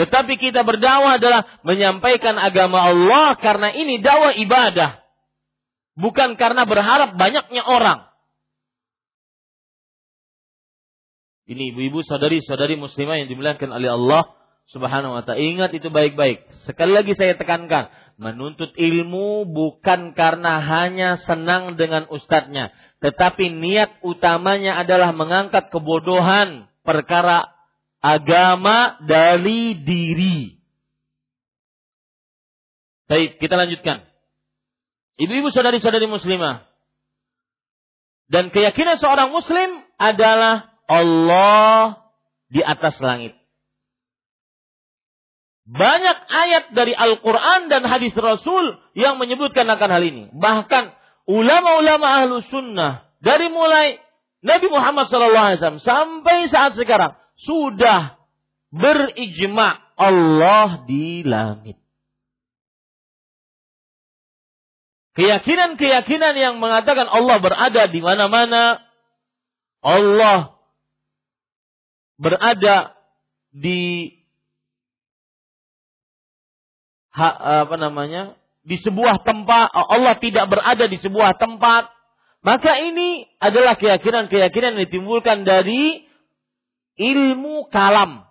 Tetapi 0.00 0.40
kita 0.40 0.64
berdakwah 0.64 1.20
adalah 1.20 1.60
menyampaikan 1.60 2.40
agama 2.40 2.88
Allah 2.88 3.36
karena 3.36 3.68
ini 3.68 4.00
dakwah 4.00 4.32
ibadah. 4.32 4.96
Bukan 5.92 6.40
karena 6.40 6.64
berharap 6.64 7.20
banyaknya 7.20 7.60
orang. 7.60 8.08
Ini 11.44 11.76
ibu-ibu 11.76 12.00
saudari-saudari 12.00 12.80
muslimah 12.80 13.20
yang 13.20 13.28
dimuliakan 13.28 13.76
oleh 13.76 13.92
Allah 13.92 14.22
Subhanahu 14.72 15.20
wa 15.20 15.22
taala. 15.26 15.44
Ingat 15.44 15.76
itu 15.76 15.92
baik-baik. 15.92 16.48
Sekali 16.64 16.96
lagi 16.96 17.12
saya 17.12 17.36
tekankan, 17.36 17.92
menuntut 18.16 18.72
ilmu 18.80 19.44
bukan 19.52 20.16
karena 20.16 20.64
hanya 20.64 21.20
senang 21.28 21.76
dengan 21.76 22.08
ustadznya, 22.08 22.72
tetapi 23.04 23.52
niat 23.52 24.00
utamanya 24.00 24.80
adalah 24.80 25.12
mengangkat 25.12 25.68
kebodohan 25.68 26.70
perkara 26.86 27.59
agama 28.00 28.96
dari 29.04 29.76
diri. 29.80 30.56
Baik, 33.06 33.38
kita 33.38 33.54
lanjutkan. 33.60 34.08
Ibu-ibu 35.20 35.52
saudari-saudari 35.52 36.08
muslimah. 36.08 36.64
Dan 38.30 38.48
keyakinan 38.48 38.96
seorang 39.02 39.34
muslim 39.34 39.84
adalah 40.00 40.72
Allah 40.88 42.08
di 42.48 42.62
atas 42.64 42.96
langit. 43.02 43.36
Banyak 45.70 46.18
ayat 46.26 46.64
dari 46.74 46.94
Al-Quran 46.94 47.70
dan 47.70 47.86
hadis 47.86 48.10
Rasul 48.16 48.74
yang 48.98 49.22
menyebutkan 49.22 49.66
akan 49.70 49.90
hal 49.90 50.02
ini. 50.02 50.26
Bahkan 50.34 50.84
ulama-ulama 51.30 52.06
ahlu 52.22 52.42
sunnah 52.50 53.06
dari 53.22 53.50
mulai 53.50 53.98
Nabi 54.42 54.66
Muhammad 54.66 55.06
SAW 55.06 55.78
sampai 55.84 56.48
saat 56.48 56.74
sekarang 56.74 57.19
sudah 57.44 58.20
berijma 58.70 59.80
Allah 59.98 60.84
di 60.86 61.26
langit. 61.26 61.76
Keyakinan-keyakinan 65.18 66.34
yang 66.38 66.54
mengatakan 66.62 67.04
Allah 67.10 67.36
berada 67.42 67.82
di 67.90 68.00
mana-mana, 68.00 68.78
Allah 69.84 70.56
berada 72.20 72.94
di 73.50 74.12
apa 77.10 77.74
namanya 77.74 78.38
di 78.62 78.78
sebuah 78.78 79.26
tempat 79.26 79.72
Allah 79.72 80.14
tidak 80.22 80.46
berada 80.46 80.86
di 80.86 80.94
sebuah 81.00 81.36
tempat 81.40 81.90
maka 82.40 82.78
ini 82.80 83.26
adalah 83.42 83.74
keyakinan-keyakinan 83.76 84.78
yang 84.78 84.82
ditimbulkan 84.86 85.42
dari 85.42 86.06
ilmu 87.00 87.72
kalam 87.72 88.28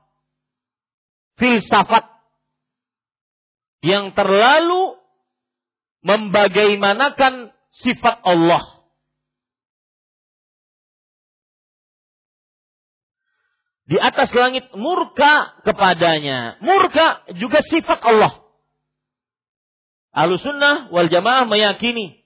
filsafat 1.41 2.05
yang 3.81 4.13
terlalu 4.13 4.99
membagaimanakan 6.05 7.49
sifat 7.73 8.21
Allah. 8.21 8.79
Di 13.89 13.97
atas 13.97 14.29
langit 14.37 14.69
murka 14.77 15.65
kepadanya. 15.65 16.61
Murka 16.61 17.25
juga 17.33 17.65
sifat 17.65 17.97
Allah. 18.05 18.37
Ahlussunnah 20.13 20.93
wal 20.93 21.09
jamaah 21.09 21.49
meyakini 21.49 22.21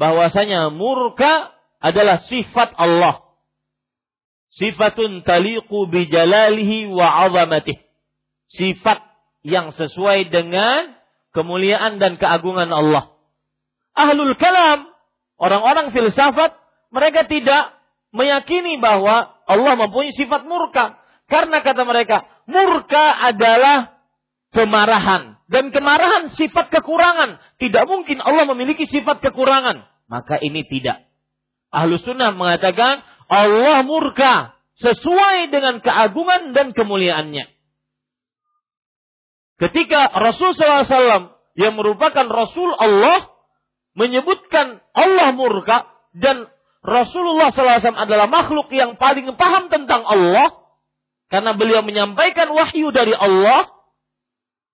bahwasanya 0.00 0.72
murka 0.72 1.52
adalah 1.84 2.24
sifat 2.24 2.72
Allah. 2.80 3.29
Sifatun 4.50 5.22
taliqu 5.22 5.86
bijalalihi 5.86 6.90
wa 6.90 7.28
azamatih. 7.28 7.78
Sifat 8.50 8.98
yang 9.46 9.70
sesuai 9.74 10.28
dengan 10.28 10.98
kemuliaan 11.30 12.02
dan 12.02 12.18
keagungan 12.18 12.70
Allah. 12.74 13.14
Ahlul 13.94 14.34
kalam, 14.34 14.90
orang-orang 15.38 15.94
filsafat, 15.94 16.58
mereka 16.90 17.30
tidak 17.30 17.78
meyakini 18.10 18.82
bahwa 18.82 19.30
Allah 19.46 19.74
mempunyai 19.78 20.14
sifat 20.14 20.46
murka. 20.46 20.98
Karena 21.30 21.62
kata 21.62 21.86
mereka, 21.86 22.26
murka 22.50 23.30
adalah 23.30 24.02
kemarahan. 24.50 25.38
Dan 25.50 25.74
kemarahan 25.74 26.30
sifat 26.34 26.70
kekurangan. 26.70 27.38
Tidak 27.58 27.84
mungkin 27.86 28.22
Allah 28.22 28.46
memiliki 28.50 28.86
sifat 28.86 29.22
kekurangan. 29.22 29.82
Maka 30.10 30.38
ini 30.42 30.66
tidak. 30.66 31.06
Ahlu 31.70 32.02
sunnah 32.02 32.34
mengatakan 32.34 33.02
Allah 33.30 33.86
murka 33.86 34.58
sesuai 34.82 35.54
dengan 35.54 35.78
keagungan 35.78 36.50
dan 36.50 36.74
kemuliaannya. 36.74 37.46
Ketika 39.60 40.10
Rasul 40.18 40.56
SAW 40.56 41.36
yang 41.54 41.78
merupakan 41.78 42.26
Rasul 42.26 42.74
Allah 42.74 43.30
menyebutkan 43.94 44.82
Allah 44.96 45.30
murka 45.36 45.86
dan 46.16 46.50
Rasulullah 46.80 47.52
SAW 47.52 47.92
adalah 47.92 48.26
makhluk 48.26 48.72
yang 48.72 48.96
paling 48.96 49.30
paham 49.36 49.68
tentang 49.68 50.00
Allah 50.08 50.56
karena 51.30 51.54
beliau 51.54 51.86
menyampaikan 51.86 52.50
wahyu 52.50 52.90
dari 52.90 53.14
Allah, 53.14 53.70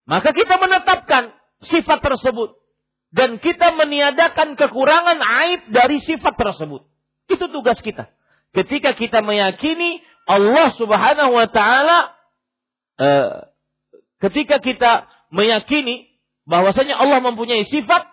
maka 0.09 0.33
kita 0.33 0.57
menetapkan 0.57 1.35
sifat 1.67 2.01
tersebut 2.01 2.57
dan 3.13 3.37
kita 3.37 3.77
meniadakan 3.77 4.57
kekurangan 4.57 5.19
aib 5.21 5.69
dari 5.69 6.01
sifat 6.01 6.33
tersebut. 6.39 6.87
Itu 7.29 7.51
tugas 7.53 7.83
kita. 7.85 8.16
Ketika 8.57 8.97
kita 8.97 9.21
meyakini 9.21 10.01
Allah 10.25 10.73
Subhanahu 10.81 11.37
wa 11.37 11.47
taala 11.53 12.17
eh, 12.97 13.53
ketika 14.25 14.65
kita 14.65 15.07
meyakini 15.29 16.09
bahwasanya 16.49 16.97
Allah 16.97 17.21
mempunyai 17.21 17.69
sifat, 17.69 18.09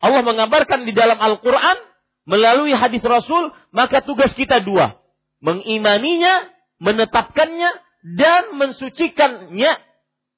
Allah 0.00 0.22
mengabarkan 0.24 0.88
di 0.88 0.96
dalam 0.96 1.20
Al-Quran 1.20 1.76
melalui 2.24 2.72
hadis 2.72 3.04
Rasul, 3.04 3.52
maka 3.70 4.00
tugas 4.00 4.32
kita 4.32 4.64
dua. 4.64 4.98
Mengimaninya, 5.44 6.48
menetapkannya, 6.80 7.70
dan 8.16 8.56
mensucikannya. 8.56 9.72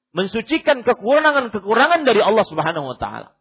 Mensucikan 0.09 0.81
kekurangan-kekurangan 0.81 2.01
dari 2.01 2.17
Allah 2.19 2.41
subhanahu 2.43 2.91
wa 2.91 2.97
ta'ala. 2.97 3.37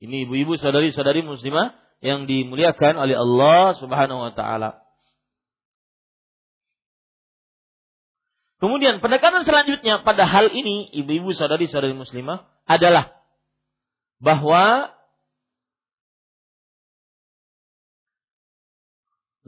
Ini 0.00 0.30
ibu-ibu, 0.30 0.56
saudari-saudari 0.56 1.26
muslimah 1.26 1.74
yang 2.00 2.24
dimuliakan 2.24 2.96
oleh 2.96 3.16
Allah 3.16 3.76
subhanahu 3.76 4.20
wa 4.28 4.32
ta'ala. 4.32 4.80
Kemudian 8.60 9.00
penekanan 9.00 9.48
selanjutnya 9.48 10.04
pada 10.04 10.28
hal 10.28 10.52
ini, 10.52 10.92
ibu-ibu 10.92 11.32
saudari-saudari 11.32 11.96
muslimah, 11.96 12.44
adalah 12.68 13.16
bahwa 14.20 14.92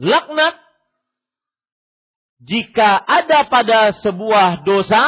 laknat 0.01 0.57
jika 2.41 2.97
ada 2.97 3.45
pada 3.47 3.93
sebuah 4.01 4.65
dosa, 4.65 4.99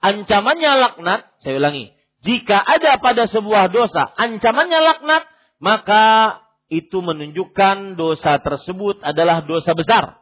ancamannya 0.00 0.72
laknat, 0.80 1.28
saya 1.44 1.60
ulangi, 1.60 1.92
jika 2.24 2.56
ada 2.56 2.96
pada 2.98 3.28
sebuah 3.28 3.68
dosa, 3.70 4.02
ancamannya 4.16 4.80
laknat, 4.80 5.28
maka 5.62 6.38
itu 6.66 6.98
menunjukkan 6.98 7.94
dosa 7.94 8.42
tersebut 8.42 9.00
adalah 9.02 9.46
dosa 9.46 9.72
besar. 9.72 10.18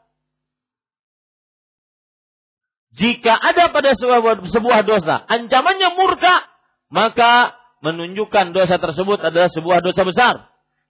Jika 2.95 3.35
ada 3.35 3.75
pada 3.75 3.91
sebuah, 3.99 4.87
dosa, 4.87 5.27
ancamannya 5.27 5.99
murka, 5.99 6.47
maka 6.95 7.59
menunjukkan 7.83 8.55
dosa 8.55 8.79
tersebut 8.79 9.19
adalah 9.19 9.51
sebuah 9.51 9.83
dosa 9.83 10.07
besar. 10.07 10.35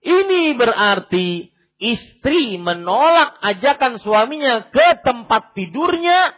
Ini 0.05 0.53
berarti 0.53 1.49
istri 1.81 2.61
menolak 2.61 3.41
ajakan 3.41 3.97
suaminya 4.05 4.69
ke 4.69 5.01
tempat 5.01 5.57
tidurnya, 5.57 6.37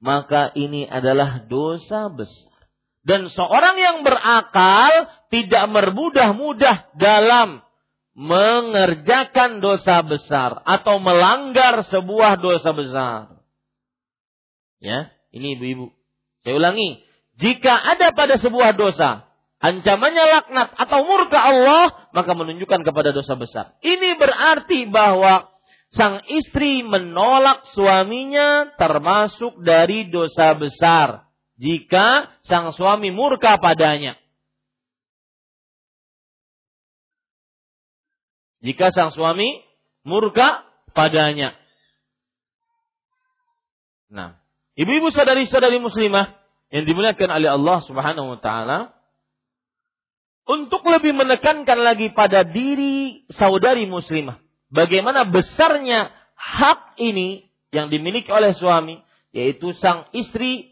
maka 0.00 0.48
ini 0.56 0.88
adalah 0.88 1.44
dosa 1.44 2.08
besar. 2.08 2.51
Dan 3.02 3.26
seorang 3.34 3.76
yang 3.82 3.96
berakal 4.06 5.10
tidak 5.26 5.64
bermudah-mudah 5.74 6.94
dalam 6.94 7.66
mengerjakan 8.14 9.58
dosa 9.58 10.04
besar 10.06 10.62
atau 10.62 11.02
melanggar 11.02 11.82
sebuah 11.90 12.38
dosa 12.38 12.70
besar. 12.70 13.20
Ya, 14.78 15.10
ini 15.34 15.58
ibu-ibu. 15.58 15.90
Saya 16.46 16.54
ulangi, 16.58 17.02
jika 17.40 17.74
ada 17.74 18.14
pada 18.14 18.38
sebuah 18.38 18.76
dosa 18.78 19.26
ancamannya 19.62 20.24
laknat 20.38 20.68
atau 20.74 21.06
murka 21.06 21.38
Allah, 21.38 22.10
maka 22.14 22.34
menunjukkan 22.34 22.82
kepada 22.86 23.10
dosa 23.14 23.34
besar. 23.38 23.78
Ini 23.80 24.18
berarti 24.18 24.90
bahwa 24.90 25.48
sang 25.94 26.22
istri 26.28 26.82
menolak 26.84 27.66
suaminya 27.72 28.74
termasuk 28.76 29.58
dari 29.64 30.10
dosa 30.12 30.52
besar 30.58 31.31
jika 31.62 32.26
sang 32.42 32.74
suami 32.74 33.14
murka 33.14 33.54
padanya. 33.62 34.18
Jika 38.62 38.90
sang 38.90 39.14
suami 39.14 39.62
murka 40.02 40.66
padanya. 40.90 41.54
Nah, 44.10 44.42
Ibu-ibu 44.72 45.12
sadari-sadari 45.12 45.76
muslimah 45.76 46.32
yang 46.72 46.88
dimuliakan 46.88 47.28
oleh 47.28 47.50
Allah 47.52 47.78
Subhanahu 47.84 48.28
wa 48.36 48.38
taala 48.40 48.78
untuk 50.48 50.80
lebih 50.88 51.12
menekankan 51.12 51.76
lagi 51.76 52.08
pada 52.16 52.40
diri 52.48 53.28
saudari 53.36 53.84
muslimah 53.84 54.40
bagaimana 54.72 55.28
besarnya 55.28 56.08
hak 56.34 56.96
ini 56.96 57.52
yang 57.68 57.92
dimiliki 57.92 58.32
oleh 58.32 58.56
suami 58.56 59.04
yaitu 59.36 59.76
sang 59.76 60.08
istri 60.16 60.71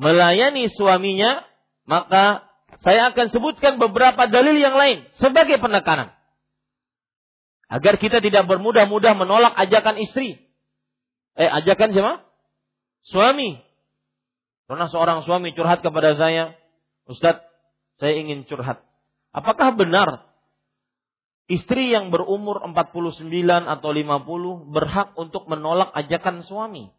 melayani 0.00 0.72
suaminya 0.72 1.44
maka 1.84 2.48
saya 2.80 3.12
akan 3.12 3.28
sebutkan 3.28 3.76
beberapa 3.76 4.24
dalil 4.24 4.56
yang 4.56 4.72
lain 4.72 5.04
sebagai 5.20 5.60
penekanan 5.60 6.16
agar 7.68 8.00
kita 8.00 8.24
tidak 8.24 8.48
bermudah-mudah 8.48 9.12
menolak 9.12 9.52
ajakan 9.60 10.00
istri 10.00 10.40
eh 11.36 11.50
ajakan 11.60 11.92
siapa 11.92 12.30
Suami. 13.06 13.56
Pernah 14.68 14.86
seorang 14.92 15.26
suami 15.26 15.50
curhat 15.56 15.82
kepada 15.82 16.14
saya, 16.14 16.54
Ustadz, 17.10 17.42
saya 17.98 18.14
ingin 18.20 18.46
curhat. 18.46 18.84
Apakah 19.34 19.74
benar 19.74 20.30
istri 21.50 21.90
yang 21.90 22.14
berumur 22.14 22.62
49 22.62 23.26
atau 23.66 23.90
50 23.90 24.70
berhak 24.70 25.08
untuk 25.18 25.50
menolak 25.50 25.90
ajakan 25.98 26.46
suami. 26.46 26.94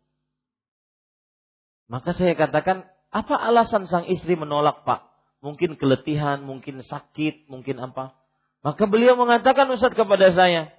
Maka 1.88 2.12
saya 2.16 2.36
katakan, 2.36 2.88
apa 3.12 3.36
alasan 3.36 3.92
sang 3.92 4.08
istri 4.08 4.40
menolak 4.40 4.88
pak? 4.88 5.12
Mungkin 5.44 5.76
keletihan, 5.76 6.48
mungkin 6.48 6.80
sakit, 6.80 7.52
mungkin 7.52 7.78
apa. 7.84 8.16
Maka 8.64 8.88
beliau 8.88 9.20
mengatakan 9.20 9.68
Ustaz 9.74 9.92
kepada 9.98 10.32
saya, 10.32 10.72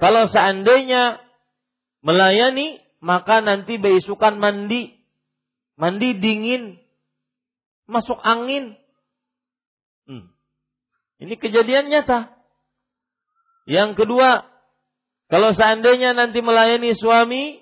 kalau 0.00 0.26
seandainya 0.32 1.22
melayani, 2.02 2.82
maka 2.98 3.44
nanti 3.44 3.78
besukan 3.78 4.40
mandi, 4.42 4.96
mandi 5.78 6.18
dingin, 6.18 6.82
masuk 7.86 8.18
angin. 8.24 8.74
Hmm. 10.08 10.32
Ini 11.20 11.34
kejadian 11.36 11.92
nyata. 11.92 12.32
Yang 13.68 14.02
kedua, 14.02 14.48
kalau 15.28 15.52
seandainya 15.52 16.16
nanti 16.16 16.40
melayani 16.40 16.96
suami, 16.96 17.60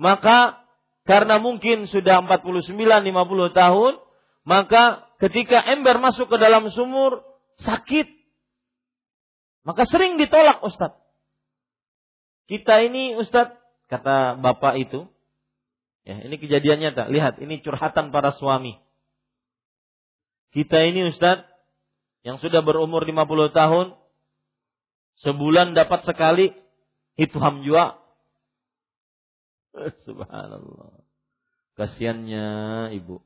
maka 0.00 0.61
karena 1.02 1.42
mungkin 1.42 1.90
sudah 1.90 2.22
49 2.24 2.72
50 2.72 3.52
tahun, 3.52 3.92
maka 4.46 5.06
ketika 5.18 5.62
ember 5.70 5.98
masuk 5.98 6.30
ke 6.30 6.36
dalam 6.38 6.70
sumur 6.70 7.22
sakit. 7.62 8.06
Maka 9.62 9.86
sering 9.86 10.18
ditolak 10.18 10.58
Ustaz. 10.66 10.98
Kita 12.50 12.82
ini 12.82 13.14
Ustaz, 13.14 13.54
kata 13.86 14.34
bapak 14.38 14.74
itu, 14.82 15.06
ya 16.02 16.18
ini 16.26 16.34
kejadiannya 16.38 16.90
tak 16.98 17.08
lihat 17.14 17.38
ini 17.38 17.62
curhatan 17.62 18.10
para 18.10 18.34
suami. 18.34 18.78
Kita 20.50 20.82
ini 20.82 21.14
Ustaz, 21.14 21.46
yang 22.26 22.42
sudah 22.42 22.60
berumur 22.66 23.06
50 23.06 23.54
tahun, 23.54 23.86
Sebulan 25.22 25.78
dapat 25.78 26.02
sekali 26.02 26.50
itu 27.14 27.38
hamjua. 27.38 28.01
Subhanallah. 30.06 31.02
Kasiannya 31.76 32.46
ibu. 32.96 33.24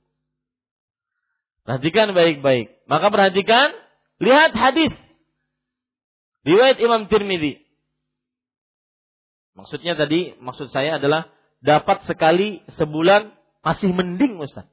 Perhatikan 1.67 2.15
baik-baik. 2.15 2.87
Maka 2.87 3.11
perhatikan, 3.11 3.75
lihat 4.23 4.55
hadis. 4.55 4.95
Riwayat 6.47 6.79
Imam 6.79 7.11
Tirmidzi. 7.11 7.59
Maksudnya 9.59 9.99
tadi, 9.99 10.39
maksud 10.39 10.71
saya 10.71 11.03
adalah 11.03 11.27
dapat 11.59 12.07
sekali 12.07 12.63
sebulan 12.79 13.35
masih 13.67 13.91
mending 13.91 14.39
Ustaz. 14.39 14.71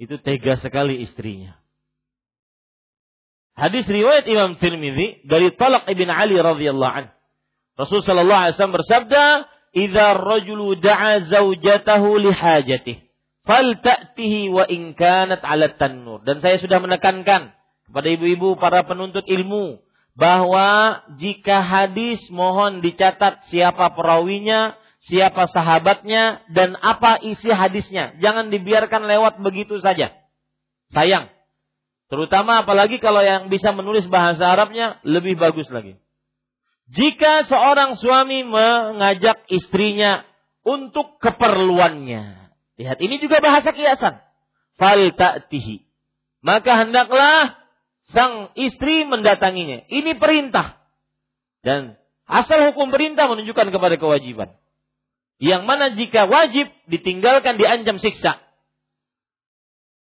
Itu 0.00 0.16
tega 0.24 0.56
sekali 0.56 1.04
istrinya. 1.04 1.60
Hadis 3.56 3.88
riwayat 3.88 4.24
Imam 4.28 4.56
Tirmidzi 4.56 5.24
dari 5.28 5.52
Talaq 5.52 5.88
ibn 5.88 6.08
Ali 6.08 6.36
radhiyallahu 6.36 6.92
an. 6.92 7.15
Rasul 7.76 8.00
sallallahu 8.00 8.40
alaihi 8.48 8.54
wasallam 8.56 8.78
bersabda, 8.80 9.24
"Idza 9.76 10.06
rajulu 10.16 10.80
da'a 10.80 11.28
zaujatahu 11.28 12.08
li 12.24 12.30
hajatihi, 12.32 13.00
falta'tihi 13.44 14.48
wa 14.48 14.64
in 14.66 14.96
kanat 14.96 15.44
'ala 15.44 15.76
tannur." 15.76 16.24
Dan 16.24 16.40
saya 16.40 16.56
sudah 16.56 16.80
menekankan 16.80 17.52
kepada 17.86 18.08
ibu-ibu 18.08 18.56
para 18.56 18.82
penuntut 18.88 19.28
ilmu 19.28 19.84
bahwa 20.16 21.00
jika 21.20 21.60
hadis 21.60 22.24
mohon 22.32 22.80
dicatat 22.80 23.44
siapa 23.52 23.92
perawinya, 23.92 24.80
siapa 25.04 25.44
sahabatnya 25.52 26.48
dan 26.56 26.80
apa 26.80 27.20
isi 27.20 27.52
hadisnya. 27.52 28.16
Jangan 28.24 28.48
dibiarkan 28.48 29.04
lewat 29.04 29.44
begitu 29.44 29.76
saja. 29.84 30.16
Sayang, 30.96 31.28
Terutama 32.06 32.62
apalagi 32.62 33.02
kalau 33.02 33.18
yang 33.18 33.50
bisa 33.50 33.74
menulis 33.74 34.06
bahasa 34.06 34.46
Arabnya 34.46 35.02
lebih 35.02 35.34
bagus 35.34 35.66
lagi. 35.74 35.98
Jika 36.86 37.50
seorang 37.50 37.98
suami 37.98 38.46
mengajak 38.46 39.42
istrinya 39.50 40.22
untuk 40.62 41.18
keperluannya. 41.18 42.54
Lihat 42.78 42.98
ini 43.02 43.18
juga 43.18 43.42
bahasa 43.42 43.74
kiasan. 43.74 44.22
Fal 44.78 45.10
ta'tihi. 45.10 45.82
Maka 46.46 46.86
hendaklah 46.86 47.58
sang 48.14 48.54
istri 48.54 49.02
mendatanginya. 49.02 49.82
Ini 49.90 50.14
perintah. 50.14 50.78
Dan 51.66 51.98
asal 52.30 52.70
hukum 52.70 52.94
perintah 52.94 53.26
menunjukkan 53.26 53.74
kepada 53.74 53.98
kewajiban. 53.98 54.54
Yang 55.42 55.62
mana 55.66 55.90
jika 55.90 56.30
wajib 56.30 56.70
ditinggalkan 56.86 57.58
diancam 57.58 57.98
siksa. 57.98 58.38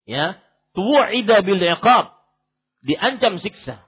Ya, 0.04 0.36
tu'ida 0.76 1.48
bil 1.48 1.64
iqab 1.64 2.12
diancam 2.84 3.40
siksa 3.40 3.88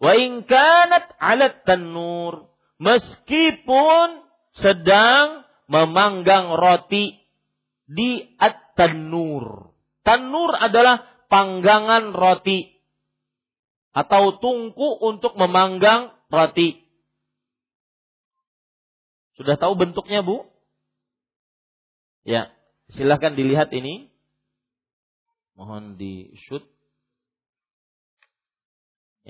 wa 0.00 0.12
in 0.16 0.48
kanat 0.48 1.12
'ala 1.20 1.62
tanur 1.62 2.50
meskipun 2.80 4.24
sedang 4.58 5.44
memanggang 5.70 6.56
roti 6.56 7.14
di 7.86 8.24
at-tanur 8.40 9.70
tanur 10.02 10.56
adalah 10.56 11.06
panggangan 11.30 12.10
roti 12.16 12.80
atau 13.90 14.38
tungku 14.38 15.02
untuk 15.02 15.34
memanggang 15.34 16.14
roti. 16.30 16.78
Sudah 19.34 19.56
tahu 19.58 19.74
bentuknya 19.74 20.22
Bu? 20.22 20.46
Ya 22.22 22.52
silahkan 22.92 23.34
dilihat 23.34 23.72
ini. 23.72 24.12
Mohon 25.56 25.96
di 25.96 26.32
shoot. 26.46 26.62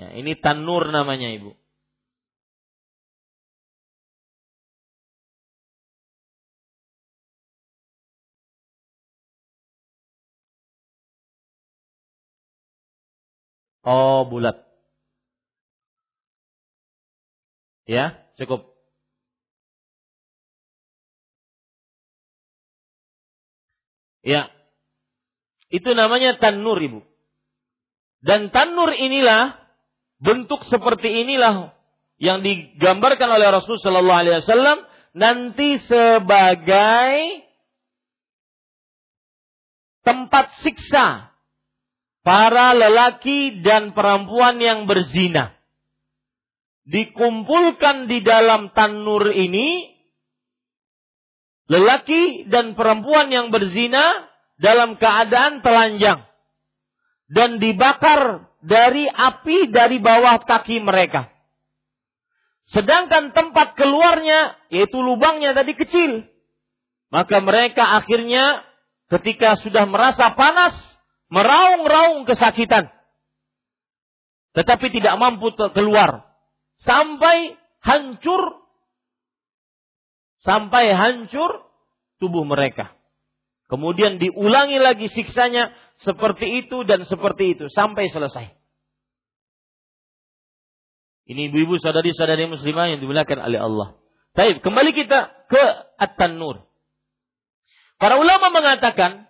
Ya, 0.01 0.07
ini 0.17 0.33
tanur 0.33 0.89
namanya 0.89 1.29
Ibu. 1.29 1.53
Oh, 13.85 14.29
bulat. 14.29 14.57
Ya, 17.89 18.29
cukup. 18.37 18.71
Ya, 24.21 24.53
itu 25.73 25.97
namanya 25.97 26.37
tanur 26.37 26.77
ibu. 26.77 27.01
Dan 28.21 28.53
tanur 28.53 28.93
inilah 28.93 29.60
bentuk 30.21 30.61
seperti 30.69 31.25
inilah 31.25 31.73
yang 32.21 32.45
digambarkan 32.45 33.25
oleh 33.33 33.49
Rasul 33.49 33.81
Shallallahu 33.81 34.21
Alaihi 34.21 34.37
Wasallam 34.45 34.77
nanti 35.17 35.81
sebagai 35.89 37.09
tempat 40.05 40.61
siksa 40.61 41.33
para 42.21 42.77
lelaki 42.77 43.65
dan 43.65 43.97
perempuan 43.97 44.61
yang 44.61 44.85
berzina. 44.85 45.57
Dikumpulkan 46.85 48.09
di 48.09 48.21
dalam 48.21 48.73
tanur 48.73 49.33
ini 49.33 49.89
lelaki 51.69 52.45
dan 52.49 52.77
perempuan 52.77 53.33
yang 53.33 53.49
berzina 53.49 54.29
dalam 54.61 54.97
keadaan 54.97 55.65
telanjang 55.65 56.25
dan 57.31 57.57
dibakar 57.57 58.50
dari 58.61 59.09
api 59.09 59.73
dari 59.73 59.97
bawah 59.97 60.41
kaki 60.45 60.81
mereka. 60.81 61.29
Sedangkan 62.71 63.35
tempat 63.35 63.75
keluarnya 63.75 64.55
yaitu 64.71 65.01
lubangnya 65.01 65.51
tadi 65.51 65.75
kecil. 65.75 66.23
Maka 67.11 67.43
mereka 67.43 67.99
akhirnya 67.99 68.63
ketika 69.11 69.59
sudah 69.59 69.83
merasa 69.83 70.31
panas 70.31 70.77
meraung-raung 71.27 72.23
kesakitan. 72.23 72.87
Tetapi 74.55 74.87
tidak 74.95 75.19
mampu 75.19 75.51
keluar 75.75 76.23
sampai 76.79 77.59
hancur 77.83 78.61
sampai 80.45 80.91
hancur 80.93 81.65
tubuh 82.21 82.45
mereka. 82.45 82.93
Kemudian 83.71 84.19
diulangi 84.19 84.79
lagi 84.83 85.07
siksanya 85.07 85.71
seperti 86.01 86.65
itu 86.65 86.81
dan 86.85 87.05
seperti 87.05 87.57
itu 87.57 87.65
sampai 87.69 88.09
selesai. 88.09 88.53
Ini 91.29 91.47
ibu-ibu 91.47 91.77
saudari-saudari 91.79 92.49
muslimah 92.49 92.91
yang 92.91 92.99
dimuliakan 92.99 93.39
oleh 93.39 93.59
Allah. 93.61 93.87
Baik, 94.35 94.65
kembali 94.65 94.91
kita 94.91 95.31
ke 95.47 95.63
At-Tanur. 96.01 96.65
Para 98.01 98.17
ulama 98.17 98.49
mengatakan 98.49 99.29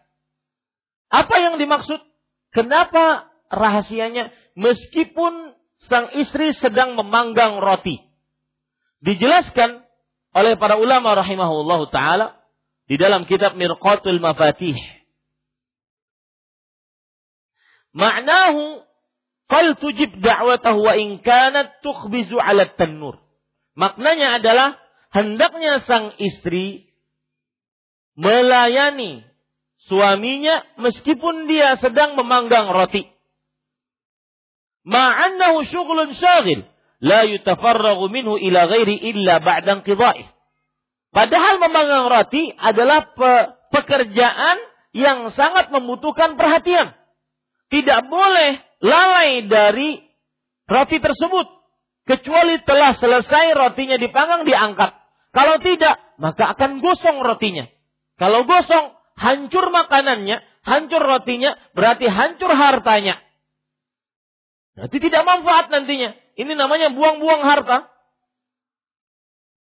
apa 1.11 1.35
yang 1.43 1.60
dimaksud? 1.60 1.99
Kenapa 2.56 3.27
rahasianya 3.52 4.31
meskipun 4.56 5.53
sang 5.84 6.15
istri 6.15 6.56
sedang 6.56 6.95
memanggang 6.95 7.60
roti? 7.60 7.99
Dijelaskan 9.03 9.84
oleh 10.31 10.56
para 10.56 10.80
ulama 10.80 11.11
rahimahullahu 11.19 11.91
taala 11.91 12.39
di 12.88 12.95
dalam 12.95 13.27
kitab 13.27 13.60
Mirqatul 13.60 14.23
Mafatih. 14.23 15.01
Maknahu 17.91 18.88
Fal 19.51 19.76
tujib 19.76 20.23
da'watahu 20.23 20.80
wa 20.80 20.95
in 20.95 21.19
kanat 21.19 21.84
tukhbizu 21.84 22.39
'ala 22.39 22.72
tanur. 22.80 23.19
Maknanya 23.76 24.39
adalah 24.39 24.80
hendaknya 25.11 25.84
sang 25.84 26.15
istri 26.23 26.88
melayani 28.15 29.27
suaminya 29.91 30.63
meskipun 30.80 31.51
dia 31.51 31.76
sedang 31.84 32.15
memanggang 32.15 32.72
roti. 32.72 33.03
Ma'annahu 34.88 35.68
syughlun 35.68 36.15
syaghil 36.15 36.63
la 37.03 37.27
yutafarragu 37.27 38.07
minhu 38.07 38.39
ila 38.39 38.72
ghairi 38.72 39.03
illa 39.03 39.43
ba'da 39.43 39.84
inqidha'ih. 39.84 40.31
Padahal 41.11 41.59
memanggang 41.59 42.07
roti 42.07 42.55
adalah 42.55 43.11
pe 43.11 43.31
pekerjaan 43.76 44.63
yang 44.95 45.27
sangat 45.35 45.76
membutuhkan 45.76 46.39
perhatian. 46.39 46.95
Tidak 47.72 48.02
boleh 48.11 48.60
lalai 48.84 49.48
dari 49.48 49.95
roti 50.68 50.99
tersebut 50.99 51.48
kecuali 52.03 52.60
telah 52.68 52.91
selesai 52.99 53.56
rotinya 53.56 53.95
dipanggang 53.95 54.43
diangkat. 54.43 54.91
Kalau 55.31 55.64
tidak, 55.64 55.95
maka 56.19 56.52
akan 56.52 56.84
gosong 56.84 57.23
rotinya. 57.23 57.72
Kalau 58.19 58.43
gosong, 58.43 58.91
hancur 59.15 59.72
makanannya, 59.72 60.43
hancur 60.68 60.99
rotinya, 60.99 61.56
berarti 61.72 62.11
hancur 62.11 62.52
hartanya. 62.52 63.15
Berarti 64.76 64.98
tidak 64.99 65.23
manfaat 65.23 65.72
nantinya. 65.72 66.11
Ini 66.35 66.52
namanya 66.56 66.91
buang-buang 66.91 67.43
harta. 67.48 67.88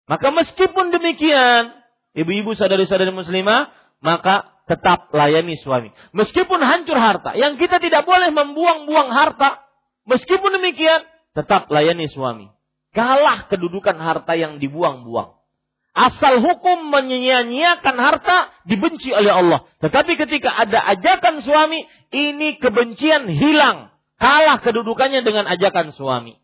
Maka 0.08 0.28
meskipun 0.32 0.92
demikian, 0.92 1.72
ibu-ibu 2.16 2.52
sadari-sadari 2.56 3.12
muslimah, 3.12 3.72
maka 4.04 4.51
tetap 4.72 5.12
layani 5.12 5.60
suami. 5.60 5.92
Meskipun 6.16 6.64
hancur 6.64 6.96
harta, 6.96 7.36
yang 7.36 7.60
kita 7.60 7.76
tidak 7.76 8.08
boleh 8.08 8.32
membuang-buang 8.32 9.12
harta, 9.12 9.60
meskipun 10.08 10.56
demikian, 10.56 11.04
tetap 11.36 11.68
layani 11.68 12.08
suami. 12.08 12.48
Kalah 12.96 13.52
kedudukan 13.52 13.96
harta 14.00 14.32
yang 14.32 14.56
dibuang-buang. 14.56 15.36
Asal 15.92 16.40
hukum 16.40 16.88
menyia-nyiakan 16.88 17.96
harta 18.00 18.48
dibenci 18.64 19.12
oleh 19.12 19.28
Allah. 19.28 19.68
Tetapi 19.84 20.16
ketika 20.16 20.48
ada 20.48 20.80
ajakan 20.96 21.44
suami, 21.44 21.84
ini 22.16 22.56
kebencian 22.56 23.28
hilang. 23.28 23.92
Kalah 24.16 24.64
kedudukannya 24.64 25.20
dengan 25.20 25.44
ajakan 25.52 25.92
suami. 25.92 26.40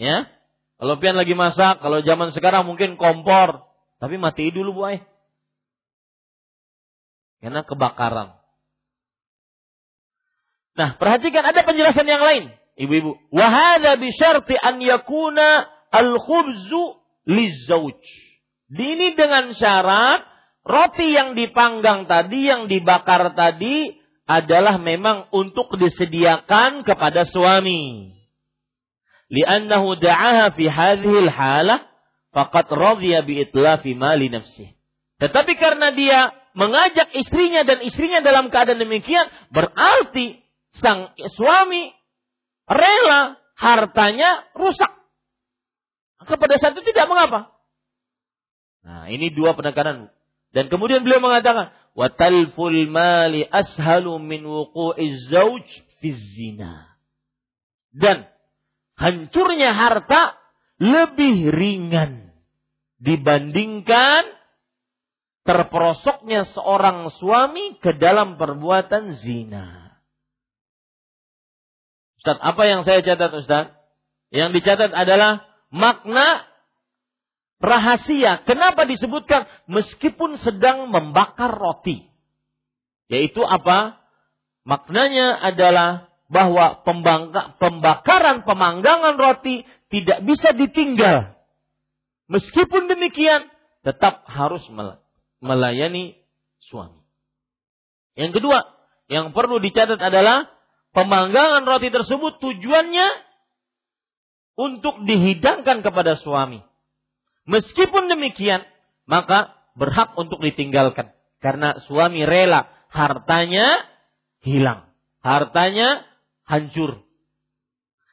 Ya, 0.00 0.32
kalau 0.82 0.98
pian 0.98 1.14
lagi 1.14 1.36
masak, 1.36 1.78
kalau 1.78 2.02
zaman 2.02 2.34
sekarang 2.34 2.66
mungkin 2.66 2.98
kompor, 2.98 3.70
tapi 4.02 4.18
mati 4.18 4.50
dulu 4.50 4.82
bu 4.82 4.82
eh. 4.90 4.98
Karena 7.38 7.62
kebakaran. 7.62 8.34
Nah, 10.74 10.98
perhatikan 10.98 11.46
ada 11.46 11.62
penjelasan 11.62 12.10
yang 12.10 12.18
lain, 12.18 12.50
ibu-ibu. 12.74 13.14
Wahada 13.30 13.94
bisyarti 13.94 14.58
an 14.58 14.82
yakuna 14.82 15.70
al-khubzu 15.94 16.98
lizauj. 17.30 18.02
Ini 18.74 19.14
dengan 19.14 19.54
syarat 19.54 20.26
roti 20.66 21.14
yang 21.14 21.38
dipanggang 21.38 22.10
tadi, 22.10 22.50
yang 22.50 22.66
dibakar 22.66 23.38
tadi 23.38 24.02
adalah 24.26 24.82
memang 24.82 25.30
untuk 25.30 25.78
disediakan 25.78 26.82
kepada 26.82 27.22
suami. 27.22 28.18
Li'annahu 29.30 29.94
da'aha 30.02 30.58
fi 30.58 30.66
hadhihi 30.66 31.18
al-halah 31.30 31.91
faqad 32.32 32.66
radhiya 32.72 33.22
bi 33.22 33.44
itlafi 33.44 33.92
mali 33.92 34.32
nafsih. 34.32 34.72
Tetapi 35.20 35.52
karena 35.54 35.94
dia 35.94 36.34
mengajak 36.58 37.14
istrinya 37.14 37.62
dan 37.62 37.80
istrinya 37.84 38.20
dalam 38.24 38.50
keadaan 38.50 38.80
demikian, 38.80 39.28
berarti 39.54 40.42
sang 40.80 41.12
suami 41.36 41.92
rela 42.66 43.38
hartanya 43.54 44.48
rusak. 44.56 44.90
Maka 46.18 46.34
pada 46.38 46.54
saat 46.58 46.74
itu 46.74 46.82
tidak 46.90 47.06
mengapa. 47.06 47.54
Nah, 48.82 49.06
ini 49.10 49.30
dua 49.30 49.54
penekanan. 49.54 50.10
Dan 50.52 50.68
kemudian 50.68 51.06
beliau 51.06 51.22
mengatakan, 51.22 51.70
"Watalful 51.94 52.74
mali 52.90 53.46
ashalu 53.46 54.18
min 54.18 54.42
zauj 55.30 55.66
fi 56.02 56.08
zina." 56.12 56.98
Dan 57.94 58.26
hancurnya 58.98 59.72
harta 59.72 60.41
lebih 60.82 61.54
ringan 61.54 62.34
dibandingkan 62.98 64.26
terperosoknya 65.46 66.50
seorang 66.50 67.10
suami 67.22 67.78
ke 67.78 67.94
dalam 67.98 68.34
perbuatan 68.34 69.18
zina. 69.22 69.94
Ustaz, 72.18 72.38
apa 72.38 72.62
yang 72.66 72.82
saya 72.86 73.02
catat 73.02 73.30
Ustaz? 73.34 73.66
Yang 74.30 74.62
dicatat 74.62 74.90
adalah 74.94 75.42
makna 75.70 76.46
rahasia. 77.58 78.46
Kenapa 78.46 78.86
disebutkan 78.86 79.50
meskipun 79.66 80.38
sedang 80.38 80.90
membakar 80.90 81.50
roti? 81.50 82.06
Yaitu 83.10 83.42
apa? 83.42 83.98
Maknanya 84.62 85.42
adalah 85.42 86.11
bahwa 86.32 86.80
pembakaran 87.60 88.48
pemanggangan 88.48 89.20
roti 89.20 89.68
tidak 89.92 90.24
bisa 90.24 90.56
ditinggal. 90.56 91.36
Meskipun 92.32 92.88
demikian, 92.88 93.52
tetap 93.84 94.24
harus 94.24 94.64
melayani 95.44 96.16
suami. 96.64 97.04
Yang 98.16 98.40
kedua, 98.40 98.64
yang 99.12 99.36
perlu 99.36 99.60
dicatat 99.60 100.00
adalah 100.00 100.48
pemanggangan 100.96 101.68
roti 101.68 101.92
tersebut 101.92 102.40
tujuannya 102.40 103.08
untuk 104.56 105.04
dihidangkan 105.04 105.84
kepada 105.84 106.16
suami. 106.16 106.64
Meskipun 107.44 108.08
demikian, 108.08 108.64
maka 109.04 109.52
berhak 109.76 110.16
untuk 110.16 110.40
ditinggalkan. 110.40 111.12
Karena 111.44 111.76
suami 111.84 112.24
rela 112.24 112.72
hartanya 112.88 113.84
hilang. 114.40 114.88
Hartanya 115.20 116.06
hancur. 116.46 117.02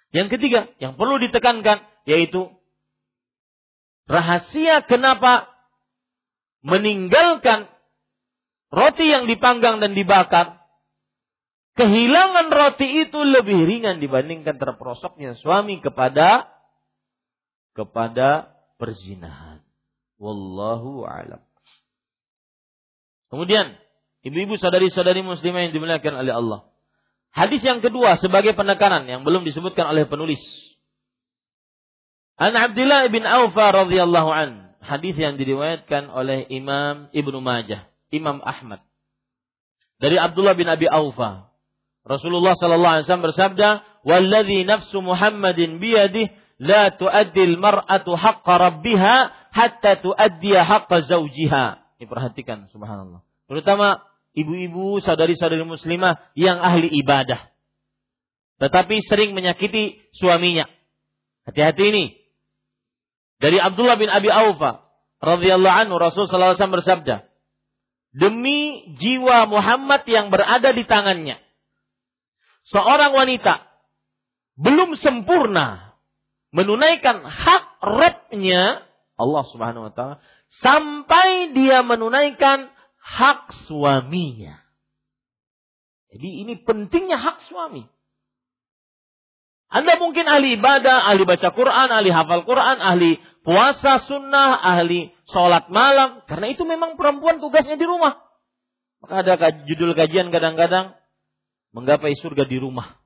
Yang 0.09 0.37
ketiga, 0.37 0.69
yang 0.81 0.97
perlu 0.97 1.21
ditekankan, 1.21 1.85
yaitu 2.09 2.49
rahasia 4.09 4.81
kenapa 4.89 5.49
meninggalkan 6.65 7.69
roti 8.73 9.05
yang 9.05 9.29
dipanggang 9.29 9.77
dan 9.79 9.93
dibakar 9.93 10.59
kehilangan 11.79 12.51
roti 12.51 13.07
itu 13.07 13.19
lebih 13.23 13.63
ringan 13.63 14.03
dibandingkan 14.03 14.59
terperosoknya 14.59 15.39
suami 15.39 15.79
kepada 15.79 16.51
kepada 17.71 18.51
perzinahan. 18.75 19.63
Wallahu 20.19 21.07
alam. 21.07 21.39
Kemudian, 23.31 23.77
ibu-ibu 24.27 24.59
saudari-saudari 24.59 25.23
muslimah 25.23 25.69
yang 25.69 25.73
dimuliakan 25.73 26.13
oleh 26.19 26.33
Allah. 26.35 26.59
Hadis 27.29 27.61
yang 27.61 27.79
kedua 27.79 28.17
sebagai 28.17 28.57
penekanan 28.57 29.05
yang 29.05 29.21
belum 29.21 29.45
disebutkan 29.45 29.89
oleh 29.89 30.09
penulis. 30.09 30.41
An 32.39 32.55
Abdullah 32.55 33.05
bin 33.11 33.27
Aufa 33.27 33.85
radhiyallahu 33.85 34.29
an. 34.31 34.49
Hadis 34.79 35.13
yang 35.19 35.37
diriwayatkan 35.37 36.09
oleh 36.09 36.49
Imam 36.49 37.11
Ibnu 37.13 37.37
Majah, 37.43 37.85
Imam 38.09 38.41
Ahmad. 38.41 38.81
Dari 39.99 40.15
Abdullah 40.15 40.55
bin 40.55 40.65
Abi 40.65 40.87
Aufa 40.87 41.49
Rasulullah 42.09 42.57
sallallahu 42.57 42.93
alaihi 42.97 43.05
wasallam 43.05 43.27
bersabda, 43.29 43.69
"Walladzi 44.01 44.65
nafsu 44.65 44.97
Muhammadin 45.03 45.77
biyadih 45.77 46.33
la 46.57 46.89
tuaddi 46.89 47.53
al-mar'atu 47.53 48.17
haqqa 48.17 48.53
rabbiha 48.57 49.15
hatta 49.53 50.01
tuaddi 50.01 50.57
haqqa 50.57 51.05
zawjiha." 51.05 51.65
Ini 52.01 52.05
perhatikan 52.09 52.65
subhanallah. 52.71 53.21
Terutama 53.45 54.01
ibu-ibu, 54.33 55.01
saudari-saudari 55.01 55.65
muslimah 55.65 56.19
yang 56.37 56.59
ahli 56.59 56.89
ibadah. 57.01 57.49
Tetapi 58.59 58.95
sering 59.07 59.31
menyakiti 59.31 59.99
suaminya. 60.13 60.67
Hati-hati 61.47 61.83
ini. 61.89 62.05
Dari 63.39 63.55
Abdullah 63.55 63.95
bin 63.95 64.11
Abi 64.11 64.27
Aufa 64.27 64.83
radhiyallahu 65.23 65.77
anhu 65.87 65.95
Rasul 65.95 66.27
sallallahu 66.27 66.53
alaihi 66.53 66.59
wasallam 66.59 66.77
bersabda, 66.83 67.15
"Demi 68.11 68.83
jiwa 68.99 69.47
Muhammad 69.47 70.03
yang 70.11 70.27
berada 70.27 70.75
di 70.75 70.83
tangannya, 70.83 71.39
seorang 72.67 73.15
wanita 73.15 73.63
belum 74.59 74.99
sempurna 74.99 75.95
menunaikan 76.51 77.23
hak 77.23 77.65
Rabbnya 77.79 78.83
Allah 79.15 79.43
Subhanahu 79.51 79.87
wa 79.87 79.93
taala 79.95 80.15
sampai 80.59 81.55
dia 81.55 81.79
menunaikan 81.85 82.67
hak 83.09 83.65
suaminya. 83.65 84.61
Jadi 86.09 86.29
ini 86.45 86.53
pentingnya 86.61 87.17
hak 87.17 87.45
suami. 87.49 87.85
Anda 89.69 90.01
mungkin 90.01 90.25
ahli 90.25 90.57
ibadah, 90.57 91.05
ahli 91.13 91.29
baca 91.29 91.53
Quran, 91.53 91.89
ahli 91.93 92.09
hafal 92.09 92.41
Quran, 92.41 92.81
ahli 92.81 93.21
puasa 93.45 94.01
sunnah, 94.09 94.57
ahli 94.57 95.13
sholat 95.29 95.69
malam. 95.69 96.25
Karena 96.25 96.49
itu 96.49 96.65
memang 96.65 96.97
perempuan 96.97 97.37
tugasnya 97.37 97.77
di 97.77 97.85
rumah. 97.85 98.17
Maka 99.05 99.21
ada 99.21 99.33
judul 99.69 99.93
kajian 99.93 100.33
kadang-kadang 100.33 100.97
menggapai 101.71 102.17
surga 102.17 102.49
di 102.49 102.57
rumah. 102.57 102.97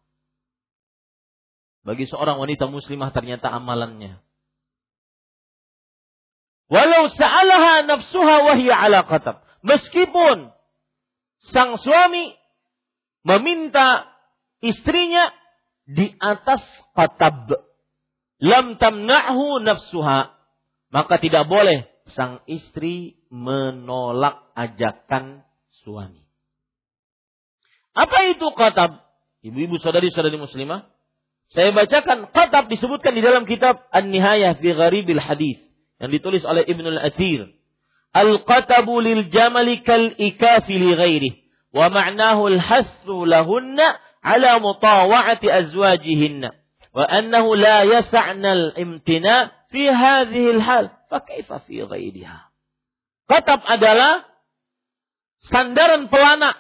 Bagi 1.84 2.08
seorang 2.08 2.40
wanita 2.40 2.72
muslimah 2.72 3.12
ternyata 3.12 3.52
amalannya. 3.52 4.24
Walau 6.72 7.12
sa'alaha 7.12 7.84
nafsuha 7.92 8.36
wahya 8.48 8.76
ala 8.88 9.04
qatab. 9.04 9.43
Meskipun 9.64 10.52
sang 11.52 11.80
suami 11.80 12.36
meminta 13.24 14.08
istrinya 14.60 15.32
di 15.88 16.12
atas 16.20 16.64
qatab. 16.96 17.52
Lam 18.44 18.76
tamna'hu 18.76 19.64
nafsuha. 19.64 20.36
Maka 20.94 21.16
tidak 21.18 21.48
boleh 21.50 21.88
sang 22.12 22.44
istri 22.46 23.18
menolak 23.32 24.52
ajakan 24.54 25.48
suami. 25.84 26.22
Apa 27.96 28.30
itu 28.30 28.46
qatab? 28.54 29.02
Ibu-ibu 29.44 29.80
saudari-saudari 29.80 30.38
muslimah. 30.38 30.92
Saya 31.54 31.70
bacakan 31.70 32.34
qatab 32.34 32.68
disebutkan 32.68 33.14
di 33.14 33.22
dalam 33.22 33.46
kitab 33.46 33.78
An-Nihayah 33.94 34.58
fi 34.58 34.74
Gharibil 34.74 35.22
Hadis 35.22 35.62
yang 36.02 36.10
ditulis 36.10 36.42
oleh 36.44 36.66
Ibnu 36.66 36.98
Al-Athir. 36.98 37.54
Al-qatabu 38.14 39.02
lil 39.02 39.34
jamali 39.34 39.82
kal 39.82 40.14
ikafi 40.18 40.78
li 40.78 40.94
ghairi 40.94 41.32
wa 41.74 41.90
ma'nahu 41.90 42.54
al-hasru 42.54 43.26
lahunna 43.26 43.98
ala 44.22 44.62
mutawa'ati 44.62 45.50
azwajihinna 45.50 46.54
wa 46.94 47.04
annahu 47.10 47.58
la 47.58 47.90
yas'na 47.90 48.50
al-imtina 48.54 49.50
fi 49.74 49.90
hadhihi 49.90 50.62
al-hal 50.62 50.94
fa 51.10 51.26
kaifa 51.26 51.66
fi 51.66 51.82
ghairiha. 51.82 52.54
Qatab 53.26 53.66
adalah 53.66 54.30
sandaran 55.50 56.14
pelana 56.14 56.54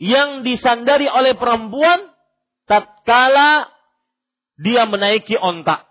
yang 0.00 0.44
disandari 0.44 1.08
oleh 1.08 1.36
perempuan 1.36 2.12
tatkala 2.64 3.68
dia 4.56 4.88
menaiki 4.88 5.36
ontak. 5.36 5.84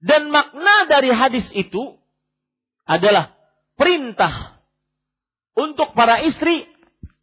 Dan 0.00 0.28
makna 0.28 0.86
dari 0.88 1.10
hadis 1.10 1.48
itu 1.56 1.96
adalah 2.84 3.34
perintah 3.74 4.60
untuk 5.56 5.96
para 5.96 6.20
istri 6.22 6.68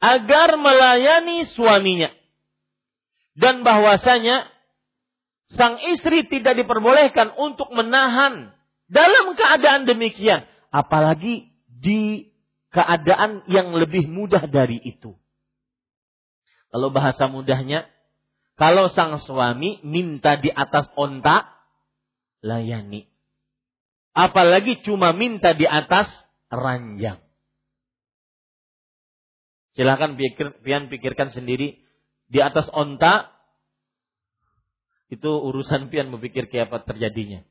agar 0.02 0.58
melayani 0.58 1.48
suaminya. 1.54 2.12
Dan 3.34 3.66
bahwasanya 3.66 4.50
sang 5.54 5.78
istri 5.94 6.26
tidak 6.28 6.58
diperbolehkan 6.60 7.34
untuk 7.38 7.70
menahan 7.74 8.54
dalam 8.90 9.38
keadaan 9.38 9.86
demikian. 9.86 10.46
Apalagi 10.74 11.54
di 11.70 12.34
keadaan 12.74 13.46
yang 13.46 13.70
lebih 13.74 14.10
mudah 14.10 14.50
dari 14.50 14.82
itu. 14.82 15.14
Kalau 16.74 16.90
bahasa 16.90 17.30
mudahnya, 17.30 17.86
kalau 18.58 18.90
sang 18.90 19.22
suami 19.22 19.78
minta 19.86 20.42
di 20.42 20.50
atas 20.50 20.90
onta, 20.98 21.53
layani. 22.44 23.08
Apalagi 24.14 24.84
cuma 24.86 25.16
minta 25.16 25.58
di 25.58 25.66
atas 25.66 26.06
ranjang. 26.54 27.18
Silahkan 29.74 30.14
pikir, 30.14 30.62
pian 30.62 30.86
pikirkan 30.92 31.34
sendiri. 31.34 31.82
Di 32.30 32.38
atas 32.46 32.70
onta, 32.70 33.34
itu 35.10 35.30
urusan 35.30 35.90
pian 35.90 36.14
berpikir 36.14 36.46
kayak 36.46 36.70
apa 36.70 36.86
terjadinya. 36.94 37.42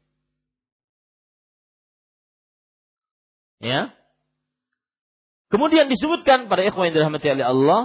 Ya. 3.59 3.95
Kemudian 5.51 5.91
disebutkan 5.91 6.47
pada 6.47 6.63
ikhwan 6.67 6.91
yang 6.91 6.97
dirahmati 7.03 7.29
oleh 7.31 7.47
Allah 7.47 7.83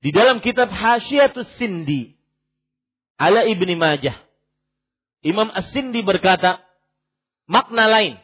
di 0.00 0.10
dalam 0.12 0.40
kitab 0.40 0.68
Hasyiatus 0.72 1.48
Sindi 1.60 2.16
ala 3.20 3.44
Ibni 3.44 3.76
Majah 3.76 4.29
Imam 5.20 5.52
As-Sindi 5.52 6.00
berkata, 6.00 6.64
makna 7.50 7.90
lain 7.90 8.14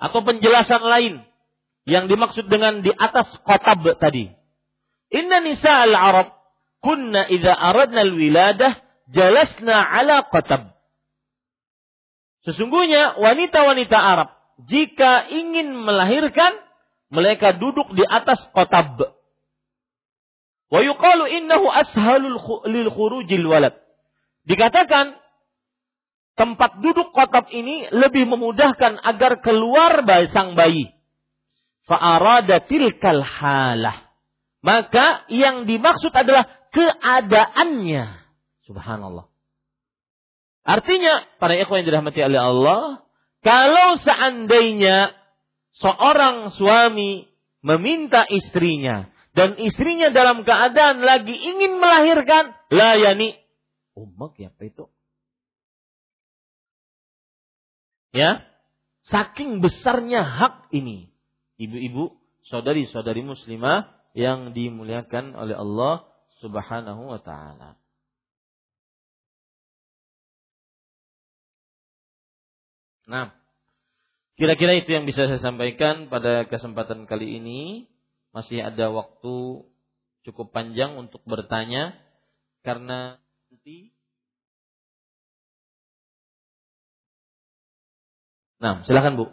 atau 0.00 0.20
penjelasan 0.26 0.82
lain 0.82 1.14
yang 1.84 2.08
dimaksud 2.08 2.48
dengan 2.48 2.80
di 2.80 2.90
atas 2.90 3.30
kotab 3.44 3.84
tadi. 4.00 4.32
Inna 5.12 5.44
nisa 5.44 5.84
al-Arab 5.84 6.32
kunna 6.80 7.28
idza 7.30 7.52
aradna 7.52 8.02
al-wiladah 8.02 8.80
jalasna 9.12 9.76
ala 9.76 10.26
kotab. 10.32 10.74
Sesungguhnya 12.44 13.20
wanita-wanita 13.20 13.96
Arab 13.96 14.28
jika 14.68 15.28
ingin 15.32 15.72
melahirkan 15.72 16.52
mereka 17.08 17.56
duduk 17.56 17.92
di 17.94 18.04
atas 18.04 18.40
kotab. 18.52 19.00
Wa 20.68 20.80
yuqalu 20.82 21.24
innahu 21.40 21.70
ashalul 21.70 22.40
lil 22.68 22.88
khurujil 22.90 23.46
walad. 23.46 23.76
Dikatakan 24.44 25.16
tempat 26.34 26.82
duduk 26.82 27.14
kotab 27.14 27.50
ini 27.50 27.86
lebih 27.90 28.26
memudahkan 28.26 28.98
agar 29.02 29.42
keluar 29.42 30.02
sang 30.34 30.58
bayi. 30.58 30.90
Fa'arada 31.86 32.64
tilkal 32.64 33.22
halah. 33.22 34.08
Maka 34.64 35.28
yang 35.28 35.68
dimaksud 35.68 36.10
adalah 36.10 36.48
keadaannya. 36.72 38.24
Subhanallah. 38.64 39.28
Artinya, 40.64 41.28
para 41.36 41.60
ikhwan 41.60 41.84
yang 41.84 41.88
dirahmati 41.92 42.20
oleh 42.24 42.40
Allah, 42.40 42.82
kalau 43.44 44.00
seandainya 44.00 45.12
seorang 45.76 46.56
suami 46.56 47.28
meminta 47.60 48.24
istrinya 48.24 49.12
dan 49.36 49.60
istrinya 49.60 50.08
dalam 50.08 50.48
keadaan 50.48 51.04
lagi 51.04 51.36
ingin 51.36 51.76
melahirkan, 51.76 52.56
layani. 52.72 53.36
Umak 53.92 54.40
ya 54.40 54.48
itu? 54.64 54.88
Ya, 58.14 58.46
saking 59.10 59.58
besarnya 59.58 60.22
hak 60.22 60.70
ini. 60.70 61.10
Ibu-ibu, 61.58 62.14
saudari-saudari 62.46 63.26
muslimah 63.26 63.90
yang 64.14 64.54
dimuliakan 64.54 65.34
oleh 65.34 65.58
Allah 65.58 66.06
Subhanahu 66.38 67.10
wa 67.10 67.18
taala. 67.18 67.74
Nah, 73.10 73.34
kira-kira 74.38 74.78
itu 74.78 74.94
yang 74.94 75.04
bisa 75.04 75.26
saya 75.26 75.42
sampaikan 75.42 76.06
pada 76.06 76.46
kesempatan 76.46 77.10
kali 77.10 77.42
ini. 77.42 77.90
Masih 78.30 78.62
ada 78.62 78.90
waktu 78.90 79.62
cukup 80.26 80.50
panjang 80.50 80.98
untuk 80.98 81.22
bertanya 81.22 81.94
karena 82.66 83.22
nanti 83.46 83.93
Nah, 88.64 88.80
silakan 88.88 89.20
Bu. 89.20 89.28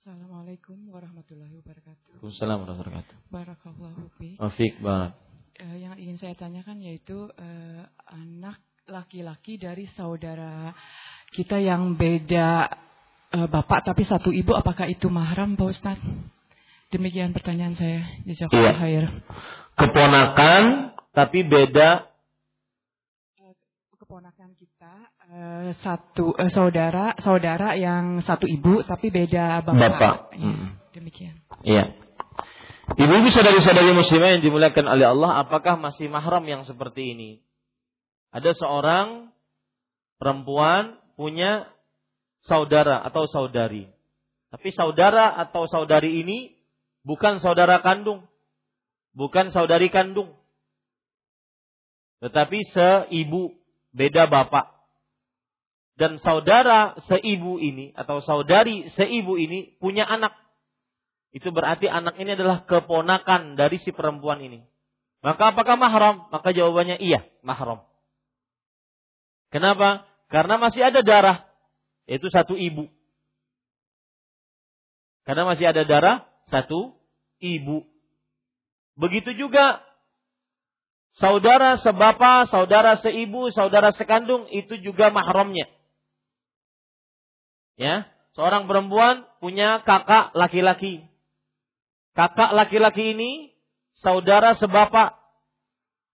Assalamualaikum 0.00 0.88
warahmatullahi 0.88 1.60
wabarakatuh. 1.60 2.24
Waalaikumsalam 2.24 2.56
warahmatullahi 2.64 2.88
wabarakatuh. 2.88 3.16
Barakallahu 3.28 4.02
fi. 4.16 4.28
Wafik 4.40 4.80
barak. 4.80 5.12
Uh, 5.60 5.76
yang 5.76 5.92
ingin 6.00 6.16
saya 6.16 6.32
tanyakan 6.40 6.80
yaitu 6.80 7.28
uh, 7.28 7.84
anak 8.08 8.56
laki-laki 8.88 9.60
dari 9.60 9.84
saudara 9.92 10.72
kita 11.36 11.60
yang 11.60 12.00
beda 12.00 12.64
uh, 13.36 13.44
bapak 13.44 13.84
tapi 13.84 14.08
satu 14.08 14.32
ibu 14.32 14.56
apakah 14.56 14.88
itu 14.88 15.12
mahram 15.12 15.60
Pak 15.60 15.68
Ustaz? 15.76 16.00
Demikian 16.88 17.36
pertanyaan 17.36 17.76
saya. 17.76 18.08
Jazakallah 18.24 18.72
iya. 18.72 18.80
khair. 18.80 19.04
Keponakan 19.76 20.96
tapi 21.12 21.44
beda 21.44 22.08
keponakan 24.10 24.56
kita 24.58 25.12
uh, 25.30 25.70
satu 25.80 26.34
uh, 26.34 26.50
saudara 26.50 27.14
saudara 27.22 27.78
yang 27.78 28.20
satu 28.26 28.44
ibu 28.50 28.82
tapi 28.82 29.14
beda 29.14 29.62
bapak. 29.62 29.78
Bapak. 29.78 30.14
Ya, 30.34 30.42
hmm. 30.42 30.68
Demikian. 30.90 31.36
Iya. 31.62 31.84
Ibu-ibu 32.90 33.30
saudari-saudari 33.30 33.94
muslimah 33.94 34.34
yang 34.34 34.42
dimuliakan 34.42 34.86
oleh 34.90 35.06
Allah, 35.06 35.46
apakah 35.46 35.78
masih 35.78 36.10
mahram 36.10 36.42
yang 36.42 36.66
seperti 36.66 37.14
ini? 37.14 37.30
Ada 38.34 38.50
seorang 38.58 39.30
perempuan 40.18 40.98
punya 41.14 41.70
saudara 42.42 42.98
atau 43.06 43.30
saudari. 43.30 43.86
Tapi 44.50 44.74
saudara 44.74 45.38
atau 45.38 45.70
saudari 45.70 46.26
ini 46.26 46.58
bukan 47.06 47.38
saudara 47.38 47.78
kandung. 47.78 48.26
Bukan 49.14 49.54
saudari 49.54 49.86
kandung. 49.86 50.34
Tetapi 52.18 52.58
seibu 52.74 53.54
beda 53.94 54.26
bapak. 54.26 54.79
Dan 56.00 56.16
saudara 56.24 56.96
seibu 57.12 57.60
ini 57.60 57.92
atau 57.92 58.24
saudari 58.24 58.88
seibu 58.96 59.36
ini 59.36 59.76
punya 59.76 60.08
anak. 60.08 60.32
Itu 61.28 61.52
berarti 61.52 61.92
anak 61.92 62.16
ini 62.16 62.32
adalah 62.32 62.64
keponakan 62.64 63.60
dari 63.60 63.76
si 63.84 63.92
perempuan 63.92 64.40
ini. 64.40 64.64
Maka 65.20 65.52
apakah 65.52 65.76
mahram? 65.76 66.24
Maka 66.32 66.56
jawabannya 66.56 66.96
iya, 67.04 67.28
mahram. 67.44 67.84
Kenapa? 69.52 70.08
Karena 70.32 70.56
masih 70.56 70.80
ada 70.80 71.04
darah, 71.04 71.44
yaitu 72.08 72.32
satu 72.32 72.56
ibu. 72.56 72.88
Karena 75.28 75.44
masih 75.52 75.68
ada 75.68 75.84
darah, 75.84 76.24
satu 76.48 76.96
ibu. 77.44 77.84
Begitu 78.96 79.36
juga 79.36 79.84
saudara 81.20 81.76
sebapa, 81.84 82.48
saudara 82.48 82.96
seibu, 83.04 83.52
saudara 83.52 83.92
sekandung 83.92 84.48
itu 84.48 84.80
juga 84.80 85.12
mahramnya. 85.12 85.68
Ya, 87.78 88.10
seorang 88.34 88.70
perempuan 88.70 89.26
punya 89.38 89.82
kakak 89.82 90.32
laki-laki. 90.32 91.04
Kakak 92.14 92.54
laki-laki 92.54 93.14
ini 93.14 93.30
saudara 93.98 94.58
sebapa 94.58 95.18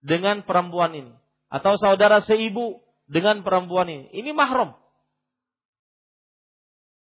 dengan 0.05 0.45
perempuan 0.45 0.93
ini 0.95 1.13
atau 1.49 1.79
saudara 1.79 2.23
seibu 2.23 2.83
dengan 3.07 3.43
perempuan 3.47 3.89
ini. 3.89 4.07
Ini 4.13 4.31
mahram. 4.35 4.75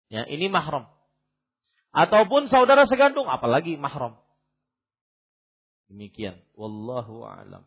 Ya, 0.09 0.24
ini 0.24 0.48
mahram. 0.48 0.89
Ataupun 1.93 2.48
saudara 2.48 2.85
sekandung, 2.89 3.28
apalagi 3.28 3.77
mahram. 3.77 4.16
Demikian. 5.89 6.36
Wallahu 6.56 7.24
a'lam. 7.24 7.65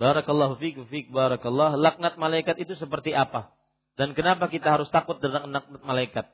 Barakallahu 0.00 0.56
fiik 0.56 0.80
fiik 0.88 1.12
barakallah. 1.12 1.76
Laknat 1.76 2.16
malaikat 2.16 2.56
itu 2.56 2.72
seperti 2.72 3.12
apa? 3.12 3.52
Dan 4.00 4.16
kenapa 4.16 4.48
kita 4.48 4.72
harus 4.72 4.88
takut 4.88 5.20
dengan 5.20 5.52
laknat 5.52 5.84
malaikat? 5.84 6.26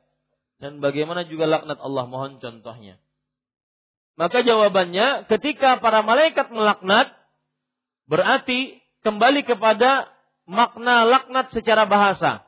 Dan 0.62 0.78
bagaimana 0.78 1.26
juga 1.26 1.50
laknat 1.50 1.82
Allah? 1.82 2.06
Mohon 2.06 2.38
contohnya. 2.38 3.02
Maka 4.14 4.46
jawabannya 4.46 5.26
ketika 5.26 5.82
para 5.82 6.06
malaikat 6.06 6.46
melaknat 6.54 7.10
berarti 8.06 8.78
kembali 9.02 9.42
kepada 9.42 10.14
makna 10.46 11.02
laknat 11.02 11.50
secara 11.50 11.90
bahasa. 11.90 12.46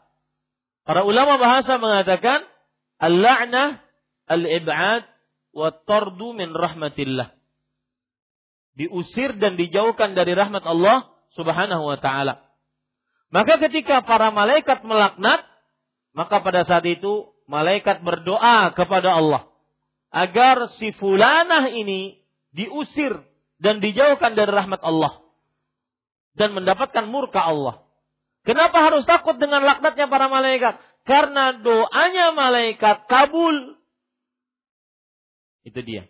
Para 0.86 1.02
ulama 1.02 1.34
bahasa 1.36 1.82
mengatakan 1.82 2.46
al-la'nah 3.02 3.82
al-ib'ad 4.30 5.02
wa 5.50 5.74
tardu 5.82 6.30
min 6.32 6.54
rahmatillah. 6.54 7.37
Diusir 8.78 9.34
dan 9.42 9.58
dijauhkan 9.58 10.14
dari 10.14 10.38
rahmat 10.38 10.62
Allah 10.62 11.10
Subhanahu 11.34 11.82
wa 11.82 11.98
taala. 11.98 12.46
Maka 13.34 13.58
ketika 13.68 14.06
para 14.06 14.30
malaikat 14.30 14.86
melaknat, 14.86 15.42
maka 16.14 16.40
pada 16.40 16.62
saat 16.62 16.86
itu 16.86 17.34
malaikat 17.50 18.06
berdoa 18.06 18.70
kepada 18.72 19.18
Allah 19.18 19.50
agar 20.14 20.72
si 20.80 20.94
fulanah 20.96 21.68
ini 21.68 22.22
diusir 22.54 23.20
dan 23.60 23.82
dijauhkan 23.82 24.32
dari 24.32 24.48
rahmat 24.48 24.80
Allah 24.80 25.20
dan 26.38 26.54
mendapatkan 26.54 27.04
murka 27.10 27.42
Allah. 27.42 27.82
Kenapa 28.46 28.80
harus 28.80 29.04
takut 29.04 29.36
dengan 29.36 29.60
laknatnya 29.66 30.08
para 30.08 30.30
malaikat? 30.30 30.80
Karena 31.04 31.52
doanya 31.58 32.32
malaikat 32.32 33.04
kabul. 33.10 33.76
Itu 35.66 35.84
dia. 35.84 36.08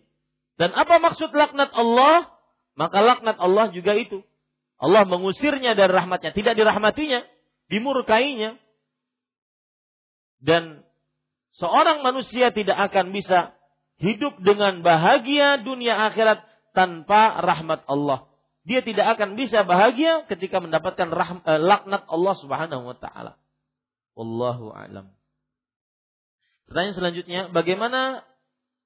Dan 0.55 0.71
apa 0.77 1.03
maksud 1.03 1.35
laknat 1.35 1.75
Allah? 1.75 2.38
Maka 2.79 3.03
laknat 3.03 3.43
Allah 3.43 3.75
juga 3.75 3.99
itu. 3.99 4.23
Allah 4.79 5.03
mengusirnya 5.03 5.75
dari 5.75 5.91
rahmatnya. 5.91 6.31
Tidak 6.31 6.55
dirahmatinya. 6.55 7.27
Dimurkainya. 7.67 8.55
Dan 10.39 10.87
seorang 11.59 12.07
manusia 12.07 12.55
tidak 12.55 12.79
akan 12.87 13.11
bisa 13.11 13.59
hidup 13.99 14.39
dengan 14.39 14.87
bahagia 14.87 15.59
dunia 15.59 16.07
akhirat 16.07 16.47
tanpa 16.71 17.43
rahmat 17.43 17.83
Allah. 17.91 18.31
Dia 18.63 18.87
tidak 18.87 19.19
akan 19.19 19.35
bisa 19.35 19.67
bahagia 19.67 20.23
ketika 20.31 20.63
mendapatkan 20.63 21.11
eh, 21.11 21.59
laknat 21.59 22.07
Allah 22.07 22.35
Subhanahu 22.39 22.95
wa 22.95 22.95
taala. 22.95 23.35
Wallahu 24.15 24.71
a'lam. 24.71 25.11
Pertanyaan 26.71 26.95
selanjutnya, 26.95 27.41
bagaimana 27.51 28.23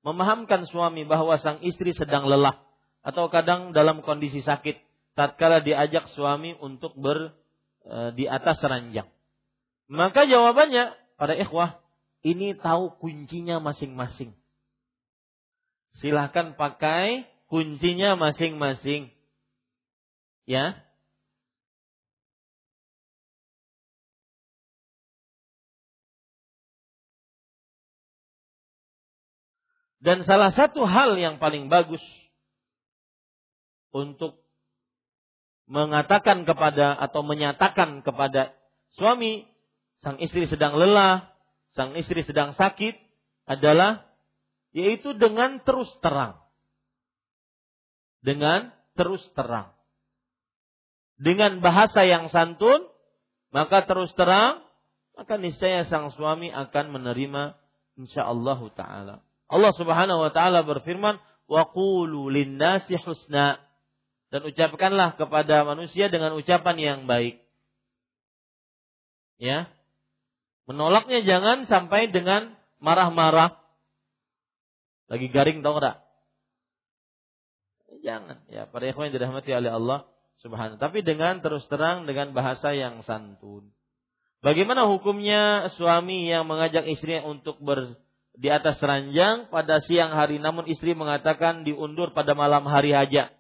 memahamkan 0.01 0.64
suami 0.64 1.05
bahwa 1.05 1.36
sang 1.36 1.60
istri 1.60 1.93
sedang 1.93 2.24
lelah 2.31 2.72
atau 3.03 3.27
kadang 3.29 3.74
dalam 3.74 4.01
kondisi 4.07 4.41
sakit 4.41 4.79
tatkala 5.19 5.61
diajak 5.61 6.07
suami 6.15 6.55
untuk 6.62 6.95
ber 6.95 7.35
e, 7.83 8.15
di 8.15 8.31
atas 8.31 8.62
ranjang? 8.62 9.11
Maka 9.91 10.24
jawabannya 10.24 10.95
pada 11.19 11.35
ikhwah, 11.37 11.83
ini 12.23 12.55
tahu 12.55 12.97
kuncinya 13.03 13.59
masing-masing. 13.59 14.33
Silahkan 16.01 16.55
pakai 16.57 17.29
kuncinya 17.51 18.16
masing-masing. 18.16 19.12
Ya. 20.49 20.81
Dan 30.03 30.27
salah 30.27 30.51
satu 30.51 30.83
hal 30.83 31.15
yang 31.15 31.39
paling 31.39 31.70
bagus 31.70 32.03
untuk 33.93 34.43
mengatakan 35.70 36.43
kepada 36.43 36.97
atau 36.98 37.23
menyatakan 37.23 38.02
kepada 38.02 38.52
suami 38.98 39.47
sang 40.02 40.19
istri 40.19 40.51
sedang 40.51 40.74
lelah, 40.74 41.31
sang 41.73 41.94
istri 41.94 42.27
sedang 42.27 42.52
sakit 42.59 42.98
adalah 43.47 44.05
yaitu 44.74 45.14
dengan 45.16 45.60
terus 45.62 45.89
terang. 46.01 46.40
Dengan 48.24 48.73
terus 48.97 49.23
terang. 49.36 49.74
Dengan 51.20 51.62
bahasa 51.62 52.02
yang 52.02 52.32
santun, 52.32 52.89
maka 53.55 53.85
terus 53.86 54.10
terang, 54.19 54.64
maka 55.14 55.36
niscaya 55.39 55.86
sang 55.86 56.10
suami 56.16 56.51
akan 56.51 56.98
menerima 56.98 57.55
insyaallah 58.01 58.60
taala. 58.74 59.14
Allah 59.47 59.73
Subhanahu 59.77 60.24
wa 60.24 60.32
taala 60.32 60.64
berfirman, 60.64 61.20
"Wa 61.47 61.69
qulu 61.70 62.32
lin-nasi 62.32 62.97
husna." 62.97 63.60
Dan 64.32 64.48
ucapkanlah 64.48 65.20
kepada 65.20 65.68
manusia 65.68 66.09
dengan 66.09 66.32
ucapan 66.32 66.76
yang 66.80 67.00
baik. 67.04 67.44
Ya. 69.36 69.68
Menolaknya 70.64 71.20
jangan 71.20 71.68
sampai 71.68 72.09
dengan 72.09 72.56
marah-marah 72.80 73.62
lagi 75.12 75.28
garing 75.28 75.60
tau 75.60 75.76
enggak? 75.76 76.00
Jangan. 78.00 78.40
Ya, 78.48 78.64
para 78.64 78.88
ikhwan 78.88 79.12
yang 79.12 79.20
dirahmati 79.20 79.52
oleh 79.52 79.68
Allah 79.68 80.09
Subhanahu. 80.40 80.80
Tapi 80.80 81.04
dengan 81.04 81.44
terus 81.44 81.68
terang 81.68 82.09
dengan 82.09 82.32
bahasa 82.32 82.72
yang 82.72 83.04
santun. 83.04 83.68
Bagaimana 84.40 84.88
hukumnya 84.88 85.68
suami 85.76 86.26
yang 86.26 86.48
mengajak 86.48 86.88
istrinya 86.88 87.28
untuk 87.28 87.60
ber, 87.60 87.94
di 88.34 88.48
atas 88.48 88.80
ranjang 88.80 89.52
pada 89.52 89.78
siang 89.84 90.16
hari 90.16 90.40
namun 90.40 90.66
istri 90.66 90.96
mengatakan 90.96 91.62
diundur 91.62 92.16
pada 92.16 92.32
malam 92.32 92.64
hari 92.64 92.96
aja? 92.96 93.30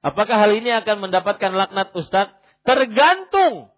Apakah 0.00 0.36
hal 0.40 0.52
ini 0.56 0.72
akan 0.72 1.08
mendapatkan 1.08 1.52
laknat 1.52 1.92
Ustadz? 1.92 2.36
Tergantung 2.64 3.72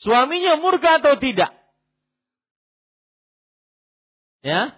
suaminya 0.00 0.56
murka 0.56 1.00
atau 1.00 1.16
tidak. 1.20 1.52
Ya. 4.40 4.76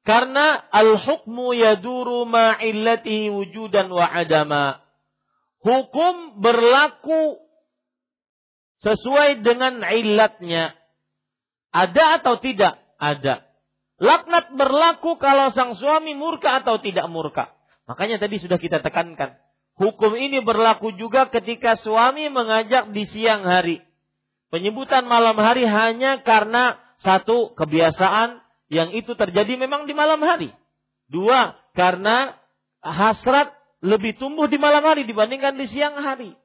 Karena 0.00 0.56
al-hukmu 0.72 1.52
yaduru 1.54 2.24
ma'illatihi 2.24 3.30
wujudan 3.30 3.92
wa 3.92 4.06
adama. 4.08 4.80
Hukum 5.60 6.40
berlaku 6.40 7.36
sesuai 8.80 9.44
dengan 9.44 9.84
illatnya. 9.84 10.72
Ada 11.70 12.22
atau 12.22 12.40
tidak? 12.40 12.80
Ada. 12.96 13.44
Laknat 14.00 14.56
berlaku 14.56 15.20
kalau 15.20 15.52
sang 15.52 15.76
suami 15.76 16.16
murka 16.16 16.64
atau 16.64 16.80
tidak 16.80 17.04
murka. 17.12 17.59
Makanya 17.90 18.22
tadi 18.22 18.38
sudah 18.38 18.54
kita 18.62 18.86
tekankan. 18.86 19.34
Hukum 19.74 20.14
ini 20.14 20.38
berlaku 20.38 20.94
juga 20.94 21.26
ketika 21.26 21.74
suami 21.74 22.30
mengajak 22.30 22.94
di 22.94 23.02
siang 23.10 23.42
hari. 23.42 23.82
Penyebutan 24.54 25.10
malam 25.10 25.34
hari 25.34 25.66
hanya 25.66 26.22
karena 26.22 26.78
satu 27.02 27.50
kebiasaan 27.58 28.38
yang 28.70 28.94
itu 28.94 29.18
terjadi 29.18 29.58
memang 29.58 29.90
di 29.90 29.94
malam 29.98 30.22
hari. 30.22 30.54
Dua, 31.10 31.58
karena 31.74 32.38
hasrat 32.78 33.50
lebih 33.82 34.14
tumbuh 34.22 34.46
di 34.46 34.62
malam 34.62 34.86
hari 34.86 35.02
dibandingkan 35.02 35.58
di 35.58 35.66
siang 35.66 35.98
hari. 35.98 36.38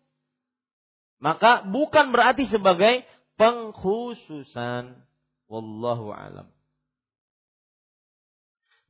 Maka 1.22 1.62
bukan 1.70 2.10
berarti 2.10 2.50
sebagai 2.50 3.06
pengkhususan. 3.38 4.98
Wallahu 5.46 6.10
alam. 6.10 6.55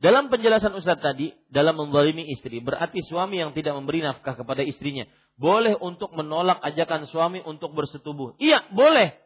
Dalam 0.05 0.29
penjelasan 0.29 0.77
Ustaz 0.77 1.01
tadi, 1.01 1.33
dalam 1.49 1.81
membalimi 1.81 2.29
istri, 2.29 2.61
berarti 2.61 3.01
suami 3.01 3.41
yang 3.41 3.57
tidak 3.57 3.73
memberi 3.73 4.05
nafkah 4.05 4.37
kepada 4.37 4.61
istrinya, 4.61 5.09
boleh 5.33 5.73
untuk 5.81 6.13
menolak 6.13 6.61
ajakan 6.61 7.09
suami 7.09 7.41
untuk 7.41 7.73
bersetubuh. 7.73 8.37
Iya, 8.37 8.69
boleh. 8.69 9.17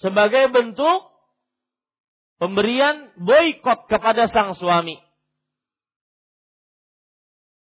Sebagai 0.00 0.48
bentuk 0.48 1.12
pemberian 2.40 3.12
boykot 3.20 3.84
kepada 3.92 4.32
sang 4.32 4.56
suami. 4.56 4.96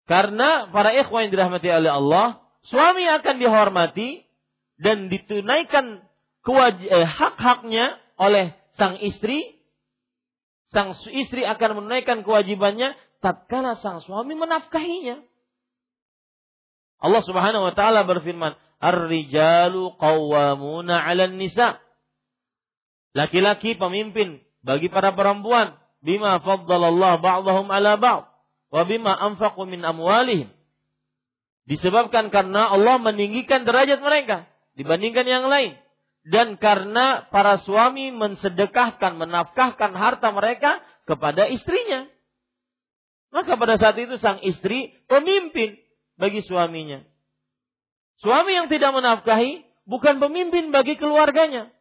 Karena 0.03 0.67
para 0.67 0.91
ikhwan 0.91 1.31
yang 1.31 1.31
dirahmati 1.31 1.71
oleh 1.71 1.95
Allah, 1.95 2.43
suami 2.67 3.07
akan 3.07 3.39
dihormati 3.39 4.27
dan 4.83 5.07
ditunaikan 5.07 6.03
eh, 6.43 7.07
hak-haknya 7.07 8.03
oleh 8.19 8.51
sang 8.75 8.99
istri 8.99 9.60
sang 10.71 10.95
istri 11.11 11.43
akan 11.43 11.83
menunaikan 11.83 12.23
kewajibannya 12.23 12.95
tatkala 13.19 13.75
sang 13.83 13.99
suami 14.01 14.33
menafkahinya. 14.39 15.19
Allah 17.01 17.21
Subhanahu 17.27 17.67
wa 17.67 17.73
taala 17.75 18.07
berfirman, 18.07 18.55
"Ar-rijalu 18.79 19.99
qawwamuna 19.99 20.95
'alan 21.03 21.35
nisa." 21.35 21.77
Laki-laki 23.11 23.75
pemimpin 23.75 24.39
bagi 24.63 24.87
para 24.87 25.11
perempuan 25.11 25.75
bima 25.99 26.39
faddalallah 26.39 27.19
ba'dahum 27.19 27.67
'ala 27.67 27.99
ba'd 27.99 28.23
wa 28.71 28.81
bima 28.87 29.11
anfaqu 29.11 29.67
min 29.67 29.83
amwalihim. 29.83 30.49
Disebabkan 31.67 32.31
karena 32.31 32.71
Allah 32.71 32.97
meninggikan 32.97 33.67
derajat 33.67 33.99
mereka 33.99 34.47
dibandingkan 34.79 35.27
yang 35.27 35.45
lain 35.51 35.80
dan 36.21 36.61
karena 36.61 37.25
para 37.33 37.57
suami 37.65 38.13
mensedekahkan, 38.13 39.17
menafkahkan 39.17 39.91
harta 39.97 40.29
mereka 40.29 40.77
kepada 41.09 41.49
istrinya. 41.49 42.05
Maka 43.33 43.57
pada 43.57 43.79
saat 43.81 43.97
itu 43.97 44.19
sang 44.21 44.43
istri 44.45 44.93
pemimpin 45.09 45.79
bagi 46.19 46.45
suaminya. 46.45 47.01
Suami 48.21 48.53
yang 48.53 48.69
tidak 48.69 48.93
menafkahi 48.93 49.65
bukan 49.89 50.21
pemimpin 50.21 50.69
bagi 50.69 50.93
keluarganya. 50.99 51.73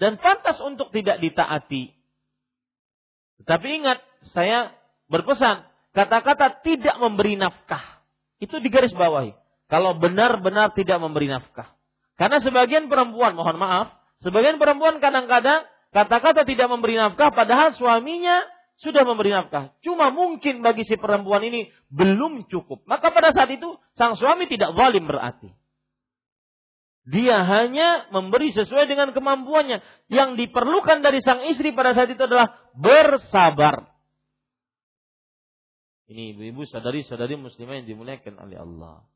Dan 0.00 0.18
pantas 0.18 0.58
untuk 0.64 0.90
tidak 0.90 1.20
ditaati. 1.22 1.92
Tetapi 3.44 3.66
ingat, 3.84 4.00
saya 4.32 4.72
berpesan, 5.12 5.64
kata-kata 5.92 6.64
tidak 6.64 6.96
memberi 6.98 7.36
nafkah. 7.36 8.00
Itu 8.40 8.58
digaris 8.58 8.96
bawahi. 8.96 9.36
Kalau 9.68 9.94
benar-benar 10.00 10.72
tidak 10.72 10.98
memberi 10.98 11.28
nafkah. 11.28 11.79
Karena 12.20 12.36
sebagian 12.44 12.92
perempuan, 12.92 13.32
mohon 13.32 13.56
maaf, 13.56 13.96
sebagian 14.20 14.60
perempuan 14.60 15.00
kadang-kadang 15.00 15.64
kata-kata 15.88 16.44
tidak 16.44 16.68
memberi 16.68 17.00
nafkah 17.00 17.32
padahal 17.32 17.72
suaminya 17.80 18.44
sudah 18.76 19.08
memberi 19.08 19.32
nafkah. 19.32 19.72
Cuma 19.80 20.12
mungkin 20.12 20.60
bagi 20.60 20.84
si 20.84 21.00
perempuan 21.00 21.40
ini 21.48 21.72
belum 21.88 22.44
cukup. 22.52 22.84
Maka 22.84 23.08
pada 23.08 23.32
saat 23.32 23.48
itu 23.48 23.72
sang 23.96 24.20
suami 24.20 24.44
tidak 24.52 24.76
zalim 24.76 25.08
berarti. 25.08 25.48
Dia 27.08 27.40
hanya 27.40 28.12
memberi 28.12 28.52
sesuai 28.52 28.84
dengan 28.84 29.16
kemampuannya. 29.16 29.80
Yang 30.12 30.44
diperlukan 30.44 31.00
dari 31.00 31.24
sang 31.24 31.40
istri 31.48 31.72
pada 31.72 31.96
saat 31.96 32.12
itu 32.12 32.20
adalah 32.20 32.52
bersabar. 32.76 33.88
Ini 36.12 36.36
ibu-ibu 36.36 36.68
sadari-sadari 36.68 37.40
muslimah 37.40 37.80
yang 37.80 37.88
dimuliakan 37.88 38.34
oleh 38.44 38.60
Allah. 38.60 39.08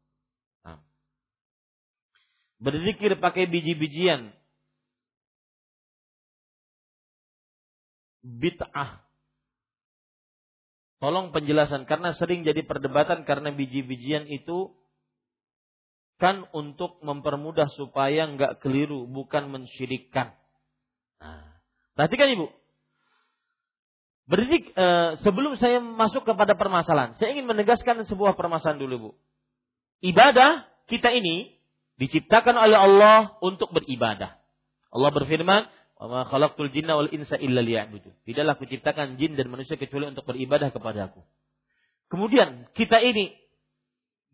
Nah. 0.64 0.93
Berzikir 2.64 3.12
pakai 3.20 3.44
biji-bijian. 3.44 4.32
Bid'ah. 8.24 9.04
Tolong 10.96 11.36
penjelasan 11.36 11.84
karena 11.84 12.16
sering 12.16 12.40
jadi 12.48 12.64
perdebatan 12.64 13.28
karena 13.28 13.52
biji-bijian 13.52 14.24
itu 14.32 14.72
kan 16.16 16.48
untuk 16.56 17.04
mempermudah 17.04 17.68
supaya 17.76 18.24
nggak 18.32 18.64
keliru, 18.64 19.04
bukan 19.04 19.52
mensyirikkan. 19.52 20.32
Nah, 21.20 21.60
perhatikan 21.92 22.32
ibu. 22.32 22.48
Berdik, 24.24 24.72
eh, 24.72 25.20
sebelum 25.20 25.60
saya 25.60 25.84
masuk 25.84 26.24
kepada 26.24 26.56
permasalahan, 26.56 27.12
saya 27.20 27.36
ingin 27.36 27.44
menegaskan 27.44 28.08
sebuah 28.08 28.40
permasalahan 28.40 28.80
dulu, 28.80 28.96
bu. 28.96 29.10
Ibadah 30.00 30.64
kita 30.88 31.12
ini 31.12 31.52
Diciptakan 31.94 32.58
oleh 32.58 32.78
Allah 32.78 33.38
untuk 33.38 33.70
beribadah. 33.70 34.34
Allah 34.90 35.10
berfirman, 35.14 35.70
"Wa 35.98 36.26
khalaqtul 36.26 36.74
jinna 36.74 36.98
wal 36.98 37.10
insa 37.10 37.38
illa 37.38 37.62
liya'budu." 37.62 38.10
Tidaklah 38.26 38.58
kuciptakan 38.58 39.14
jin 39.18 39.38
dan 39.38 39.46
manusia 39.50 39.78
kecuali 39.78 40.10
untuk 40.10 40.26
beribadah 40.26 40.74
kepada 40.74 41.10
Aku. 41.10 41.22
Kemudian 42.10 42.66
kita 42.74 42.98
ini 42.98 43.34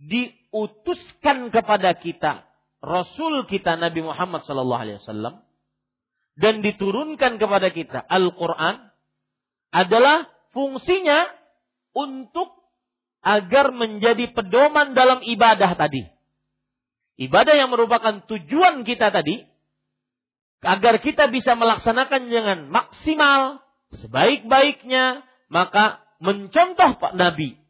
diutuskan 0.01 1.53
kepada 1.53 1.93
kita 1.97 2.49
Rasul 2.81 3.45
kita 3.45 3.77
Nabi 3.77 4.01
Muhammad 4.01 4.49
sallallahu 4.49 4.81
alaihi 4.81 4.99
wasallam 5.05 5.45
dan 6.41 6.65
diturunkan 6.65 7.37
kepada 7.37 7.69
kita 7.69 8.01
Al-Qur'an 8.09 8.89
adalah 9.69 10.25
fungsinya 10.57 11.29
untuk 11.93 12.49
agar 13.21 13.77
menjadi 13.77 14.33
pedoman 14.33 14.97
dalam 14.97 15.21
ibadah 15.21 15.77
tadi 15.77 16.09
ibadah 17.21 17.55
yang 17.55 17.69
merupakan 17.69 18.25
tujuan 18.25 18.83
kita 18.89 19.13
tadi, 19.13 19.45
agar 20.65 21.01
kita 21.05 21.29
bisa 21.29 21.53
melaksanakan 21.57 22.33
dengan 22.33 22.59
maksimal, 22.73 23.61
sebaik-baiknya, 23.93 25.25
maka 25.53 26.01
mencontoh 26.21 26.97
Pak 26.97 27.13
Nabi. 27.17 27.61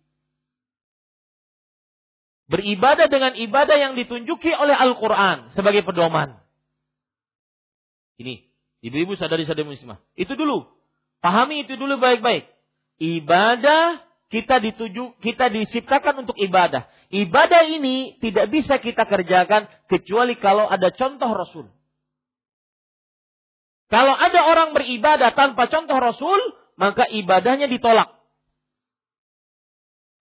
Beribadah 2.50 3.06
dengan 3.06 3.38
ibadah 3.38 3.78
yang 3.78 3.94
ditunjuki 3.94 4.50
oleh 4.50 4.74
Al-Quran 4.74 5.54
sebagai 5.54 5.86
pedoman. 5.86 6.34
Ini, 8.18 8.42
ibu-ibu 8.82 9.14
sadari-sadari 9.14 9.70
muslimah. 9.70 10.02
Itu 10.18 10.34
dulu. 10.34 10.66
Pahami 11.22 11.62
itu 11.62 11.78
dulu 11.78 12.02
baik-baik. 12.02 12.50
Ibadah 12.98 14.02
kita 14.30 14.62
dituju, 14.62 15.18
kita 15.18 15.50
diciptakan 15.50 16.22
untuk 16.22 16.38
ibadah. 16.38 16.86
Ibadah 17.10 17.66
ini 17.66 18.14
tidak 18.22 18.46
bisa 18.54 18.78
kita 18.78 19.02
kerjakan 19.02 19.66
kecuali 19.90 20.38
kalau 20.38 20.70
ada 20.70 20.94
contoh 20.94 21.34
Rasul. 21.34 21.66
Kalau 23.90 24.14
ada 24.14 24.46
orang 24.46 24.70
beribadah 24.70 25.34
tanpa 25.34 25.66
contoh 25.66 25.98
Rasul, 25.98 26.38
maka 26.78 27.10
ibadahnya 27.10 27.66
ditolak. 27.66 28.14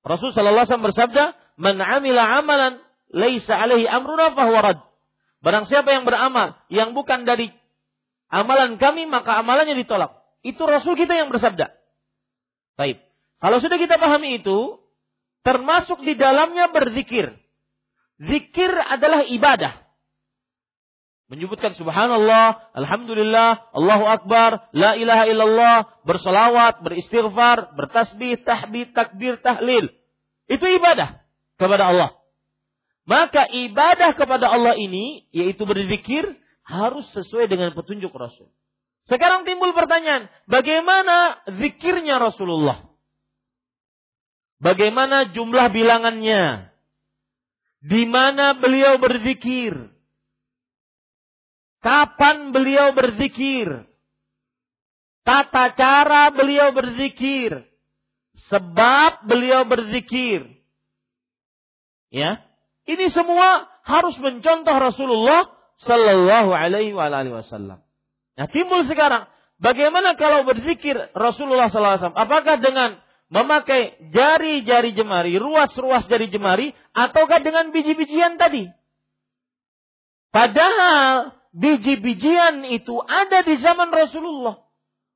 Rasul 0.02 0.34
sallallahu 0.34 0.66
alaihi 0.66 0.88
bersabda, 0.90 1.24
"Man 1.62 1.78
'amila 1.78 2.26
'amalan 2.26 2.82
laisa 3.14 3.54
'alaihi 3.54 3.86
amruna 3.86 4.34
fahuwa 4.34 4.62
rad." 4.66 4.80
Barang 5.46 5.70
siapa 5.70 5.94
yang 5.94 6.10
beramal 6.10 6.58
yang 6.74 6.98
bukan 6.98 7.30
dari 7.30 7.54
amalan 8.34 8.82
kami, 8.82 9.06
maka 9.06 9.38
amalannya 9.38 9.78
ditolak. 9.78 10.18
Itu 10.42 10.66
Rasul 10.66 10.98
kita 10.98 11.14
yang 11.14 11.30
bersabda. 11.30 11.78
Baik. 12.74 13.09
Kalau 13.40 13.58
sudah 13.64 13.80
kita 13.80 13.96
pahami 13.96 14.44
itu, 14.44 14.84
termasuk 15.48 16.04
di 16.04 16.20
dalamnya 16.20 16.68
berzikir. 16.72 17.40
Zikir 18.20 18.72
adalah 18.76 19.24
ibadah. 19.24 19.88
Menyebutkan 21.30 21.78
subhanallah, 21.78 22.74
alhamdulillah, 22.74 23.70
Allahu 23.72 24.06
akbar, 24.10 24.68
la 24.74 24.98
ilaha 24.98 25.24
illallah, 25.30 25.76
bersolawat, 26.04 26.82
beristighfar, 26.82 27.78
bertasbih, 27.78 28.44
tahbid, 28.44 28.92
takbir, 28.98 29.38
tahlil. 29.40 29.94
Itu 30.50 30.66
ibadah 30.66 31.22
kepada 31.62 31.94
Allah. 31.94 32.18
Maka 33.06 33.46
ibadah 33.46 34.18
kepada 34.18 34.50
Allah 34.50 34.74
ini, 34.74 35.30
yaitu 35.30 35.70
berzikir, 35.70 36.26
harus 36.66 37.06
sesuai 37.14 37.46
dengan 37.46 37.78
petunjuk 37.78 38.10
Rasul. 38.10 38.50
Sekarang 39.06 39.46
timbul 39.46 39.74
pertanyaan, 39.78 40.34
bagaimana 40.50 41.46
zikirnya 41.46 42.18
Rasulullah? 42.18 42.89
Bagaimana 44.60 45.32
jumlah 45.32 45.72
bilangannya? 45.72 46.68
Di 47.80 48.04
mana 48.04 48.60
beliau 48.60 49.00
berzikir? 49.00 49.72
Kapan 51.80 52.52
beliau 52.52 52.92
berzikir? 52.92 53.88
Tata 55.24 55.72
cara 55.80 56.28
beliau 56.36 56.76
berzikir. 56.76 57.64
Sebab 58.52 59.24
beliau 59.24 59.64
berzikir. 59.64 60.44
Ya. 62.12 62.44
Ini 62.84 63.08
semua 63.16 63.64
harus 63.88 64.20
mencontoh 64.20 64.76
Rasulullah 64.76 65.48
Sallallahu 65.80 66.52
Alaihi 66.52 66.92
Wasallam. 67.32 67.80
Nah 68.36 68.48
timbul 68.52 68.84
sekarang, 68.92 69.30
bagaimana 69.62 70.20
kalau 70.20 70.44
berzikir 70.44 71.00
Rasulullah 71.16 71.72
Sallallahu 71.72 71.96
Alaihi 71.96 72.04
Wasallam? 72.12 72.24
Apakah 72.28 72.56
dengan 72.60 72.90
memakai 73.30 73.98
jari-jari 74.10 74.92
jemari, 74.98 75.38
ruas-ruas 75.38 76.10
jari 76.10 76.28
jemari, 76.34 76.74
ataukah 76.98 77.40
dengan 77.40 77.70
biji-bijian 77.70 78.36
tadi? 78.42 78.66
Padahal 80.30 81.34
biji-bijian 81.54 82.66
itu 82.70 82.98
ada 83.02 83.42
di 83.46 83.58
zaman 83.62 83.90
Rasulullah. 83.90 84.62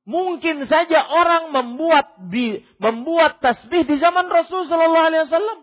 Mungkin 0.04 0.68
saja 0.68 1.00
orang 1.00 1.48
membuat 1.48 2.28
bi, 2.28 2.60
membuat 2.76 3.40
tasbih 3.40 3.88
di 3.88 3.96
zaman 3.96 4.28
Rasul 4.28 4.68
Sallallahu 4.68 5.08
Alaihi 5.08 5.24
Wasallam. 5.24 5.58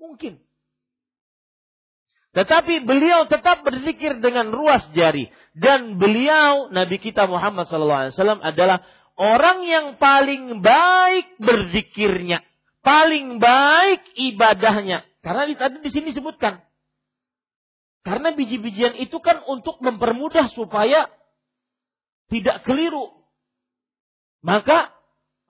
Mungkin. 0.00 0.34
Tetapi 2.32 2.88
beliau 2.88 3.28
tetap 3.28 3.66
berzikir 3.66 4.22
dengan 4.22 4.48
ruas 4.48 4.80
jari 4.94 5.28
dan 5.58 5.98
beliau 5.98 6.70
Nabi 6.72 7.02
kita 7.02 7.26
Muhammad 7.26 7.66
Sallallahu 7.68 8.00
Alaihi 8.06 8.14
Wasallam 8.16 8.40
adalah 8.40 8.78
orang 9.18 9.66
yang 9.66 9.86
paling 9.98 10.62
baik 10.62 11.36
berzikirnya, 11.42 12.40
paling 12.80 13.42
baik 13.42 14.06
ibadahnya. 14.14 15.04
Karena 15.20 15.44
tadi 15.58 15.82
di 15.82 15.90
sini 15.90 16.14
disebutkan. 16.14 16.62
Karena 18.06 18.32
biji-bijian 18.32 18.96
itu 19.02 19.18
kan 19.20 19.44
untuk 19.50 19.82
mempermudah 19.84 20.48
supaya 20.54 21.10
tidak 22.32 22.64
keliru. 22.64 23.12
Maka 24.40 24.94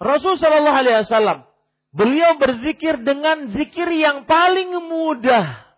Rasul 0.01 0.40
Shallallahu 0.40 0.78
Alaihi 0.81 1.05
Wasallam 1.07 1.45
beliau 1.93 2.40
berzikir 2.40 3.05
dengan 3.05 3.53
zikir 3.53 3.86
yang 3.93 4.24
paling 4.24 4.73
mudah, 4.89 5.77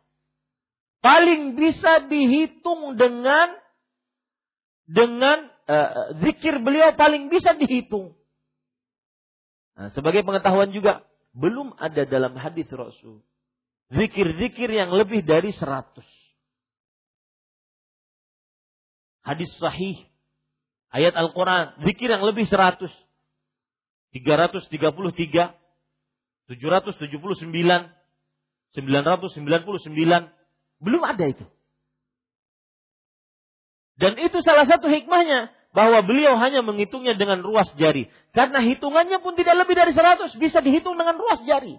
paling 1.03 1.59
bisa 1.59 2.07
dihitung 2.07 2.95
dengan 2.95 3.59
dengan 4.87 5.50
uh, 5.71 6.19
zikir 6.19 6.59
beliau 6.59 6.91
paling 6.99 7.31
bisa 7.31 7.55
dihitung. 7.55 8.19
Nah, 9.79 9.95
sebagai 9.95 10.27
pengetahuan 10.27 10.75
juga 10.75 11.07
belum 11.31 11.79
ada 11.79 12.03
dalam 12.11 12.35
hadis 12.35 12.67
Rasul 12.75 13.23
zikir-zikir 13.91 14.71
yang 14.71 14.95
lebih 14.95 15.27
dari 15.27 15.51
seratus. 15.51 16.07
Hadis 19.21 19.53
sahih, 19.61 20.01
ayat 20.95 21.13
Al-Quran, 21.13 21.77
zikir 21.85 22.09
yang 22.09 22.25
lebih 22.25 22.49
seratus. 22.49 22.91
333, 24.11 25.55
779, 26.51 27.95
999, 28.75 30.83
belum 30.83 31.03
ada 31.05 31.25
itu. 31.31 31.47
Dan 34.01 34.17
itu 34.19 34.41
salah 34.43 34.65
satu 34.65 34.89
hikmahnya 34.89 35.53
bahwa 35.71 36.03
beliau 36.03 36.35
hanya 36.39 36.67
menghitungnya 36.67 37.15
dengan 37.15 37.47
ruas 37.47 37.71
jari. 37.79 38.11
Karena 38.35 38.59
hitungannya 38.59 39.23
pun 39.23 39.39
tidak 39.39 39.67
lebih 39.67 39.79
dari 39.79 39.93
100, 39.95 40.35
bisa 40.39 40.59
dihitung 40.59 40.99
dengan 40.99 41.15
ruas 41.15 41.43
jari. 41.47 41.79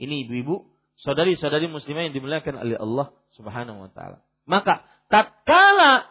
Ini 0.00 0.26
ibu-ibu, 0.26 0.66
saudari-saudari 0.98 1.70
muslimah 1.70 2.10
yang 2.10 2.14
dimuliakan 2.16 2.54
oleh 2.58 2.76
Allah 2.80 3.12
Subhanahu 3.36 3.86
wa 3.86 3.90
taala. 3.92 4.24
Maka 4.48 4.82
tatkala 5.12 6.08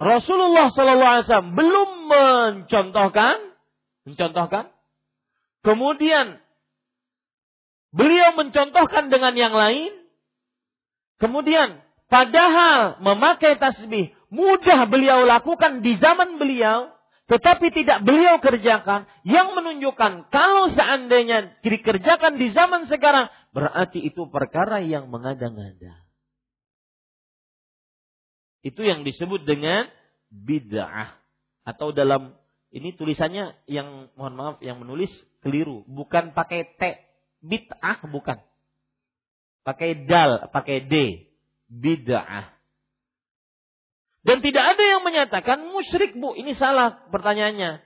Rasulullah 0.00 0.72
SAW 0.72 1.56
belum 1.56 1.88
mencontohkan, 2.08 3.36
mencontohkan, 4.08 4.72
kemudian 5.60 6.40
beliau 7.92 8.32
mencontohkan 8.32 9.12
dengan 9.12 9.36
yang 9.36 9.52
lain, 9.52 9.92
kemudian 11.20 11.84
padahal 12.08 12.96
memakai 13.04 13.60
tasbih 13.60 14.16
mudah 14.30 14.86
beliau 14.86 15.26
lakukan 15.26 15.82
di 15.82 15.98
zaman 15.98 16.38
beliau, 16.38 16.94
tetapi 17.30 17.70
tidak 17.70 18.02
beliau 18.02 18.42
kerjakan, 18.42 19.06
yang 19.22 19.54
menunjukkan 19.54 20.30
kalau 20.34 20.70
seandainya 20.74 21.54
dikerjakan 21.62 22.38
di 22.38 22.50
zaman 22.50 22.90
sekarang, 22.90 23.30
berarti 23.54 24.02
itu 24.02 24.26
perkara 24.30 24.82
yang 24.82 25.10
mengada-ngada. 25.10 26.06
Itu 28.66 28.82
yang 28.82 29.06
disebut 29.06 29.46
dengan 29.46 29.88
bid'ah 30.30 31.16
atau 31.64 31.94
dalam 31.94 32.34
ini 32.70 32.94
tulisannya 32.94 33.56
yang 33.66 34.10
mohon 34.14 34.34
maaf 34.38 34.56
yang 34.62 34.78
menulis 34.78 35.10
keliru, 35.42 35.82
bukan 35.90 36.30
pakai 36.36 36.70
T. 36.78 36.82
Bid'ah 37.40 38.04
bukan. 38.06 38.38
Pakai 39.64 40.06
dal, 40.06 40.50
pakai 40.52 40.86
D. 40.86 40.94
Bid'ah. 41.66 42.59
Dan 44.20 44.44
tidak 44.44 44.76
ada 44.76 44.84
yang 44.84 45.00
menyatakan 45.00 45.64
musyrik 45.72 46.12
bu, 46.12 46.36
ini 46.36 46.52
salah 46.52 47.08
pertanyaannya. 47.08 47.80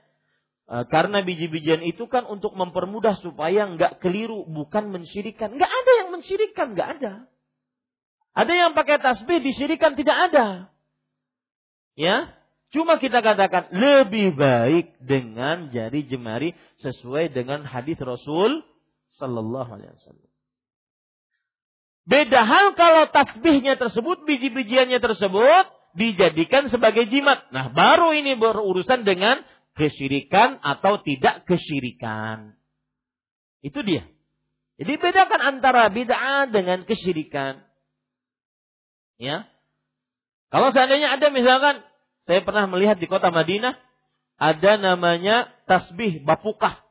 E, 0.67 0.75
karena 0.91 1.23
biji-bijian 1.23 1.79
itu 1.87 2.11
kan 2.11 2.27
untuk 2.27 2.51
mempermudah 2.59 3.15
supaya 3.23 3.63
nggak 3.71 4.03
keliru, 4.03 4.43
bukan 4.43 4.91
mensyirikan. 4.91 5.55
Nggak 5.55 5.71
ada 5.71 5.91
yang 6.03 6.09
mensyirikan, 6.11 6.67
nggak 6.75 6.89
ada. 6.99 7.13
Ada 8.35 8.51
yang 8.51 8.71
pakai 8.75 8.99
tasbih 8.99 9.39
disirikan 9.39 9.95
tidak 9.95 10.17
ada. 10.31 10.67
Ya, 11.95 12.35
cuma 12.75 12.99
kita 12.99 13.23
katakan 13.23 13.71
lebih 13.71 14.35
baik 14.35 14.99
dengan 14.99 15.71
jari 15.71 16.03
jemari 16.03 16.51
sesuai 16.83 17.31
dengan 17.31 17.63
hadis 17.63 17.95
Rasul 18.03 18.59
Sallallahu 19.15 19.71
Alaihi 19.71 19.95
Wasallam. 19.95 20.31
Beda 22.03 22.43
hal 22.43 22.75
kalau 22.75 23.07
tasbihnya 23.07 23.79
tersebut, 23.79 24.27
biji-bijiannya 24.27 24.99
tersebut 24.99 25.65
dijadikan 25.95 26.67
sebagai 26.67 27.07
jimat. 27.07 27.47
Nah, 27.55 27.71
baru 27.71 28.11
ini 28.11 28.35
berurusan 28.35 29.07
dengan 29.07 29.41
kesyirikan 29.75 30.59
atau 30.59 30.99
tidak 31.03 31.47
kesyirikan. 31.47 32.55
Itu 33.63 33.81
dia. 33.81 34.07
Jadi 34.75 34.99
bedakan 34.99 35.55
antara 35.55 35.87
bid'ah 35.87 36.51
dengan 36.51 36.83
kesyirikan. 36.83 37.63
Ya. 39.15 39.47
Kalau 40.51 40.75
seandainya 40.75 41.15
ada 41.15 41.31
misalkan, 41.31 41.83
saya 42.27 42.43
pernah 42.43 42.67
melihat 42.67 42.99
di 42.99 43.07
kota 43.07 43.31
Madinah, 43.31 43.79
ada 44.35 44.71
namanya 44.75 45.47
tasbih 45.63 46.23
bapukah. 46.27 46.83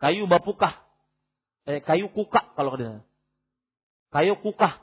Kayu 0.00 0.26
bapukah. 0.26 0.82
Eh, 1.62 1.78
kayu 1.78 2.10
kukah 2.10 2.56
kalau 2.58 2.74
ada. 2.74 3.06
Kayu 4.10 4.34
kukah. 4.42 4.82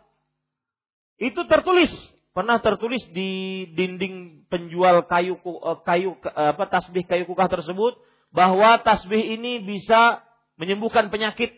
Itu 1.20 1.44
tertulis, 1.52 1.92
pernah 2.32 2.64
tertulis 2.64 3.04
di 3.12 3.64
dinding 3.76 4.48
penjual 4.48 5.04
kayu 5.06 5.36
eh, 5.36 5.78
kayu 5.84 6.16
eh, 6.16 6.50
apa 6.56 6.66
tasbih 6.72 7.04
kayu 7.04 7.28
kukah 7.28 7.52
tersebut 7.52 8.00
bahwa 8.32 8.80
tasbih 8.82 9.20
ini 9.38 9.60
bisa 9.60 10.24
menyembuhkan 10.56 11.12
penyakit. 11.12 11.56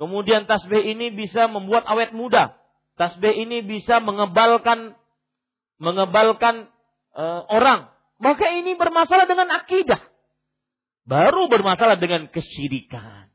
Kemudian 0.00 0.48
tasbih 0.48 0.80
ini 0.80 1.12
bisa 1.12 1.46
membuat 1.46 1.84
awet 1.84 2.16
muda. 2.16 2.56
Tasbih 2.96 3.32
ini 3.36 3.60
bisa 3.60 4.00
mengebalkan 4.00 4.96
mengebalkan 5.76 6.68
e, 7.12 7.24
orang. 7.52 7.92
Maka 8.16 8.48
ini 8.48 8.76
bermasalah 8.80 9.28
dengan 9.28 9.48
akidah. 9.52 10.00
Baru 11.04 11.52
bermasalah 11.52 12.00
dengan 12.00 12.28
kesyirikan. 12.32 13.28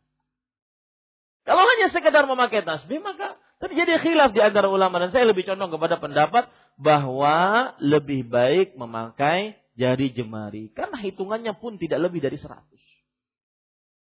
Kalau 1.45 1.61
hanya 1.61 1.93
sekedar 1.93 2.25
memakai 2.25 2.65
tasbih 2.65 2.97
maka 2.97 3.37
terjadi 3.59 4.01
khilaf 4.03 4.35
di 4.35 4.41
antara 4.43 4.67
ulama 4.67 4.99
dan 4.99 5.09
saya 5.15 5.27
lebih 5.27 5.47
condong 5.47 5.71
kepada 5.71 5.95
pendapat 5.99 6.51
bahwa 6.75 7.71
lebih 7.79 8.27
baik 8.27 8.75
memakai 8.75 9.55
jari 9.79 10.11
jemari 10.11 10.71
karena 10.75 10.99
hitungannya 10.99 11.53
pun 11.55 11.79
tidak 11.79 12.03
lebih 12.09 12.23
dari 12.23 12.35
100. 12.35 12.51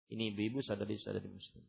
Ini 0.07 0.31
ibu-ibu 0.31 0.63
saudari-saudari 0.63 1.27
muslim. 1.27 1.63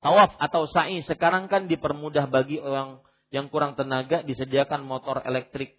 Tawaf 0.00 0.32
atau 0.40 0.64
sa'i 0.64 1.04
sekarang 1.04 1.50
kan 1.52 1.68
dipermudah 1.68 2.30
bagi 2.32 2.56
orang 2.56 3.04
yang 3.28 3.52
kurang 3.52 3.76
tenaga 3.76 4.24
disediakan 4.24 4.86
motor 4.86 5.20
elektrik. 5.26 5.76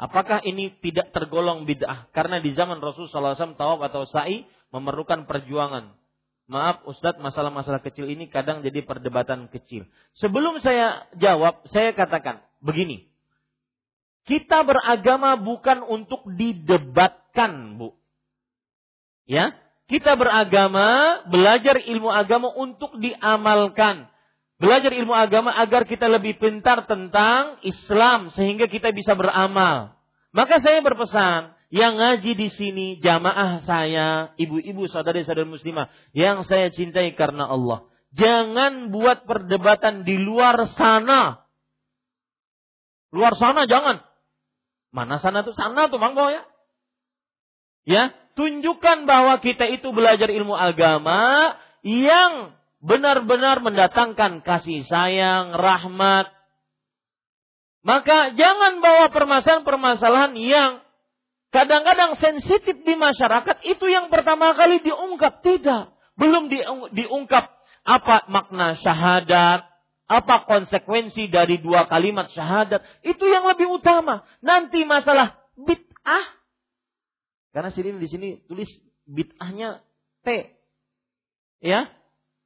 Apakah 0.00 0.40
ini 0.48 0.72
tidak 0.80 1.12
tergolong 1.12 1.68
bid'ah? 1.68 2.08
Karena 2.16 2.40
di 2.40 2.56
zaman 2.56 2.80
Rasulullah 2.80 3.36
SAW 3.36 3.58
tawaf 3.58 3.80
atau 3.84 4.08
sa'i 4.08 4.48
memerlukan 4.70 5.26
perjuangan. 5.26 5.94
Maaf 6.50 6.82
Ustadz, 6.82 7.22
masalah-masalah 7.22 7.78
kecil 7.78 8.10
ini 8.10 8.26
kadang 8.26 8.66
jadi 8.66 8.82
perdebatan 8.82 9.46
kecil. 9.54 9.86
Sebelum 10.18 10.58
saya 10.58 11.06
jawab, 11.14 11.62
saya 11.70 11.94
katakan 11.94 12.42
begini. 12.58 13.06
Kita 14.26 14.66
beragama 14.66 15.38
bukan 15.38 15.86
untuk 15.86 16.26
didebatkan, 16.26 17.78
Bu. 17.78 17.94
Ya, 19.30 19.54
kita 19.86 20.18
beragama, 20.18 21.22
belajar 21.30 21.78
ilmu 21.78 22.10
agama 22.10 22.50
untuk 22.54 22.98
diamalkan. 22.98 24.10
Belajar 24.58 24.90
ilmu 24.94 25.14
agama 25.14 25.54
agar 25.54 25.86
kita 25.86 26.10
lebih 26.10 26.38
pintar 26.38 26.84
tentang 26.84 27.58
Islam 27.66 28.34
sehingga 28.34 28.66
kita 28.66 28.90
bisa 28.90 29.14
beramal. 29.14 29.94
Maka 30.30 30.62
saya 30.62 30.78
berpesan, 30.82 31.54
yang 31.70 32.02
ngaji 32.02 32.34
di 32.34 32.48
sini 32.50 32.86
jamaah 32.98 33.62
saya, 33.62 34.34
ibu-ibu 34.34 34.90
saudari-saudari 34.90 35.46
muslimah 35.46 35.86
yang 36.10 36.42
saya 36.42 36.66
cintai 36.74 37.14
karena 37.14 37.46
Allah. 37.46 37.86
Jangan 38.10 38.90
buat 38.90 39.22
perdebatan 39.22 40.02
di 40.02 40.18
luar 40.18 40.66
sana. 40.74 41.46
Luar 43.14 43.38
sana 43.38 43.70
jangan. 43.70 44.02
Mana 44.90 45.22
sana 45.22 45.46
tuh 45.46 45.54
sana 45.54 45.86
tuh 45.86 46.02
mangko 46.02 46.34
ya. 46.34 46.42
Ya, 47.86 48.02
tunjukkan 48.34 49.06
bahwa 49.06 49.38
kita 49.38 49.70
itu 49.70 49.94
belajar 49.94 50.26
ilmu 50.26 50.58
agama 50.58 51.54
yang 51.86 52.50
benar-benar 52.82 53.62
mendatangkan 53.62 54.42
kasih 54.42 54.82
sayang, 54.90 55.54
rahmat. 55.54 56.34
Maka 57.86 58.34
jangan 58.34 58.82
bawa 58.82 59.14
permasalahan-permasalahan 59.14 60.34
yang 60.34 60.82
kadang-kadang 61.50 62.18
sensitif 62.18 62.82
di 62.82 62.94
masyarakat 62.98 63.62
itu 63.66 63.86
yang 63.86 64.10
pertama 64.10 64.54
kali 64.54 64.82
diungkap. 64.82 65.42
Tidak. 65.44 65.82
Belum 66.18 66.50
diungkap 66.92 67.44
apa 67.86 68.28
makna 68.28 68.76
syahadat, 68.78 69.66
apa 70.10 70.36
konsekuensi 70.46 71.30
dari 71.30 71.62
dua 71.62 71.86
kalimat 71.86 72.30
syahadat. 72.30 72.82
Itu 73.02 73.26
yang 73.26 73.46
lebih 73.46 73.70
utama. 73.70 74.26
Nanti 74.42 74.82
masalah 74.84 75.38
bid'ah 75.54 76.40
karena 77.50 77.70
sini 77.74 77.98
di 77.98 78.08
sini 78.08 78.28
tulis 78.46 78.70
bid'ahnya 79.10 79.82
T. 80.22 80.28
Ya. 81.60 81.90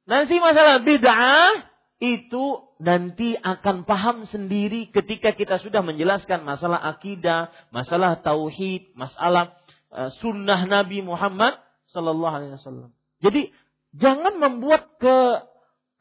Nanti 0.05 0.37
masalah 0.41 0.81
bid'ah 0.81 1.65
itu 2.01 2.45
nanti 2.81 3.39
akan 3.39 3.87
paham 3.87 4.27
sendiri 4.27 4.91
ketika 4.91 5.31
kita 5.31 5.59
sudah 5.63 5.79
menjelaskan 5.79 6.43
masalah 6.43 6.79
akidah, 6.83 7.51
masalah 7.71 8.19
tauhid, 8.19 8.91
masalah 8.99 9.55
uh, 9.91 10.11
sunnah 10.19 10.67
Nabi 10.67 10.99
Muhammad 10.99 11.55
Sallallahu 11.95 12.35
Alaihi 12.35 12.53
Wasallam. 12.59 12.91
Jadi 13.23 13.55
jangan 13.95 14.35
membuat 14.35 14.99
ke 14.99 15.17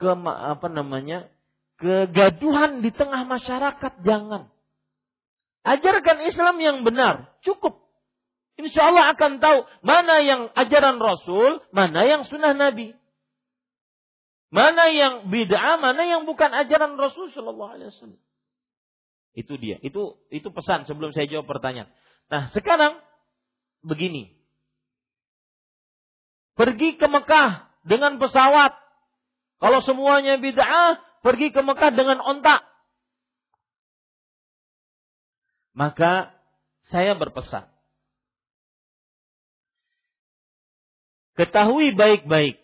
ke 0.03 0.11
apa 0.27 0.67
namanya 0.67 1.31
kegaduhan 1.79 2.83
di 2.83 2.91
tengah 2.91 3.23
masyarakat 3.23 3.93
jangan. 4.03 4.51
Ajarkan 5.65 6.29
Islam 6.29 6.61
yang 6.61 6.79
benar, 6.85 7.33
cukup. 7.41 7.81
Insya 8.55 8.93
Allah 8.93 9.17
akan 9.17 9.43
tahu 9.43 9.59
mana 9.83 10.21
yang 10.23 10.53
ajaran 10.55 11.01
Rasul, 11.01 11.65
mana 11.75 12.07
yang 12.07 12.23
sunnah 12.29 12.55
Nabi. 12.55 12.95
Mana 14.53 14.91
yang 14.93 15.33
bid'ah, 15.33 15.81
mana 15.81 16.05
yang 16.05 16.29
bukan 16.29 16.53
ajaran 16.53 16.97
Rasul 16.97 17.33
Shallallahu 17.33 17.71
Alaihi 17.75 17.89
Wasallam. 17.91 18.23
Itu 19.35 19.59
dia. 19.59 19.83
Itu 19.83 20.23
itu 20.31 20.49
pesan 20.55 20.87
sebelum 20.87 21.11
saya 21.11 21.27
jawab 21.27 21.51
pertanyaan. 21.51 21.91
Nah 22.31 22.55
sekarang 22.55 23.03
begini. 23.83 24.31
Pergi 26.55 26.95
ke 26.95 27.07
Mekah 27.11 27.67
dengan 27.83 28.23
pesawat. 28.23 28.79
Kalau 29.59 29.83
semuanya 29.83 30.39
bid'ah, 30.39 31.03
pergi 31.27 31.51
ke 31.51 31.59
Mekah 31.59 31.91
dengan 31.91 32.23
ontak. 32.23 32.63
Maka 35.75 36.31
saya 36.95 37.19
berpesan. 37.19 37.67
Ketahui 41.35 41.91
baik-baik 41.99 42.64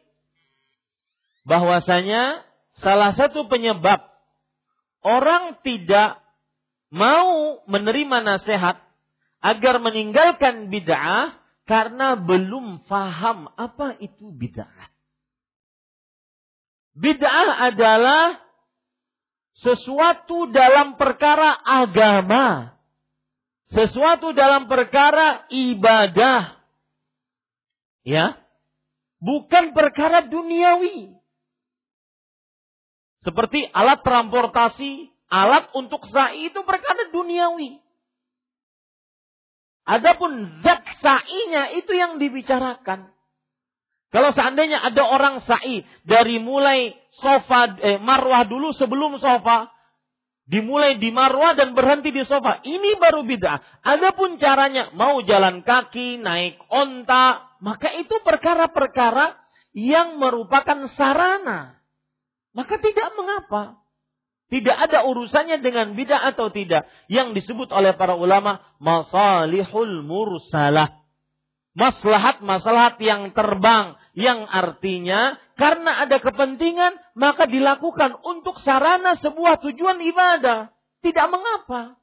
bahwasanya 1.44 2.44
salah 2.80 3.12
satu 3.16 3.48
penyebab 3.48 4.00
orang 5.00 5.60
tidak 5.64 6.20
mau 6.92 7.62
menerima 7.64 8.18
nasihat 8.20 8.82
agar 9.40 9.80
meninggalkan 9.80 10.68
bid'ah 10.68 11.38
karena 11.64 12.18
belum 12.18 12.84
faham 12.90 13.48
apa 13.56 13.96
itu 14.02 14.34
bid'ah. 14.34 14.90
Bid'ah 16.98 17.70
adalah 17.70 18.42
sesuatu 19.60 20.50
dalam 20.50 20.98
perkara 21.00 21.54
agama. 21.62 22.76
Sesuatu 23.70 24.34
dalam 24.34 24.66
perkara 24.66 25.46
ibadah. 25.48 26.58
Ya. 28.02 28.34
Bukan 29.22 29.70
perkara 29.76 30.26
duniawi. 30.26 31.19
Seperti 33.20 33.68
alat 33.68 34.00
transportasi, 34.00 35.12
alat 35.28 35.68
untuk 35.76 36.08
sa'i 36.08 36.48
itu 36.48 36.60
perkara 36.64 37.12
duniawi. 37.12 37.76
Adapun 39.84 40.62
zat 40.64 40.80
sa'inya 41.04 41.68
itu 41.76 41.92
yang 41.92 42.16
dibicarakan. 42.16 43.12
Kalau 44.10 44.30
seandainya 44.32 44.80
ada 44.80 45.04
orang 45.06 45.44
sa'i 45.44 45.84
dari 46.02 46.40
mulai 46.40 46.96
sofa 47.20 47.76
eh, 47.78 48.00
marwah 48.00 48.48
dulu 48.48 48.72
sebelum 48.74 49.20
sofa, 49.20 49.68
dimulai 50.48 50.96
di 50.96 51.12
marwah 51.12 51.52
dan 51.54 51.76
berhenti 51.76 52.10
di 52.10 52.24
sofa, 52.24 52.64
ini 52.64 52.96
baru 52.96 53.22
bid'ah. 53.22 53.84
Adapun 53.84 54.40
caranya 54.40 54.90
mau 54.96 55.20
jalan 55.22 55.60
kaki, 55.60 56.18
naik 56.18 56.58
onta, 56.72 57.54
maka 57.60 57.92
itu 58.00 58.16
perkara-perkara 58.24 59.36
yang 59.76 60.18
merupakan 60.18 60.88
sarana 60.96 61.79
maka 62.50 62.78
tidak 62.82 63.08
mengapa. 63.14 63.78
Tidak 64.50 64.74
ada 64.74 65.06
urusannya 65.06 65.62
dengan 65.62 65.94
bid'ah 65.94 66.34
atau 66.34 66.50
tidak. 66.50 66.90
Yang 67.06 67.38
disebut 67.38 67.70
oleh 67.70 67.94
para 67.94 68.18
ulama 68.18 68.58
masalihul 68.82 70.02
mursalah. 70.02 70.98
Maslahat-maslahat 71.78 72.98
yang 72.98 73.30
terbang. 73.30 73.94
Yang 74.18 74.42
artinya 74.50 75.38
karena 75.54 76.02
ada 76.02 76.18
kepentingan 76.18 76.98
maka 77.14 77.46
dilakukan 77.46 78.18
untuk 78.26 78.58
sarana 78.66 79.14
sebuah 79.22 79.62
tujuan 79.70 80.02
ibadah. 80.02 80.74
Tidak 80.98 81.26
mengapa. 81.30 81.94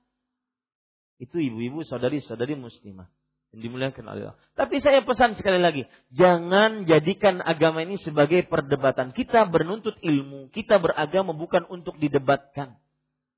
Itu 1.20 1.44
ibu-ibu 1.44 1.84
saudari-saudari 1.84 2.56
muslimah 2.56 3.17
yang 3.56 3.62
dimuliakan 3.64 4.04
oleh 4.12 4.22
Allah. 4.32 4.40
Tapi 4.58 4.84
saya 4.84 5.00
pesan 5.08 5.40
sekali 5.40 5.60
lagi, 5.62 5.88
jangan 6.12 6.84
jadikan 6.84 7.40
agama 7.40 7.86
ini 7.86 7.96
sebagai 8.04 8.44
perdebatan. 8.50 9.16
Kita 9.16 9.48
bernuntut 9.48 9.96
ilmu, 10.04 10.52
kita 10.52 10.82
beragama 10.82 11.32
bukan 11.32 11.64
untuk 11.72 11.96
didebatkan. 11.96 12.76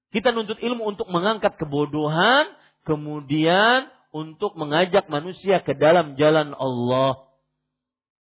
Kita 0.10 0.34
nuntut 0.34 0.58
ilmu 0.58 0.90
untuk 0.90 1.06
mengangkat 1.14 1.54
kebodohan, 1.62 2.50
kemudian 2.82 3.86
untuk 4.10 4.58
mengajak 4.58 5.06
manusia 5.06 5.62
ke 5.62 5.78
dalam 5.78 6.18
jalan 6.18 6.58
Allah. 6.58 7.30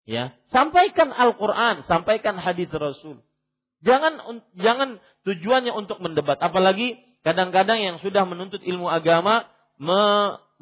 Ya, 0.08 0.36
sampaikan 0.52 1.12
Al-Qur'an, 1.12 1.84
sampaikan 1.84 2.40
hadis 2.40 2.68
Rasul. 2.72 3.20
Jangan 3.84 4.40
jangan 4.56 5.00
tujuannya 5.28 5.72
untuk 5.76 6.00
mendebat, 6.00 6.40
apalagi 6.40 6.96
kadang-kadang 7.20 7.80
yang 7.80 7.96
sudah 8.00 8.24
menuntut 8.24 8.64
ilmu 8.64 8.88
agama 8.88 9.48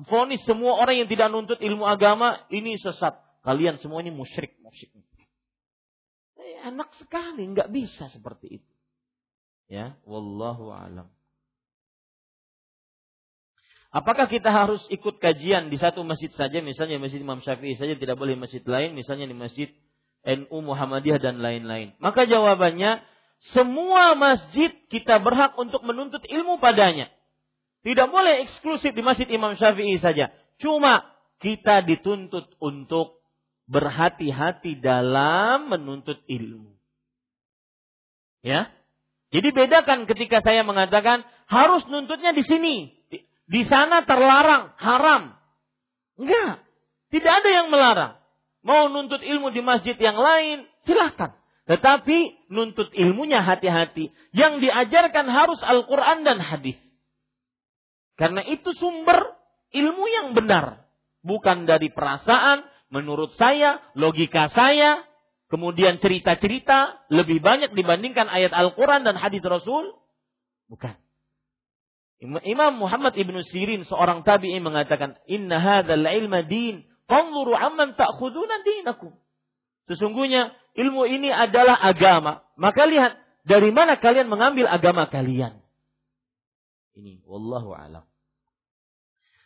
vonis 0.07 0.43
semua 0.47 0.79
orang 0.79 1.05
yang 1.05 1.09
tidak 1.11 1.29
nuntut 1.29 1.59
ilmu 1.59 1.87
agama 1.87 2.45
ini 2.49 2.79
sesat. 2.79 3.19
Kalian 3.43 3.79
semua 3.83 4.01
ini 4.01 4.15
musyrik, 4.15 4.55
musyrik. 4.63 5.03
Eh, 6.39 6.67
enak 6.71 6.95
sekali, 6.99 7.43
nggak 7.51 7.71
bisa 7.71 8.07
seperti 8.11 8.63
itu. 8.63 8.73
Ya, 9.71 9.97
wallahu 10.07 10.71
alam. 10.71 11.11
Apakah 13.93 14.25
kita 14.25 14.49
harus 14.49 14.81
ikut 14.89 15.21
kajian 15.21 15.69
di 15.69 15.77
satu 15.77 16.01
masjid 16.01 16.33
saja, 16.33 16.65
misalnya 16.65 16.97
masjid 16.97 17.21
Imam 17.21 17.45
Syafi'i 17.45 17.77
saja, 17.77 17.93
tidak 17.93 18.17
boleh 18.17 18.41
masjid 18.41 18.65
lain, 18.65 18.97
misalnya 18.97 19.29
di 19.29 19.37
masjid 19.37 19.69
NU 20.25 20.59
Muhammadiyah 20.65 21.21
dan 21.21 21.45
lain-lain? 21.45 21.93
Maka 22.01 22.25
jawabannya, 22.25 23.05
semua 23.53 24.17
masjid 24.17 24.73
kita 24.89 25.21
berhak 25.21 25.53
untuk 25.61 25.85
menuntut 25.85 26.25
ilmu 26.25 26.57
padanya. 26.57 27.13
Tidak 27.83 28.09
boleh 28.09 28.47
eksklusif 28.47 28.95
di 28.95 29.03
Masjid 29.03 29.27
Imam 29.27 29.59
Syafi'i 29.59 29.99
saja. 29.99 30.31
Cuma 30.63 31.03
kita 31.43 31.83
dituntut 31.83 32.55
untuk 32.63 33.19
berhati-hati 33.67 34.79
dalam 34.79 35.67
menuntut 35.67 36.23
ilmu. 36.31 36.79
Ya. 38.47 38.71
Jadi 39.35 39.49
bedakan 39.51 40.07
ketika 40.07 40.45
saya 40.45 40.63
mengatakan 40.63 41.27
harus 41.51 41.83
nuntutnya 41.91 42.31
di 42.31 42.45
sini. 42.47 42.77
Di, 43.49 43.63
sana 43.67 44.07
terlarang, 44.07 44.79
haram. 44.79 45.35
Enggak. 46.21 46.63
Tidak 47.11 47.33
ada 47.33 47.51
yang 47.51 47.67
melarang. 47.69 48.15
Mau 48.63 48.87
nuntut 48.87 49.21
ilmu 49.21 49.51
di 49.51 49.59
masjid 49.59 49.99
yang 49.99 50.15
lain, 50.15 50.71
silahkan. 50.87 51.35
Tetapi 51.67 52.51
nuntut 52.51 52.95
ilmunya 52.95 53.43
hati-hati. 53.43 54.15
Yang 54.31 54.69
diajarkan 54.69 55.27
harus 55.27 55.59
Al-Quran 55.65 56.23
dan 56.23 56.39
hadis. 56.39 56.79
Karena 58.23 58.47
itu 58.47 58.71
sumber 58.79 59.35
ilmu 59.75 60.05
yang 60.07 60.39
benar. 60.39 60.87
Bukan 61.27 61.67
dari 61.67 61.91
perasaan, 61.91 62.63
menurut 62.87 63.35
saya, 63.35 63.83
logika 63.99 64.47
saya, 64.55 65.03
kemudian 65.51 65.99
cerita-cerita 65.99 67.03
lebih 67.11 67.43
banyak 67.43 67.75
dibandingkan 67.75 68.31
ayat 68.31 68.55
Al-Quran 68.55 69.03
dan 69.03 69.19
hadis 69.19 69.43
Rasul. 69.43 69.91
Bukan. 70.71 70.95
Imam 72.47 72.79
Muhammad 72.79 73.19
ibnu 73.19 73.43
Sirin 73.43 73.83
seorang 73.91 74.23
tabi'i 74.23 74.63
mengatakan, 74.63 75.19
Inna 75.27 75.59
hadzal 75.59 76.07
ilma 76.07 76.47
din, 76.47 76.87
fanzuru 77.11 77.59
amman 77.59 77.99
ta'khuduna 77.99 78.63
dinakum. 78.63 79.19
Sesungguhnya 79.91 80.55
ilmu 80.79 81.11
ini 81.11 81.35
adalah 81.35 81.75
agama. 81.75 82.47
Maka 82.55 82.87
lihat 82.87 83.19
dari 83.43 83.75
mana 83.75 83.99
kalian 83.99 84.31
mengambil 84.31 84.71
agama 84.71 85.11
kalian. 85.11 85.59
Ini 86.95 87.27
wallahu 87.27 87.75
alam. 87.75 88.12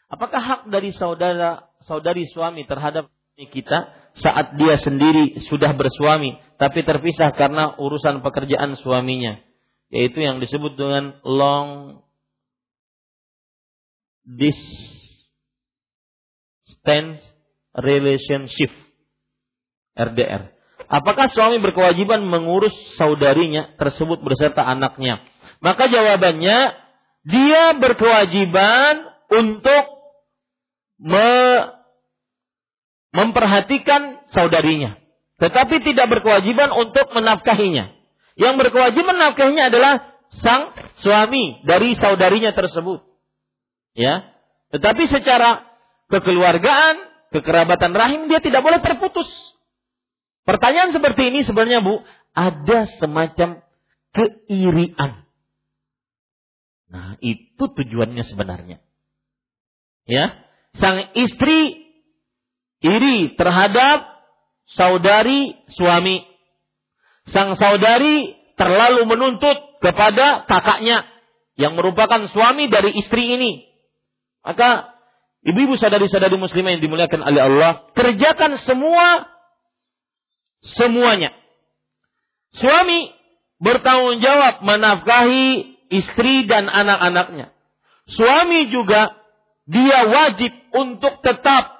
Apakah 0.07 0.39
hak 0.39 0.61
dari 0.71 0.95
saudara 0.95 1.67
saudari 1.83 2.27
suami 2.31 2.63
terhadap 2.67 3.11
kita 3.37 3.91
saat 4.17 4.57
dia 4.57 4.81
sendiri 4.81 5.37
sudah 5.45 5.77
bersuami 5.77 6.41
tapi 6.57 6.81
terpisah 6.89 7.37
karena 7.37 7.77
urusan 7.77 8.25
pekerjaan 8.25 8.81
suaminya 8.81 9.37
yaitu 9.93 10.25
yang 10.25 10.41
disebut 10.41 10.73
dengan 10.79 11.21
long 11.21 12.01
distance 14.27 14.73
relationship 17.77 18.73
RDR. 19.97 20.53
Apakah 20.87 21.27
suami 21.31 21.59
berkewajiban 21.59 22.23
mengurus 22.23 22.75
saudarinya 22.95 23.75
tersebut 23.75 24.23
beserta 24.23 24.63
anaknya? 24.63 25.19
Maka 25.59 25.91
jawabannya 25.91 26.59
dia 27.27 27.75
berkewajiban 27.75 29.03
untuk 29.35 29.96
me, 31.01 31.31
memperhatikan 33.13 34.27
saudarinya. 34.33 35.01
Tetapi 35.37 35.85
tidak 35.85 36.09
berkewajiban 36.09 36.73
untuk 36.73 37.13
menafkahinya. 37.13 37.93
Yang 38.37 38.55
berkewajiban 38.61 39.17
menafkahinya 39.17 39.69
adalah 39.69 39.95
sang 40.41 40.73
suami 41.01 41.61
dari 41.65 41.97
saudarinya 41.97 42.53
tersebut. 42.53 43.05
Ya. 43.97 44.33
Tetapi 44.73 45.09
secara 45.09 45.65
kekeluargaan, 46.13 46.95
kekerabatan 47.33 47.93
rahim 47.97 48.29
dia 48.29 48.41
tidak 48.41 48.65
boleh 48.65 48.81
terputus. 48.81 49.29
Pertanyaan 50.45 50.95
seperti 50.95 51.33
ini 51.33 51.43
sebenarnya 51.43 51.83
Bu, 51.83 52.05
ada 52.37 52.87
semacam 53.01 53.65
keirian. 54.15 55.27
Nah, 56.87 57.19
itu 57.19 57.65
tujuannya 57.67 58.23
sebenarnya. 58.23 58.79
Ya, 60.07 60.46
sang 60.77 61.13
istri 61.17 61.89
iri 62.85 63.35
terhadap 63.37 64.07
saudari 64.71 65.57
suami. 65.73 66.23
Sang 67.31 67.59
saudari 67.59 68.39
terlalu 68.55 69.05
menuntut 69.09 69.83
kepada 69.83 70.47
kakaknya 70.47 71.05
yang 71.59 71.75
merupakan 71.75 72.29
suami 72.31 72.69
dari 72.71 72.95
istri 72.97 73.35
ini. 73.35 73.67
Maka 74.47 74.95
ibu-ibu 75.43 75.75
sadari-sadari 75.75 76.39
muslimah 76.39 76.79
yang 76.79 76.83
dimuliakan 76.85 77.21
oleh 77.27 77.43
Allah, 77.43 77.73
kerjakan 77.97 78.61
semua 78.63 79.27
semuanya. 80.63 81.35
Suami 82.55 83.11
bertanggung 83.59 84.23
jawab 84.23 84.63
menafkahi 84.63 85.77
istri 85.91 86.47
dan 86.47 86.71
anak-anaknya. 86.71 87.53
Suami 88.07 88.71
juga 88.71 89.19
dia 89.67 89.99
wajib 90.07 90.53
untuk 90.71 91.19
tetap 91.27 91.75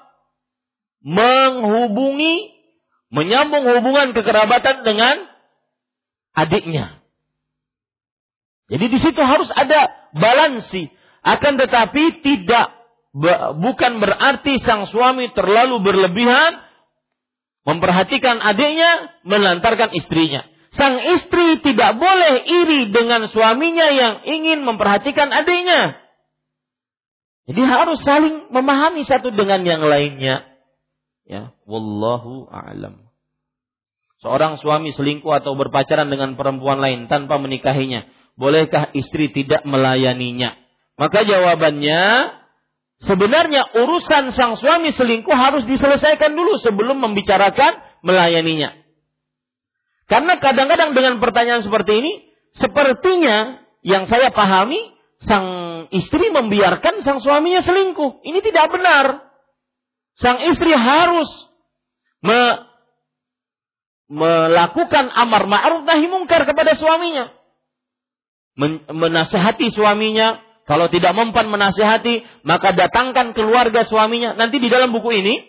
menghubungi, 0.99 2.51
menyambung 3.07 3.63
hubungan 3.63 4.11
kekerabatan 4.11 4.83
dengan 4.83 5.15
adiknya. 6.35 6.99
Jadi 8.67 8.85
di 8.91 8.99
situ 8.99 9.21
harus 9.23 9.47
ada 9.55 9.87
balansi. 10.11 10.91
Akan 11.23 11.55
tetapi 11.55 12.19
tidak 12.19 12.75
bukan 13.57 14.03
berarti 14.03 14.59
sang 14.59 14.85
suami 14.91 15.31
terlalu 15.31 15.79
berlebihan 15.79 16.59
memperhatikan 17.63 18.39
adiknya 18.43 19.15
melantarkan 19.23 19.95
istrinya. 19.95 20.43
Sang 20.75 20.99
istri 20.99 21.63
tidak 21.63 21.95
boleh 21.95 22.43
iri 22.43 22.91
dengan 22.91 23.31
suaminya 23.31 23.87
yang 23.91 24.13
ingin 24.27 24.67
memperhatikan 24.67 25.31
adiknya. 25.31 25.95
Jadi 27.47 27.61
harus 27.63 28.03
saling 28.03 28.51
memahami 28.51 29.07
satu 29.07 29.31
dengan 29.31 29.63
yang 29.63 29.79
lainnya. 29.79 30.43
Ya, 31.23 31.55
wallahu 31.63 32.51
a'lam. 32.51 33.07
Seorang 34.19 34.59
suami 34.59 34.91
selingkuh 34.91 35.31
atau 35.31 35.55
berpacaran 35.55 36.11
dengan 36.11 36.35
perempuan 36.35 36.83
lain 36.83 37.07
tanpa 37.07 37.39
menikahinya, 37.39 38.03
bolehkah 38.35 38.91
istri 38.91 39.31
tidak 39.31 39.63
melayaninya? 39.63 40.59
Maka 40.97 41.23
jawabannya, 41.23 42.01
sebenarnya 43.05 43.63
urusan 43.77 44.33
sang 44.33 44.57
suami 44.57 44.91
selingkuh 44.91 45.31
harus 45.31 45.63
diselesaikan 45.69 46.33
dulu 46.33 46.59
sebelum 46.59 46.99
membicarakan 46.99 47.79
melayaninya. 48.01 48.73
Karena 50.09 50.41
kadang-kadang 50.41 50.97
dengan 50.97 51.21
pertanyaan 51.21 51.61
seperti 51.61 52.01
ini, 52.01 52.13
sepertinya 52.57 53.61
yang 53.85 54.09
saya 54.09 54.33
pahami, 54.33 54.96
sang 55.25 55.45
istri 55.89 56.29
membiarkan 56.29 57.01
sang 57.01 57.17
suaminya 57.23 57.65
selingkuh. 57.65 58.21
Ini 58.21 58.39
tidak 58.45 58.69
benar. 58.69 59.05
Sang 60.17 60.41
istri 60.45 60.73
harus 60.73 61.29
me 62.21 62.67
melakukan 64.07 65.11
amar 65.11 65.45
ma'ruf 65.51 65.83
nahi 65.83 66.07
mungkar 66.07 66.47
kepada 66.47 66.73
suaminya. 66.79 67.33
Men 68.57 68.81
menasehati 68.89 69.69
suaminya, 69.69 70.41
kalau 70.65 70.89
tidak 70.89 71.13
mempan 71.13 71.45
menasehati, 71.51 72.25
maka 72.41 72.73
datangkan 72.73 73.37
keluarga 73.37 73.85
suaminya. 73.85 74.33
Nanti 74.33 74.57
di 74.57 74.71
dalam 74.71 74.89
buku 74.95 75.13
ini, 75.13 75.45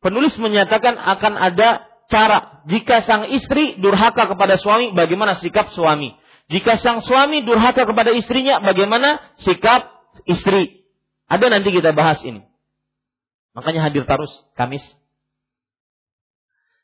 penulis 0.00 0.38
menyatakan 0.40 0.96
akan 0.96 1.34
ada 1.36 1.84
cara 2.08 2.64
jika 2.64 3.04
sang 3.04 3.28
istri 3.28 3.76
durhaka 3.76 4.30
kepada 4.30 4.56
suami, 4.56 4.94
bagaimana 4.96 5.36
sikap 5.36 5.74
suami. 5.74 6.16
Jika 6.50 6.82
sang 6.82 6.98
suami 6.98 7.46
durhaka 7.46 7.86
kepada 7.86 8.10
istrinya, 8.10 8.58
bagaimana 8.58 9.22
sikap 9.38 9.86
istri. 10.26 10.82
Ada 11.30 11.46
nanti 11.46 11.70
kita 11.70 11.94
bahas 11.94 12.18
ini. 12.26 12.42
Makanya 13.54 13.86
hadir 13.86 14.02
terus 14.02 14.34
Kamis. 14.58 14.82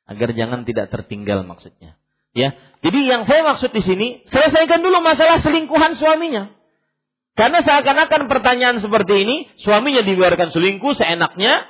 Agar 0.07 0.31
jangan 0.39 0.63
tidak 0.63 0.95
tertinggal 0.95 1.43
maksudnya. 1.43 1.99
Ya, 2.31 2.55
jadi 2.85 3.01
yang 3.11 3.23
saya 3.25 3.43
maksud 3.43 3.73
di 3.73 3.83
sini, 3.83 4.23
selesaikan 4.29 4.85
dulu 4.85 5.03
masalah 5.03 5.43
selingkuhan 5.43 5.99
suaminya. 5.99 6.53
Karena 7.33 7.65
seakan-akan 7.65 8.29
pertanyaan 8.29 8.79
seperti 8.79 9.25
ini, 9.25 9.37
suaminya 9.59 10.05
dibiarkan 10.05 10.53
selingkuh 10.53 10.95
seenaknya, 10.95 11.65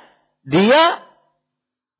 dia 0.45 1.07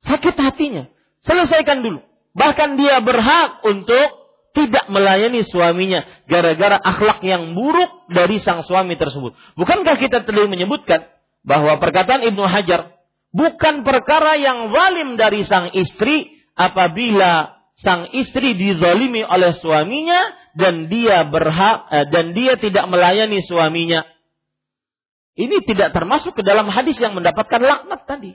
sakit 0.04 0.36
hatinya. 0.36 0.92
Selesaikan 1.26 1.82
dulu. 1.82 2.04
Bahkan 2.38 2.78
dia 2.78 3.02
berhak 3.02 3.66
untuk 3.66 4.17
tidak 4.58 4.90
melayani 4.90 5.46
suaminya 5.46 6.02
gara-gara 6.26 6.82
akhlak 6.82 7.22
yang 7.22 7.54
buruk 7.54 8.10
dari 8.10 8.42
sang 8.42 8.66
suami 8.66 8.98
tersebut. 8.98 9.38
Bukankah 9.54 10.02
kita 10.02 10.26
tadi 10.26 10.50
menyebutkan 10.50 11.06
bahwa 11.46 11.78
perkataan 11.78 12.26
Ibnu 12.26 12.42
Hajar 12.50 12.98
bukan 13.30 13.86
perkara 13.86 14.34
yang 14.42 14.74
zalim 14.74 15.14
dari 15.14 15.46
sang 15.46 15.70
istri 15.78 16.42
apabila 16.58 17.54
sang 17.78 18.10
istri 18.18 18.58
dizalimi 18.58 19.22
oleh 19.22 19.54
suaminya 19.54 20.34
dan 20.58 20.90
dia 20.90 21.22
berhak 21.30 21.86
eh, 21.94 22.10
dan 22.10 22.34
dia 22.34 22.58
tidak 22.58 22.90
melayani 22.90 23.46
suaminya. 23.46 24.02
Ini 25.38 25.62
tidak 25.70 25.94
termasuk 25.94 26.34
ke 26.34 26.42
dalam 26.42 26.66
hadis 26.74 26.98
yang 26.98 27.14
mendapatkan 27.14 27.62
laknat 27.62 28.10
tadi. 28.10 28.34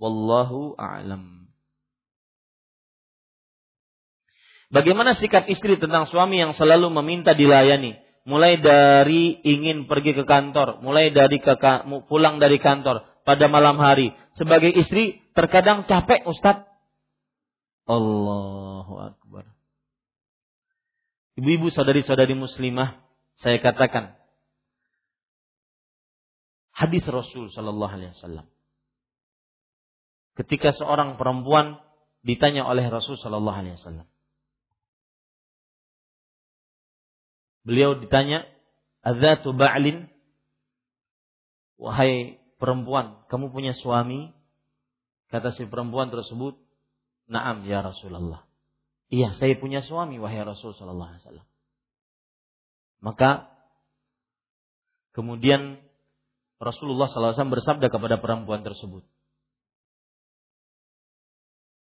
Wallahu 0.00 0.80
a'lam. 0.80 1.41
Bagaimana 4.72 5.12
sikap 5.12 5.52
istri 5.52 5.76
tentang 5.76 6.08
suami 6.08 6.40
yang 6.40 6.56
selalu 6.56 6.88
meminta 6.88 7.36
dilayani? 7.36 8.00
Mulai 8.24 8.56
dari 8.56 9.36
ingin 9.44 9.84
pergi 9.84 10.16
ke 10.16 10.24
kantor, 10.24 10.80
mulai 10.80 11.12
dari 11.12 11.36
ke, 11.44 11.52
pulang 12.08 12.40
dari 12.40 12.56
kantor 12.56 13.04
pada 13.28 13.52
malam 13.52 13.76
hari. 13.76 14.16
Sebagai 14.40 14.72
istri 14.72 15.20
terkadang 15.36 15.84
capek 15.84 16.24
Ustaz. 16.24 16.64
Allahu 17.84 18.94
Akbar. 18.96 19.44
Ibu-ibu 21.36 21.68
saudari-saudari 21.68 22.32
muslimah, 22.32 22.96
saya 23.44 23.60
katakan 23.60 24.16
hadis 26.72 27.04
Rasul 27.04 27.52
Shallallahu 27.52 27.92
Alaihi 27.92 28.12
Wasallam. 28.16 28.46
Ketika 30.32 30.72
seorang 30.72 31.20
perempuan 31.20 31.76
ditanya 32.24 32.64
oleh 32.64 32.88
Rasul 32.88 33.20
Shallallahu 33.20 33.58
Alaihi 33.58 33.76
Wasallam, 33.76 34.11
Beliau 37.62 37.98
ditanya, 37.98 38.46
"Adzatu 39.06 39.54
ba'lin?" 39.54 40.10
Wahai 41.78 42.38
perempuan, 42.62 43.26
kamu 43.26 43.50
punya 43.50 43.74
suami? 43.74 44.30
Kata 45.30 45.50
si 45.54 45.66
perempuan 45.66 46.14
tersebut, 46.14 46.58
"Na'am 47.26 47.66
ya 47.66 47.82
Rasulullah." 47.82 48.46
Iya, 49.12 49.36
saya 49.36 49.60
punya 49.60 49.84
suami 49.84 50.16
wahai 50.16 50.40
Rasul 50.40 50.72
sallallahu 50.72 51.10
alaihi 51.12 51.20
wasallam. 51.20 51.48
Maka 53.04 53.30
kemudian 55.12 55.82
Rasulullah 56.62 57.10
SAW 57.10 57.52
bersabda 57.52 57.90
kepada 57.90 58.22
perempuan 58.22 58.64
tersebut, 58.64 59.04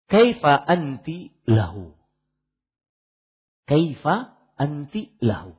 Kaifa 0.08 0.56
anti 0.56 1.36
lahu? 1.44 1.92
Kaifa 3.68 4.38
anti 4.56 5.12
lahu? 5.20 5.52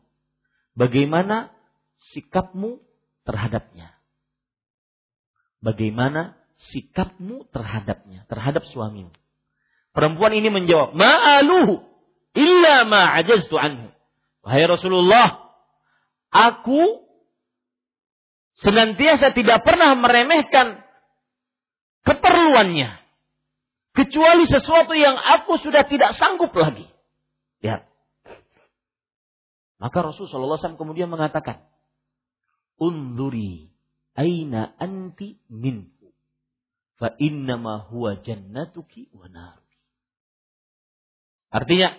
Bagaimana 0.80 1.52
sikapmu 2.16 2.80
terhadapnya? 3.28 3.92
Bagaimana 5.60 6.40
sikapmu 6.72 7.52
terhadapnya, 7.52 8.24
terhadap 8.32 8.64
suamimu? 8.72 9.12
Perempuan 9.92 10.32
ini 10.40 10.48
menjawab, 10.48 10.96
"Ma'aluhu 10.96 11.84
illa 12.32 12.88
ma 12.88 13.12
ajaztu 13.20 13.60
anhu." 13.60 13.92
Wahai 14.40 14.64
Rasulullah, 14.72 15.52
aku 16.32 17.04
senantiasa 18.64 19.36
tidak 19.36 19.68
pernah 19.68 20.00
meremehkan 20.00 20.80
keperluannya 22.08 23.04
kecuali 23.92 24.48
sesuatu 24.48 24.96
yang 24.96 25.20
aku 25.20 25.60
sudah 25.60 25.84
tidak 25.84 26.16
sanggup 26.16 26.56
lagi. 26.56 26.88
Ya. 27.60 27.89
Maka 29.80 29.98
Rasulullah 30.04 30.60
SAW 30.60 30.76
kemudian 30.76 31.08
mengatakan, 31.08 31.64
Unduri 32.80 33.72
aina 34.16 34.76
anti 34.76 35.40
minhu. 35.48 36.12
Fa 37.00 37.16
innama 37.16 37.88
huwa 37.88 38.20
jannatuki 38.20 39.08
wa 39.16 39.32
naruki. 39.32 39.80
Artinya, 41.48 41.96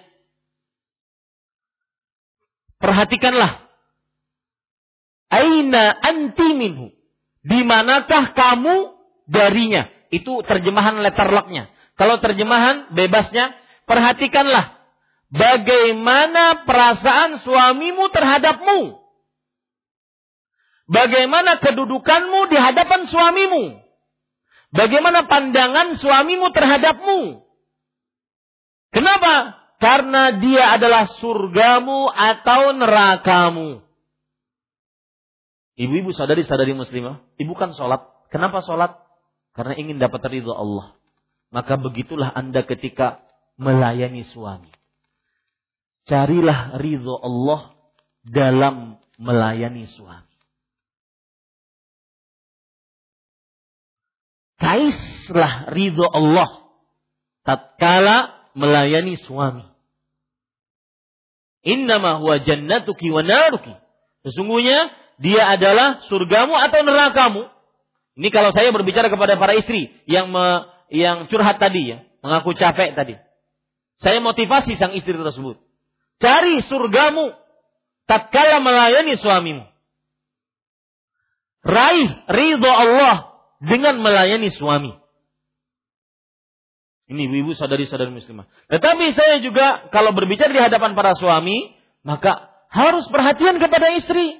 Perhatikanlah. 2.80 3.68
Aina 5.28 6.00
anti 6.00 6.56
minhu. 6.56 6.88
Di 7.44 7.60
manakah 7.60 8.32
kamu 8.32 8.96
darinya? 9.28 9.84
Itu 10.08 10.40
terjemahan 10.42 11.04
letter 11.04 11.28
locknya. 11.28 11.68
Kalau 11.94 12.16
terjemahan 12.24 12.96
bebasnya, 12.96 13.52
perhatikanlah 13.84 14.79
bagaimana 15.30 16.66
perasaan 16.66 17.40
suamimu 17.42 18.10
terhadapmu. 18.10 19.00
Bagaimana 20.90 21.62
kedudukanmu 21.62 22.50
di 22.50 22.58
hadapan 22.58 23.06
suamimu. 23.06 23.78
Bagaimana 24.74 25.26
pandangan 25.26 25.98
suamimu 25.98 26.50
terhadapmu. 26.50 27.46
Kenapa? 28.90 29.54
Karena 29.78 30.34
dia 30.34 30.76
adalah 30.76 31.06
surgamu 31.22 32.10
atau 32.10 32.74
nerakamu. 32.74 33.86
Ibu-ibu 35.80 36.12
sadari-sadari 36.12 36.76
muslimah, 36.76 37.24
ibu 37.40 37.54
kan 37.56 37.72
sholat. 37.72 38.04
Kenapa 38.28 38.60
sholat? 38.60 38.98
Karena 39.56 39.78
ingin 39.78 39.96
dapat 39.96 40.20
ridho 40.28 40.52
Allah. 40.52 40.98
Maka 41.50 41.80
begitulah 41.80 42.30
anda 42.30 42.62
ketika 42.66 43.24
melayani 43.56 44.26
suami. 44.28 44.70
Carilah 46.10 46.74
ridho 46.82 47.14
Allah 47.22 47.70
dalam 48.26 48.98
melayani 49.14 49.86
suami. 49.86 50.34
Kaislah 54.58 55.70
ridho 55.70 56.02
Allah 56.10 56.66
tatkala 57.46 58.50
melayani 58.58 59.22
suami. 59.22 59.62
Innama 61.62 62.18
huwa 62.18 62.42
jannatuki 62.42 63.14
wa 63.14 63.22
naruki. 63.22 63.70
Sesungguhnya 64.26 64.90
dia 65.22 65.46
adalah 65.46 66.02
surgamu 66.10 66.58
atau 66.58 66.82
nerakamu. 66.82 67.46
Ini 68.18 68.28
kalau 68.34 68.50
saya 68.50 68.74
berbicara 68.74 69.06
kepada 69.14 69.38
para 69.38 69.54
istri 69.54 69.94
yang 70.10 70.34
me, 70.34 70.66
yang 70.90 71.30
curhat 71.30 71.62
tadi 71.62 71.94
ya, 71.94 72.02
mengaku 72.18 72.58
capek 72.58 72.98
tadi. 72.98 73.14
Saya 74.02 74.18
motivasi 74.18 74.74
sang 74.74 74.90
istri 74.98 75.14
tersebut. 75.14 75.69
Cari 76.20 76.60
surgamu 76.68 77.32
tatkala 78.04 78.60
melayani 78.60 79.16
suamimu. 79.16 79.64
Raih 81.64 82.08
ridho 82.28 82.68
Allah 82.68 83.40
dengan 83.60 84.00
melayani 84.00 84.52
suami. 84.52 85.00
Ini 87.10 87.26
ibu-ibu 87.26 87.58
sadari-sadari 87.58 88.14
muslimah. 88.14 88.46
Tetapi 88.70 89.10
saya 89.16 89.42
juga 89.42 89.90
kalau 89.90 90.14
berbicara 90.14 90.54
di 90.54 90.62
hadapan 90.62 90.94
para 90.94 91.18
suami, 91.18 91.74
maka 92.06 92.54
harus 92.70 93.02
perhatian 93.10 93.58
kepada 93.58 93.90
istri. 93.98 94.38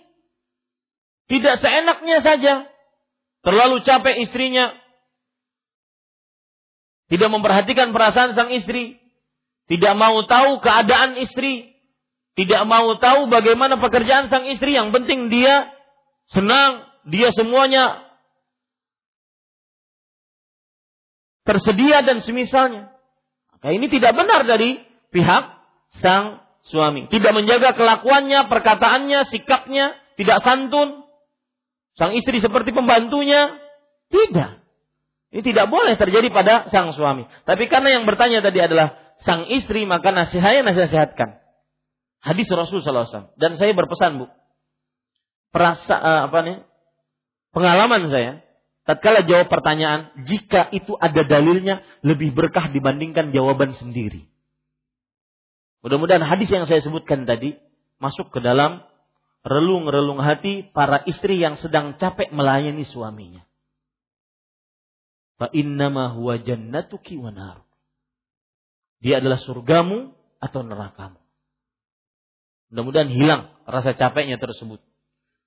Tidak 1.27 1.59
seenaknya 1.59 2.23
saja. 2.23 2.55
Terlalu 3.43 3.83
capek 3.83 4.23
istrinya. 4.23 4.71
Tidak 7.11 7.27
memperhatikan 7.27 7.91
perasaan 7.91 8.39
sang 8.39 8.55
istri. 8.55 9.00
Tidak 9.71 9.95
mau 9.95 10.27
tahu 10.27 10.59
keadaan 10.59 11.15
istri. 11.23 11.71
Tidak 12.35 12.67
mau 12.67 12.99
tahu 12.99 13.31
bagaimana 13.31 13.79
pekerjaan 13.79 14.27
sang 14.27 14.51
istri. 14.51 14.75
Yang 14.75 14.99
penting 14.99 15.31
dia 15.31 15.71
senang. 16.35 16.91
Dia 17.07 17.31
semuanya 17.31 18.03
tersedia 21.47 22.03
dan 22.03 22.19
semisalnya. 22.21 22.93
Maka 23.55 23.71
ini 23.71 23.87
tidak 23.87 24.13
benar 24.19 24.43
dari 24.43 24.83
pihak 25.15 25.45
sang 26.03 26.43
suami. 26.67 27.09
Tidak 27.09 27.33
menjaga 27.33 27.73
kelakuannya, 27.73 28.51
perkataannya, 28.53 29.31
sikapnya, 29.33 29.97
tidak 30.21 30.45
santun. 30.45 31.09
Sang 31.97 32.13
istri 32.19 32.43
seperti 32.45 32.77
pembantunya. 32.77 33.57
Tidak. 34.13 34.51
Ini 35.31 35.43
tidak 35.47 35.71
boleh 35.71 35.95
terjadi 35.95 36.29
pada 36.29 36.67
sang 36.69 36.91
suami. 36.93 37.25
Tapi 37.47 37.71
karena 37.71 37.97
yang 37.97 38.05
bertanya 38.05 38.43
tadi 38.43 38.59
adalah 38.61 39.00
sang 39.25 39.49
istri, 39.53 39.85
maka 39.85 40.13
nasihatnya 40.13 40.73
nasihatkan. 40.73 41.41
Hadis 42.21 42.49
Rasulullah 42.53 43.09
SAW. 43.09 43.33
Dan 43.41 43.57
saya 43.57 43.73
berpesan, 43.73 44.21
Bu. 44.21 44.27
Perasa, 45.51 45.97
uh, 45.97 46.21
apa 46.31 46.39
nih? 46.45 46.57
Pengalaman 47.51 48.07
saya 48.13 48.47
tatkala 48.87 49.27
jawab 49.27 49.51
pertanyaan, 49.51 50.15
jika 50.27 50.71
itu 50.71 50.95
ada 50.99 51.27
dalilnya 51.27 51.83
lebih 52.07 52.31
berkah 52.31 52.71
dibandingkan 52.71 53.35
jawaban 53.35 53.75
sendiri. 53.75 54.31
Mudah-mudahan 55.81 56.23
hadis 56.23 56.53
yang 56.53 56.69
saya 56.69 56.85
sebutkan 56.85 57.25
tadi 57.25 57.57
masuk 57.99 58.29
ke 58.29 58.39
dalam 58.45 58.85
relung-relung 59.41 60.21
hati 60.21 60.69
para 60.69 61.01
istri 61.09 61.41
yang 61.41 61.57
sedang 61.57 61.97
capek 61.97 62.29
melayani 62.31 62.85
suaminya. 62.85 63.43
Fa 65.41 65.49
innama 65.57 66.13
huwa 66.13 66.37
jannatuki 66.37 67.17
wa 67.17 67.33
nar. 67.33 67.65
Dia 69.01 69.25
adalah 69.25 69.41
surgamu 69.41 70.13
atau 70.41 70.61
nerakamu. 70.61 71.21
Mudah-mudahan 72.71 73.11
hilang 73.11 73.43
rasa 73.67 73.97
capeknya 73.97 74.37
tersebut. 74.37 74.79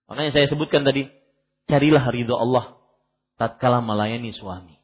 Makanya 0.10 0.32
saya 0.36 0.46
sebutkan 0.52 0.84
tadi, 0.84 1.08
carilah 1.70 2.04
ridho 2.12 2.36
Allah 2.36 2.76
tatkala 3.40 3.80
melayani 3.80 4.36
suami. 4.36 4.76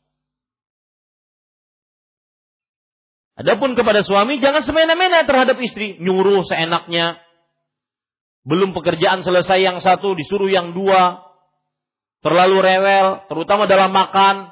Adapun 3.40 3.72
kepada 3.72 4.04
suami 4.04 4.44
jangan 4.44 4.68
semena-mena 4.68 5.24
terhadap 5.24 5.56
istri, 5.64 5.96
nyuruh 6.04 6.44
seenaknya. 6.44 7.24
Belum 8.44 8.76
pekerjaan 8.76 9.24
selesai 9.24 9.64
yang 9.64 9.80
satu 9.80 10.12
disuruh 10.16 10.52
yang 10.52 10.76
dua. 10.76 11.24
Terlalu 12.20 12.60
rewel, 12.60 13.24
terutama 13.32 13.64
dalam 13.64 13.96
makan. 13.96 14.52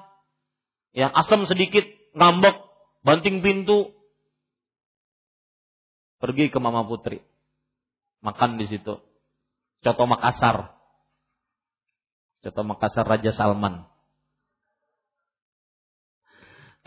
Yang 0.96 1.12
asam 1.20 1.44
sedikit, 1.52 1.84
ngambek, 2.16 2.56
banting 3.04 3.44
pintu. 3.44 3.97
Pergi 6.18 6.50
ke 6.50 6.58
Mama 6.58 6.86
Putri. 6.86 7.22
Makan 8.26 8.58
di 8.58 8.66
situ. 8.66 8.98
Coto 9.86 10.04
Makassar. 10.10 10.74
Contoh 12.42 12.66
Makassar 12.66 13.06
Raja 13.06 13.34
Salman. 13.34 13.86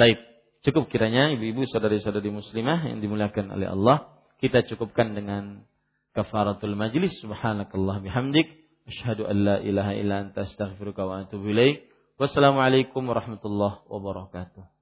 Baik, 0.01 0.19
cukup 0.65 0.89
kiranya 0.89 1.29
ibu-ibu 1.37 1.69
saudari-saudari 1.69 2.33
muslimah 2.33 2.89
yang 2.89 3.05
dimuliakan 3.05 3.53
oleh 3.53 3.69
Allah. 3.69 4.09
Kita 4.41 4.65
cukupkan 4.65 5.13
dengan 5.13 5.69
kafaratul 6.17 6.73
majlis. 6.73 7.13
Subhanakallah 7.21 8.01
bihamdik. 8.01 8.49
Asyhadu 8.89 9.29
an 9.29 9.37
la 9.45 9.57
ilaha 9.61 9.93
illa 9.93 10.25
anta 10.25 10.49
astaghfiruka 10.49 11.05
wa 11.05 11.23
atubu 11.23 11.53
ilaik. 11.53 11.85
Wassalamualaikum 12.17 13.05
warahmatullahi 13.05 13.85
wabarakatuh. 13.87 14.80